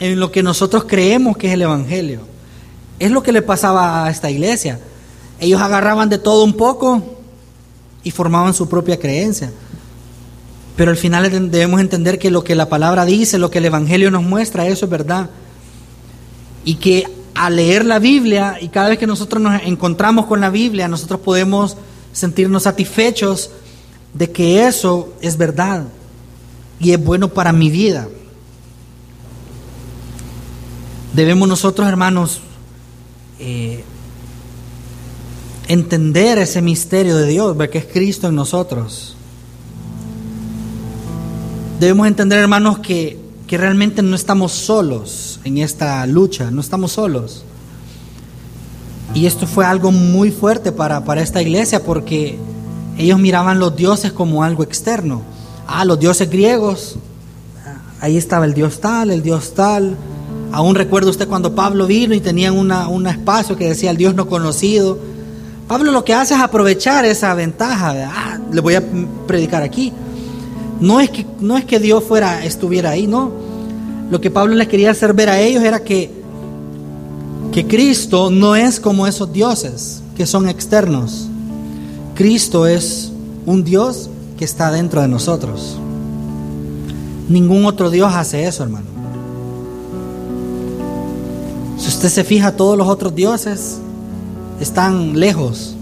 en 0.00 0.18
lo 0.18 0.32
que 0.32 0.42
nosotros 0.42 0.84
creemos 0.84 1.36
que 1.36 1.48
es 1.48 1.54
el 1.54 1.62
Evangelio. 1.62 2.20
Es 2.98 3.10
lo 3.10 3.22
que 3.22 3.32
le 3.32 3.42
pasaba 3.42 4.04
a 4.04 4.10
esta 4.10 4.30
iglesia. 4.30 4.80
Ellos 5.40 5.60
agarraban 5.60 6.08
de 6.08 6.18
todo 6.18 6.42
un 6.42 6.54
poco 6.54 7.02
y 8.02 8.10
formaban 8.10 8.54
su 8.54 8.68
propia 8.68 8.98
creencia. 8.98 9.52
Pero 10.78 10.92
al 10.92 10.96
final 10.96 11.50
debemos 11.50 11.80
entender 11.80 12.20
que 12.20 12.30
lo 12.30 12.44
que 12.44 12.54
la 12.54 12.68
palabra 12.68 13.04
dice, 13.04 13.36
lo 13.36 13.50
que 13.50 13.58
el 13.58 13.64
Evangelio 13.64 14.12
nos 14.12 14.22
muestra, 14.22 14.68
eso 14.68 14.84
es 14.86 14.90
verdad. 14.92 15.28
Y 16.64 16.76
que 16.76 17.04
al 17.34 17.56
leer 17.56 17.84
la 17.84 17.98
Biblia 17.98 18.58
y 18.60 18.68
cada 18.68 18.90
vez 18.90 18.96
que 18.96 19.08
nosotros 19.08 19.42
nos 19.42 19.60
encontramos 19.64 20.26
con 20.26 20.40
la 20.40 20.50
Biblia, 20.50 20.86
nosotros 20.86 21.18
podemos 21.18 21.76
sentirnos 22.12 22.62
satisfechos 22.62 23.50
de 24.14 24.30
que 24.30 24.68
eso 24.68 25.12
es 25.20 25.36
verdad 25.36 25.82
y 26.78 26.92
es 26.92 27.04
bueno 27.04 27.26
para 27.26 27.52
mi 27.52 27.70
vida. 27.70 28.06
Debemos 31.12 31.48
nosotros, 31.48 31.88
hermanos, 31.88 32.38
eh, 33.40 33.82
entender 35.66 36.38
ese 36.38 36.62
misterio 36.62 37.16
de 37.16 37.26
Dios, 37.26 37.56
que 37.68 37.78
es 37.78 37.86
Cristo 37.86 38.28
en 38.28 38.36
nosotros 38.36 39.16
debemos 41.78 42.06
entender, 42.06 42.38
hermanos, 42.38 42.78
que, 42.78 43.18
que 43.46 43.58
realmente 43.58 44.02
no 44.02 44.16
estamos 44.16 44.52
solos 44.52 45.40
en 45.44 45.58
esta 45.58 46.06
lucha, 46.06 46.50
no 46.50 46.60
estamos 46.60 46.92
solos. 46.92 47.44
Y 49.14 49.26
esto 49.26 49.46
fue 49.46 49.64
algo 49.64 49.90
muy 49.90 50.30
fuerte 50.30 50.72
para, 50.72 51.04
para 51.04 51.22
esta 51.22 51.40
iglesia 51.40 51.82
porque 51.82 52.38
ellos 52.98 53.18
miraban 53.18 53.58
los 53.58 53.74
dioses 53.74 54.12
como 54.12 54.42
algo 54.42 54.62
externo. 54.62 55.22
Ah, 55.66 55.84
los 55.84 55.98
dioses 55.98 56.28
griegos, 56.28 56.96
ahí 58.00 58.16
estaba 58.16 58.44
el 58.44 58.54
dios 58.54 58.80
tal, 58.80 59.10
el 59.10 59.22
dios 59.22 59.54
tal. 59.54 59.96
Aún 60.52 60.74
recuerda 60.74 61.10
usted 61.10 61.28
cuando 61.28 61.54
Pablo 61.54 61.86
vino 61.86 62.14
y 62.14 62.20
tenían 62.20 62.56
una, 62.56 62.88
un 62.88 63.06
espacio 63.06 63.56
que 63.56 63.68
decía 63.68 63.90
el 63.90 63.96
dios 63.96 64.14
no 64.14 64.28
conocido. 64.28 64.98
Pablo 65.68 65.92
lo 65.92 66.04
que 66.04 66.14
hace 66.14 66.34
es 66.34 66.40
aprovechar 66.40 67.04
esa 67.04 67.34
ventaja. 67.34 67.94
Ah, 68.12 68.38
le 68.50 68.60
voy 68.60 68.74
a 68.74 68.82
predicar 69.26 69.62
aquí. 69.62 69.92
No 70.80 71.00
es 71.00 71.10
que, 71.10 71.26
no 71.40 71.56
es 71.56 71.64
que 71.64 71.80
Dios 71.80 72.04
fuera, 72.04 72.44
estuviera 72.44 72.90
ahí, 72.90 73.06
no. 73.06 73.30
Lo 74.10 74.20
que 74.20 74.30
Pablo 74.30 74.54
les 74.54 74.68
quería 74.68 74.90
hacer 74.90 75.12
ver 75.12 75.28
a 75.28 75.40
ellos 75.40 75.62
era 75.62 75.82
que 75.82 76.18
que 77.52 77.66
Cristo 77.66 78.30
no 78.30 78.54
es 78.56 78.78
como 78.78 79.06
esos 79.06 79.32
dioses 79.32 80.02
que 80.16 80.26
son 80.26 80.48
externos. 80.48 81.28
Cristo 82.14 82.66
es 82.66 83.10
un 83.46 83.64
Dios 83.64 84.10
que 84.36 84.44
está 84.44 84.70
dentro 84.70 85.00
de 85.00 85.08
nosotros. 85.08 85.78
Ningún 87.28 87.64
otro 87.64 87.90
Dios 87.90 88.12
hace 88.14 88.44
eso, 88.46 88.62
hermano. 88.62 88.86
Si 91.78 91.88
usted 91.88 92.08
se 92.08 92.24
fija, 92.24 92.56
todos 92.56 92.76
los 92.76 92.88
otros 92.88 93.14
dioses 93.14 93.78
están 94.60 95.18
lejos, 95.18 95.74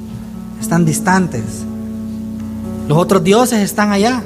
están 0.61 0.85
distantes. 0.85 1.45
Los 2.89 2.99
otros 2.99 3.25
dioses 3.25 3.61
están 3.61 3.93
allá. 3.93 4.23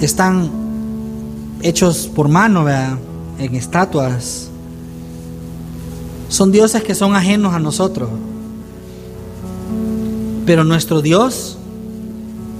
Están 0.00 0.50
hechos 1.62 2.10
por 2.14 2.28
mano, 2.28 2.64
¿verdad? 2.64 2.98
en 3.38 3.54
estatuas. 3.54 4.48
Son 6.28 6.52
dioses 6.52 6.82
que 6.82 6.94
son 6.94 7.14
ajenos 7.14 7.54
a 7.54 7.58
nosotros. 7.58 8.10
Pero 10.44 10.64
nuestro 10.64 11.00
Dios 11.00 11.58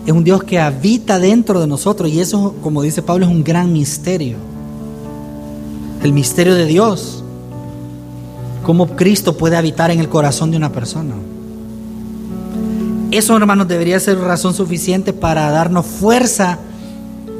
es 0.06 0.12
un 0.12 0.24
Dios 0.24 0.42
que 0.42 0.58
habita 0.58 1.18
dentro 1.18 1.60
de 1.60 1.66
nosotros 1.66 2.10
y 2.10 2.20
eso, 2.20 2.54
como 2.62 2.82
dice 2.82 3.02
Pablo, 3.02 3.26
es 3.26 3.30
un 3.30 3.44
gran 3.44 3.72
misterio. 3.72 4.36
El 6.02 6.12
misterio 6.12 6.54
de 6.54 6.66
Dios. 6.66 7.24
Cómo 8.62 8.88
Cristo 8.96 9.36
puede 9.36 9.56
habitar 9.56 9.90
en 9.90 9.98
el 9.98 10.08
corazón 10.08 10.50
de 10.50 10.56
una 10.56 10.72
persona. 10.72 11.14
Eso, 13.10 13.36
hermanos, 13.36 13.68
debería 13.68 13.98
ser 13.98 14.18
razón 14.18 14.52
suficiente 14.52 15.14
para 15.14 15.50
darnos 15.50 15.86
fuerza 15.86 16.58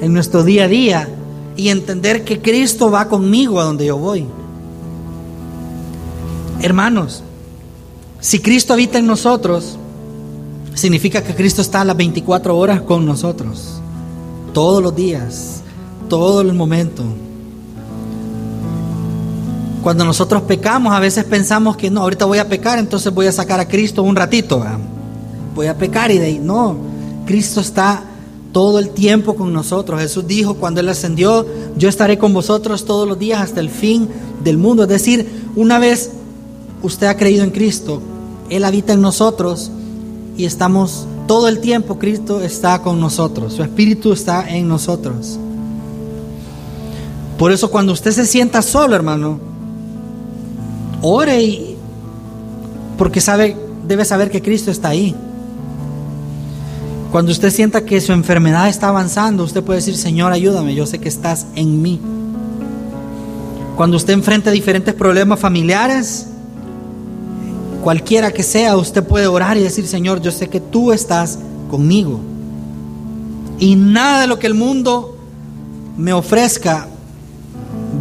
en 0.01 0.13
nuestro 0.13 0.45
día 0.45 0.65
a 0.65 0.69
día 0.69 1.09
y 1.57 1.69
entender 1.71 2.25
que 2.25 2.41
Cristo 2.41 2.91
va 2.91 3.09
conmigo 3.09 3.61
a 3.61 3.65
donde 3.65 3.87
yo 3.87 3.99
voy. 3.99 4.27
Hermanos, 6.61 7.23
si 8.21 8.41
Cristo 8.41 8.73
habita 8.73 8.99
en 8.99 9.07
nosotros, 9.07 9.77
significa 10.75 11.23
que 11.23 11.35
Cristo 11.35 11.63
está 11.63 11.81
a 11.81 11.85
las 11.85 11.97
24 11.97 12.57
horas 12.57 12.81
con 12.83 13.05
nosotros, 13.05 13.81
todos 14.53 14.83
los 14.83 14.95
días, 14.95 15.63
todo 16.09 16.41
el 16.41 16.53
momento. 16.55 17.03
Cuando 19.83 20.05
nosotros 20.05 20.43
pecamos, 20.43 20.93
a 20.93 21.01
veces 21.01 21.25
pensamos 21.25 21.77
que 21.77 21.91
no, 21.91 22.03
ahorita 22.03 22.25
voy 22.25 22.39
a 22.39 22.49
pecar, 22.49 22.79
entonces 22.79 23.13
voy 23.13 23.27
a 23.27 23.33
sacar 23.33 23.61
a 23.61 23.69
Cristo 23.69 24.03
un 24.03 24.17
ratito. 24.17 24.65
Voy 25.55 25.67
a 25.67 25.77
pecar 25.77 26.11
y 26.11 26.19
de 26.19 26.27
ahí, 26.27 26.39
no, 26.39 26.77
Cristo 27.27 27.61
está 27.61 28.03
todo 28.59 28.81
el 28.81 28.91
tiempo 28.91 29.37
con 29.37 29.53
nosotros. 29.53 30.01
Jesús 30.01 30.27
dijo 30.27 30.55
cuando 30.55 30.81
Él 30.81 30.89
ascendió, 30.89 31.47
yo 31.77 31.89
estaré 31.89 32.19
con 32.19 32.35
vosotros 32.35 32.85
todos 32.87 33.07
los 33.07 33.17
días 33.17 33.41
hasta 33.41 33.61
el 33.61 33.71
fin 33.71 34.09
del 34.43 34.59
mundo. 34.59 34.83
Es 34.83 34.89
decir, 34.89 35.45
una 35.55 35.79
vez 35.79 36.11
usted 36.83 37.07
ha 37.07 37.17
creído 37.17 37.45
en 37.45 37.53
Cristo, 37.53 38.03
Él 38.51 38.65
habita 38.65 38.95
en 38.95 39.01
nosotros 39.01 39.71
y 40.37 40.45
estamos 40.45 41.07
todo 41.29 41.47
el 41.47 41.61
tiempo, 41.61 42.01
Cristo 42.01 42.41
está 42.41 42.83
con 42.83 42.99
nosotros, 42.99 43.53
su 43.53 43.63
Espíritu 43.63 44.13
está 44.13 44.51
en 44.51 44.67
nosotros. 44.67 45.39
Por 47.39 47.53
eso 47.53 47.71
cuando 47.71 47.93
usted 47.93 48.11
se 48.11 48.27
sienta 48.27 48.61
solo, 48.61 48.97
hermano, 48.97 49.39
ore 51.01 51.45
y 51.45 51.77
porque 52.97 53.21
sabe, 53.21 53.57
debe 53.87 54.05
saber 54.05 54.33
que 54.33 54.43
Cristo 54.43 54.73
está 54.73 54.89
ahí. 54.89 55.15
Cuando 57.11 57.33
usted 57.33 57.51
sienta 57.51 57.87
que 57.87 58.01
su 58.03 58.13
enfermedad 58.13 58.69
está 58.69 58.89
avanzando, 58.89 59.43
usted 59.43 59.63
puede 59.63 59.79
decir, 59.79 59.97
Señor, 59.97 60.31
ayúdame, 60.31 60.75
yo 60.75 60.85
sé 60.85 60.99
que 60.99 61.09
estás 61.09 61.47
en 61.55 61.81
mí. 61.81 61.99
Cuando 63.77 63.97
usted 63.97 64.13
enfrenta 64.13 64.51
diferentes 64.51 64.93
problemas 64.93 65.41
familiares, 65.41 66.27
cualquiera 67.83 68.31
que 68.31 68.43
sea, 68.43 68.77
usted 68.77 69.03
puede 69.03 69.27
orar 69.27 69.57
y 69.57 69.63
decir, 69.63 69.87
Señor, 69.87 70.21
yo 70.21 70.31
sé 70.31 70.49
que 70.49 70.61
tú 70.61 70.93
estás 70.93 71.39
conmigo. 71.71 72.21
Y 73.59 73.75
nada 73.75 74.23
de 74.23 74.27
lo 74.27 74.39
que 74.39 74.47
el 74.47 74.55
mundo 74.55 75.17
me 75.97 76.13
ofrezca 76.13 76.89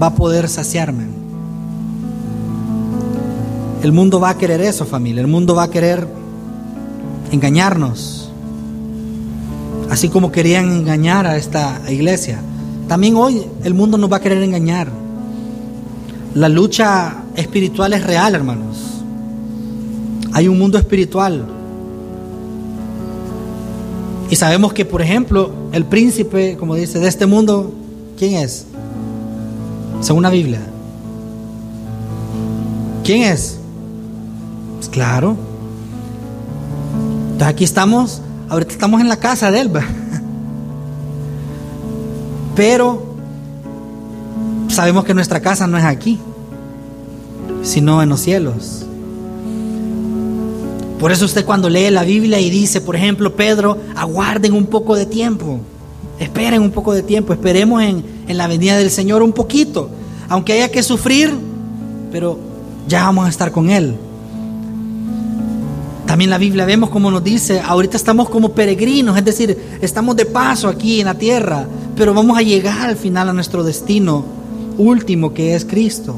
va 0.01 0.07
a 0.07 0.15
poder 0.15 0.49
saciarme. 0.49 1.05
El 3.83 3.93
mundo 3.93 4.19
va 4.19 4.31
a 4.31 4.37
querer 4.37 4.59
eso, 4.59 4.85
familia. 4.85 5.21
El 5.21 5.27
mundo 5.27 5.55
va 5.55 5.63
a 5.63 5.69
querer 5.69 6.05
engañarnos 7.31 8.26
así 9.89 10.09
como 10.09 10.31
querían 10.31 10.71
engañar 10.71 11.27
a 11.27 11.37
esta 11.37 11.81
iglesia. 11.89 12.39
También 12.87 13.15
hoy 13.15 13.45
el 13.63 13.73
mundo 13.73 13.97
nos 13.97 14.11
va 14.11 14.17
a 14.17 14.21
querer 14.21 14.41
engañar. 14.43 14.89
La 16.33 16.49
lucha 16.49 17.23
espiritual 17.35 17.93
es 17.93 18.03
real, 18.03 18.35
hermanos. 18.35 18.77
Hay 20.33 20.47
un 20.47 20.57
mundo 20.57 20.77
espiritual. 20.77 21.45
Y 24.29 24.35
sabemos 24.35 24.73
que, 24.73 24.85
por 24.85 25.01
ejemplo, 25.01 25.51
el 25.71 25.85
príncipe, 25.85 26.57
como 26.57 26.75
dice, 26.75 26.99
de 26.99 27.07
este 27.07 27.25
mundo, 27.25 27.73
¿quién 28.17 28.35
es? 28.35 28.65
Según 30.01 30.23
la 30.23 30.29
Biblia. 30.29 30.61
¿Quién 33.03 33.23
es? 33.23 33.57
Pues 34.75 34.89
claro. 34.89 35.37
Entonces 37.31 37.47
aquí 37.47 37.63
estamos 37.63 38.21
Ahorita 38.49 38.71
estamos 38.71 39.01
en 39.01 39.09
la 39.09 39.17
casa 39.17 39.51
de 39.51 39.59
él, 39.59 39.71
pero 42.55 43.03
sabemos 44.69 45.03
que 45.03 45.13
nuestra 45.13 45.41
casa 45.41 45.67
no 45.67 45.77
es 45.77 45.83
aquí, 45.83 46.17
sino 47.61 48.01
en 48.01 48.09
los 48.09 48.21
cielos. 48.21 48.85
Por 50.97 51.11
eso 51.11 51.25
usted 51.25 51.45
cuando 51.45 51.69
lee 51.69 51.91
la 51.91 52.03
Biblia 52.03 52.39
y 52.39 52.49
dice, 52.49 52.79
por 52.79 52.95
ejemplo, 52.95 53.35
Pedro, 53.35 53.77
aguarden 53.95 54.53
un 54.53 54.65
poco 54.65 54.95
de 54.95 55.05
tiempo, 55.05 55.59
esperen 56.17 56.61
un 56.61 56.71
poco 56.71 56.93
de 56.93 57.03
tiempo, 57.03 57.33
esperemos 57.33 57.83
en, 57.83 58.03
en 58.27 58.37
la 58.37 58.47
venida 58.47 58.77
del 58.77 58.89
Señor 58.89 59.21
un 59.23 59.33
poquito, 59.33 59.89
aunque 60.29 60.53
haya 60.53 60.71
que 60.71 60.83
sufrir, 60.83 61.31
pero 62.11 62.39
ya 62.87 63.03
vamos 63.03 63.25
a 63.25 63.29
estar 63.29 63.51
con 63.51 63.69
Él. 63.69 63.97
También 66.17 66.31
la 66.31 66.39
Biblia 66.39 66.65
vemos 66.65 66.89
como 66.89 67.11
nos 67.11 67.23
dice, 67.23 67.61
ahorita 67.61 67.95
estamos 67.95 68.27
como 68.27 68.49
peregrinos, 68.49 69.15
es 69.19 69.23
decir, 69.23 69.55
estamos 69.81 70.15
de 70.15 70.25
paso 70.25 70.67
aquí 70.67 70.99
en 70.99 71.05
la 71.05 71.13
tierra, 71.13 71.67
pero 71.95 72.11
vamos 72.11 72.35
a 72.39 72.41
llegar 72.41 72.89
al 72.89 72.95
final 72.95 73.29
a 73.29 73.33
nuestro 73.33 73.63
destino 73.63 74.25
último 74.79 75.35
que 75.35 75.53
es 75.53 75.63
Cristo. 75.63 76.15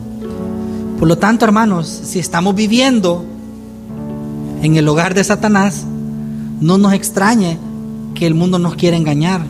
Por 0.98 1.06
lo 1.06 1.18
tanto, 1.18 1.44
hermanos, 1.44 1.90
si 1.90 2.18
estamos 2.18 2.56
viviendo 2.56 3.26
en 4.64 4.78
el 4.78 4.88
hogar 4.88 5.14
de 5.16 5.22
Satanás, 5.22 5.84
no 6.62 6.78
nos 6.78 6.94
extrañe 6.94 7.58
que 8.16 8.26
el 8.26 8.36
mundo 8.36 8.58
nos 8.58 8.76
quiera 8.76 8.96
engañar, 8.96 9.42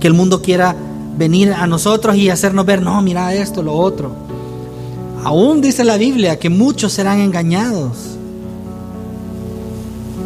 que 0.00 0.06
el 0.06 0.14
mundo 0.14 0.40
quiera 0.40 0.74
venir 1.18 1.52
a 1.52 1.66
nosotros 1.66 2.16
y 2.16 2.30
hacernos 2.30 2.64
ver, 2.64 2.80
no, 2.80 3.02
mira 3.02 3.34
esto, 3.34 3.62
lo 3.62 3.74
otro. 3.74 4.10
Aún 5.22 5.60
dice 5.60 5.84
la 5.84 5.98
Biblia 5.98 6.38
que 6.38 6.48
muchos 6.48 6.94
serán 6.94 7.20
engañados. 7.20 8.14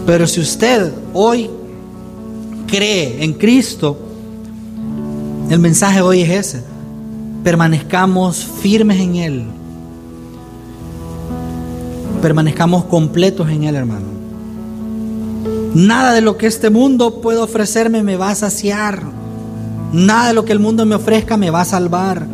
Pero 0.08 0.26
si 0.26 0.40
usted 0.40 0.90
hoy 1.12 1.50
cree 2.66 3.22
en 3.22 3.34
Cristo, 3.34 3.98
el 5.50 5.58
mensaje 5.58 6.00
hoy 6.00 6.22
es 6.22 6.30
ese. 6.30 6.64
Permanezcamos 7.44 8.42
firmes 8.62 9.00
en 9.00 9.16
Él. 9.16 9.44
Permanezcamos 12.22 12.86
completos 12.86 13.50
en 13.50 13.64
Él, 13.64 13.74
hermano. 13.74 14.06
Nada 15.74 16.14
de 16.14 16.22
lo 16.22 16.38
que 16.38 16.46
este 16.46 16.70
mundo 16.70 17.20
puede 17.20 17.40
ofrecerme 17.40 18.02
me 18.02 18.16
va 18.16 18.30
a 18.30 18.34
saciar. 18.34 19.02
Nada 19.92 20.28
de 20.28 20.32
lo 20.32 20.46
que 20.46 20.52
el 20.52 20.58
mundo 20.58 20.86
me 20.86 20.94
ofrezca 20.94 21.36
me 21.36 21.50
va 21.50 21.60
a 21.60 21.66
salvar. 21.66 22.26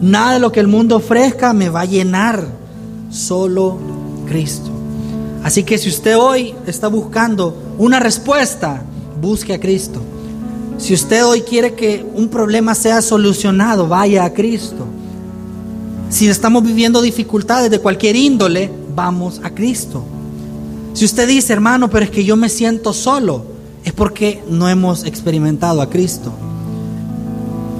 Nada 0.00 0.32
de 0.32 0.40
lo 0.40 0.50
que 0.50 0.58
el 0.58 0.66
mundo 0.66 0.96
ofrezca 0.96 1.52
me 1.52 1.68
va 1.68 1.82
a 1.82 1.84
llenar. 1.84 2.44
Solo 3.08 3.78
Cristo. 4.26 4.79
Así 5.42 5.62
que 5.64 5.78
si 5.78 5.88
usted 5.88 6.18
hoy 6.18 6.54
está 6.66 6.88
buscando 6.88 7.56
una 7.78 7.98
respuesta, 7.98 8.82
busque 9.20 9.54
a 9.54 9.60
Cristo. 9.60 10.00
Si 10.78 10.94
usted 10.94 11.24
hoy 11.24 11.42
quiere 11.42 11.74
que 11.74 12.06
un 12.14 12.28
problema 12.28 12.74
sea 12.74 13.02
solucionado, 13.02 13.86
vaya 13.86 14.24
a 14.24 14.32
Cristo. 14.32 14.86
Si 16.08 16.28
estamos 16.28 16.62
viviendo 16.64 17.02
dificultades 17.02 17.70
de 17.70 17.78
cualquier 17.78 18.16
índole, 18.16 18.70
vamos 18.94 19.40
a 19.44 19.50
Cristo. 19.50 20.02
Si 20.94 21.04
usted 21.04 21.28
dice, 21.28 21.52
hermano, 21.52 21.88
pero 21.88 22.04
es 22.04 22.10
que 22.10 22.24
yo 22.24 22.36
me 22.36 22.48
siento 22.48 22.92
solo, 22.92 23.44
es 23.84 23.92
porque 23.92 24.42
no 24.48 24.68
hemos 24.68 25.04
experimentado 25.04 25.80
a 25.80 25.88
Cristo. 25.88 26.32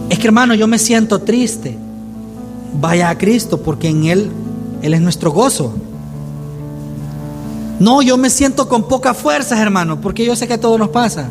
Es 0.08 0.18
que, 0.18 0.26
hermano, 0.26 0.54
yo 0.54 0.66
me 0.66 0.78
siento 0.78 1.20
triste. 1.20 1.76
Vaya 2.80 3.11
a 3.11 3.18
Cristo, 3.18 3.62
porque 3.62 3.88
en 3.88 4.04
Él, 4.04 4.30
Él 4.82 4.94
es 4.94 5.00
nuestro 5.00 5.32
gozo. 5.32 5.74
No, 7.80 8.02
yo 8.02 8.18
me 8.18 8.28
siento 8.28 8.68
con 8.68 8.86
pocas 8.86 9.16
fuerzas, 9.16 9.58
hermano, 9.58 10.02
porque 10.02 10.24
yo 10.24 10.36
sé 10.36 10.46
que 10.46 10.58
todo 10.58 10.76
nos 10.76 10.90
pasa. 10.90 11.30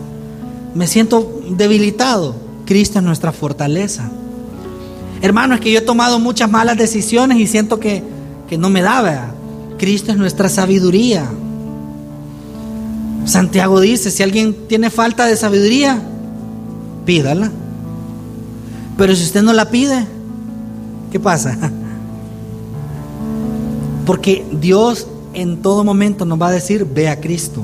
Me 0.74 0.88
siento 0.88 1.42
debilitado. 1.52 2.36
Cristo 2.66 2.98
es 2.98 3.06
nuestra 3.06 3.32
fortaleza. 3.32 4.10
Hermano, 5.22 5.54
es 5.54 5.62
que 5.62 5.72
yo 5.72 5.78
he 5.78 5.84
tomado 5.84 6.20
muchas 6.20 6.50
malas 6.50 6.76
decisiones 6.76 7.38
y 7.38 7.46
siento 7.46 7.80
que, 7.80 8.04
que 8.48 8.58
no 8.58 8.72
me 8.72 8.82
da, 8.82 9.32
Cristo 9.78 10.12
es 10.12 10.18
nuestra 10.18 10.50
sabiduría. 10.50 11.30
Santiago 13.26 13.80
dice, 13.80 14.10
si 14.10 14.24
alguien 14.24 14.56
tiene 14.68 14.90
falta 14.90 15.28
de 15.28 15.38
sabiduría, 15.38 16.02
pídala. 17.06 17.52
Pero 18.98 19.16
si 19.16 19.24
usted 19.24 19.44
no 19.44 19.54
la 19.54 19.70
pide, 19.70 20.04
¿qué 21.12 21.20
pasa? 21.20 21.56
Porque 24.08 24.44
Dios 24.52 25.06
en 25.40 25.62
todo 25.62 25.84
momento 25.84 26.26
nos 26.26 26.42
va 26.42 26.48
a 26.48 26.52
decir, 26.52 26.86
ve 26.86 27.10
a 27.10 27.20
Cristo, 27.20 27.62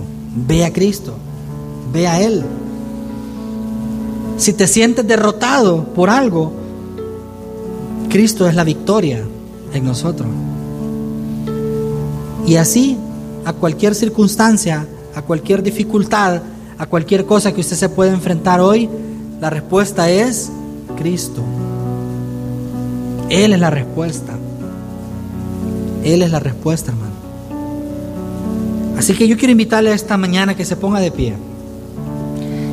ve 0.47 0.65
a 0.65 0.71
Cristo, 0.71 1.15
ve 1.93 2.07
a 2.07 2.21
Él. 2.21 2.43
Si 4.37 4.53
te 4.53 4.67
sientes 4.67 5.07
derrotado 5.07 5.85
por 5.93 6.09
algo, 6.09 6.51
Cristo 8.09 8.47
es 8.47 8.55
la 8.55 8.63
victoria 8.63 9.23
en 9.73 9.85
nosotros. 9.85 10.29
Y 12.47 12.55
así, 12.57 12.97
a 13.43 13.53
cualquier 13.53 13.95
circunstancia, 13.95 14.85
a 15.15 15.21
cualquier 15.21 15.63
dificultad, 15.63 16.41
a 16.77 16.85
cualquier 16.85 17.25
cosa 17.25 17.53
que 17.53 17.61
usted 17.61 17.75
se 17.75 17.89
pueda 17.89 18.13
enfrentar 18.13 18.59
hoy, 18.59 18.89
la 19.39 19.49
respuesta 19.49 20.09
es 20.09 20.51
Cristo. 20.97 21.41
Él 23.29 23.53
es 23.53 23.59
la 23.59 23.69
respuesta. 23.69 24.33
Él 26.03 26.21
es 26.21 26.31
la 26.31 26.39
respuesta, 26.39 26.91
hermano. 26.91 27.14
Así 29.05 29.13
que 29.13 29.27
yo 29.27 29.37
quiero 29.37 29.51
invitarle 29.51 29.93
esta 29.93 30.17
mañana 30.17 30.53
a 30.53 30.55
que 30.55 30.65
se 30.65 30.75
ponga 30.75 30.99
de 30.99 31.11
pie 31.11 31.35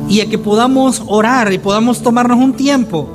y 0.09 0.19
a 0.19 0.27
que 0.27 0.39
podamos 0.39 1.03
orar 1.05 1.53
y 1.53 1.59
podamos 1.59 2.01
tomarnos 2.01 2.39
un 2.39 2.53
tiempo 2.53 3.07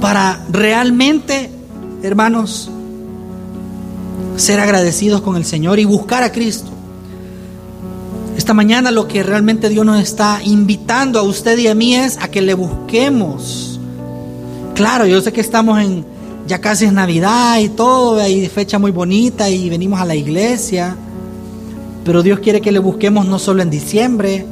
para 0.00 0.44
realmente, 0.48 1.50
hermanos, 2.04 2.70
ser 4.36 4.60
agradecidos 4.60 5.22
con 5.22 5.34
el 5.34 5.44
Señor 5.44 5.80
y 5.80 5.84
buscar 5.84 6.22
a 6.22 6.30
Cristo. 6.30 6.70
Esta 8.36 8.54
mañana 8.54 8.92
lo 8.92 9.08
que 9.08 9.24
realmente 9.24 9.68
Dios 9.68 9.84
nos 9.84 10.00
está 10.00 10.38
invitando 10.44 11.18
a 11.18 11.24
usted 11.24 11.58
y 11.58 11.66
a 11.66 11.74
mí 11.74 11.96
es 11.96 12.16
a 12.18 12.28
que 12.28 12.42
le 12.42 12.54
busquemos. 12.54 13.80
Claro, 14.76 15.04
yo 15.04 15.20
sé 15.20 15.32
que 15.32 15.40
estamos 15.40 15.80
en, 15.80 16.04
ya 16.46 16.60
casi 16.60 16.84
es 16.84 16.92
Navidad 16.92 17.58
y 17.58 17.70
todo, 17.70 18.20
hay 18.20 18.46
fecha 18.46 18.78
muy 18.78 18.92
bonita 18.92 19.50
y 19.50 19.68
venimos 19.68 20.00
a 20.00 20.04
la 20.04 20.14
iglesia, 20.14 20.96
pero 22.04 22.22
Dios 22.22 22.40
quiere 22.40 22.60
que 22.60 22.72
le 22.72 22.78
busquemos 22.78 23.26
no 23.26 23.38
solo 23.38 23.62
en 23.62 23.70
diciembre, 23.70 24.46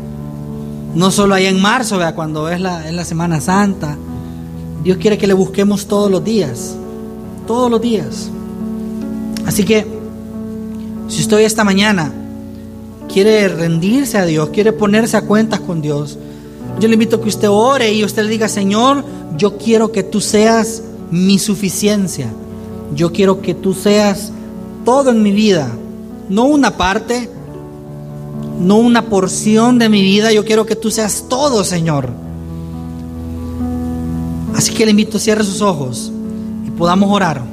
no 0.95 1.11
solo 1.11 1.35
ahí 1.35 1.47
en 1.47 1.61
marzo, 1.61 1.99
vea, 1.99 2.15
cuando 2.15 2.49
es 2.49 2.61
la, 2.61 2.89
es 2.89 2.95
la 2.95 3.05
Semana 3.05 3.41
Santa. 3.41 3.97
Dios 4.83 4.99
quiere 4.99 5.19
que 5.19 5.27
le 5.27 5.35
busquemos 5.35 5.87
todos 5.87 6.11
los 6.11 6.25
días, 6.25 6.75
todos 7.47 7.71
los 7.71 7.81
días. 7.81 8.31
Así 9.47 9.65
que, 9.65 9.87
si 11.09 11.21
usted 11.21 11.41
esta 11.41 11.65
mañana 11.65 12.13
quiere 13.13 13.49
rendirse 13.49 14.19
a 14.19 14.25
Dios, 14.25 14.51
quiere 14.51 14.73
ponerse 14.73 15.17
a 15.17 15.23
cuentas 15.23 15.61
con 15.61 15.83
Dios, 15.83 16.19
yo 16.81 16.89
le 16.89 16.95
invito 16.95 17.17
a 17.17 17.21
que 17.21 17.29
usted 17.29 17.49
ore 17.51 17.93
y 17.93 18.05
usted 18.05 18.25
le 18.25 18.31
diga, 18.31 18.49
Señor, 18.49 19.05
yo 19.37 19.59
quiero 19.59 19.93
que 19.93 20.03
tú 20.03 20.21
seas 20.21 20.83
mi 21.11 21.39
suficiencia. 21.39 22.29
Yo 22.95 23.13
quiero 23.13 23.41
que 23.41 23.55
tú 23.55 23.75
seas 23.75 24.33
todo 24.85 25.11
en 25.11 25.23
mi 25.23 25.33
vida, 25.33 25.71
no 26.29 26.45
una 26.45 26.77
parte, 26.77 27.31
no 28.59 28.77
una 28.77 29.09
porción 29.09 29.79
de 29.79 29.89
mi 29.89 30.03
vida, 30.03 30.33
yo 30.33 30.45
quiero 30.45 30.67
que 30.67 30.77
tú 30.77 30.91
seas 30.91 31.27
todo, 31.29 31.65
Señor. 31.65 32.11
Así 34.55 34.73
que 34.73 34.85
le 34.85 34.91
invito 34.91 35.19
cierre 35.19 35.45
sus 35.45 35.61
ojos 35.61 36.13
y 36.67 36.71
podamos 36.71 37.11
orar. 37.11 37.52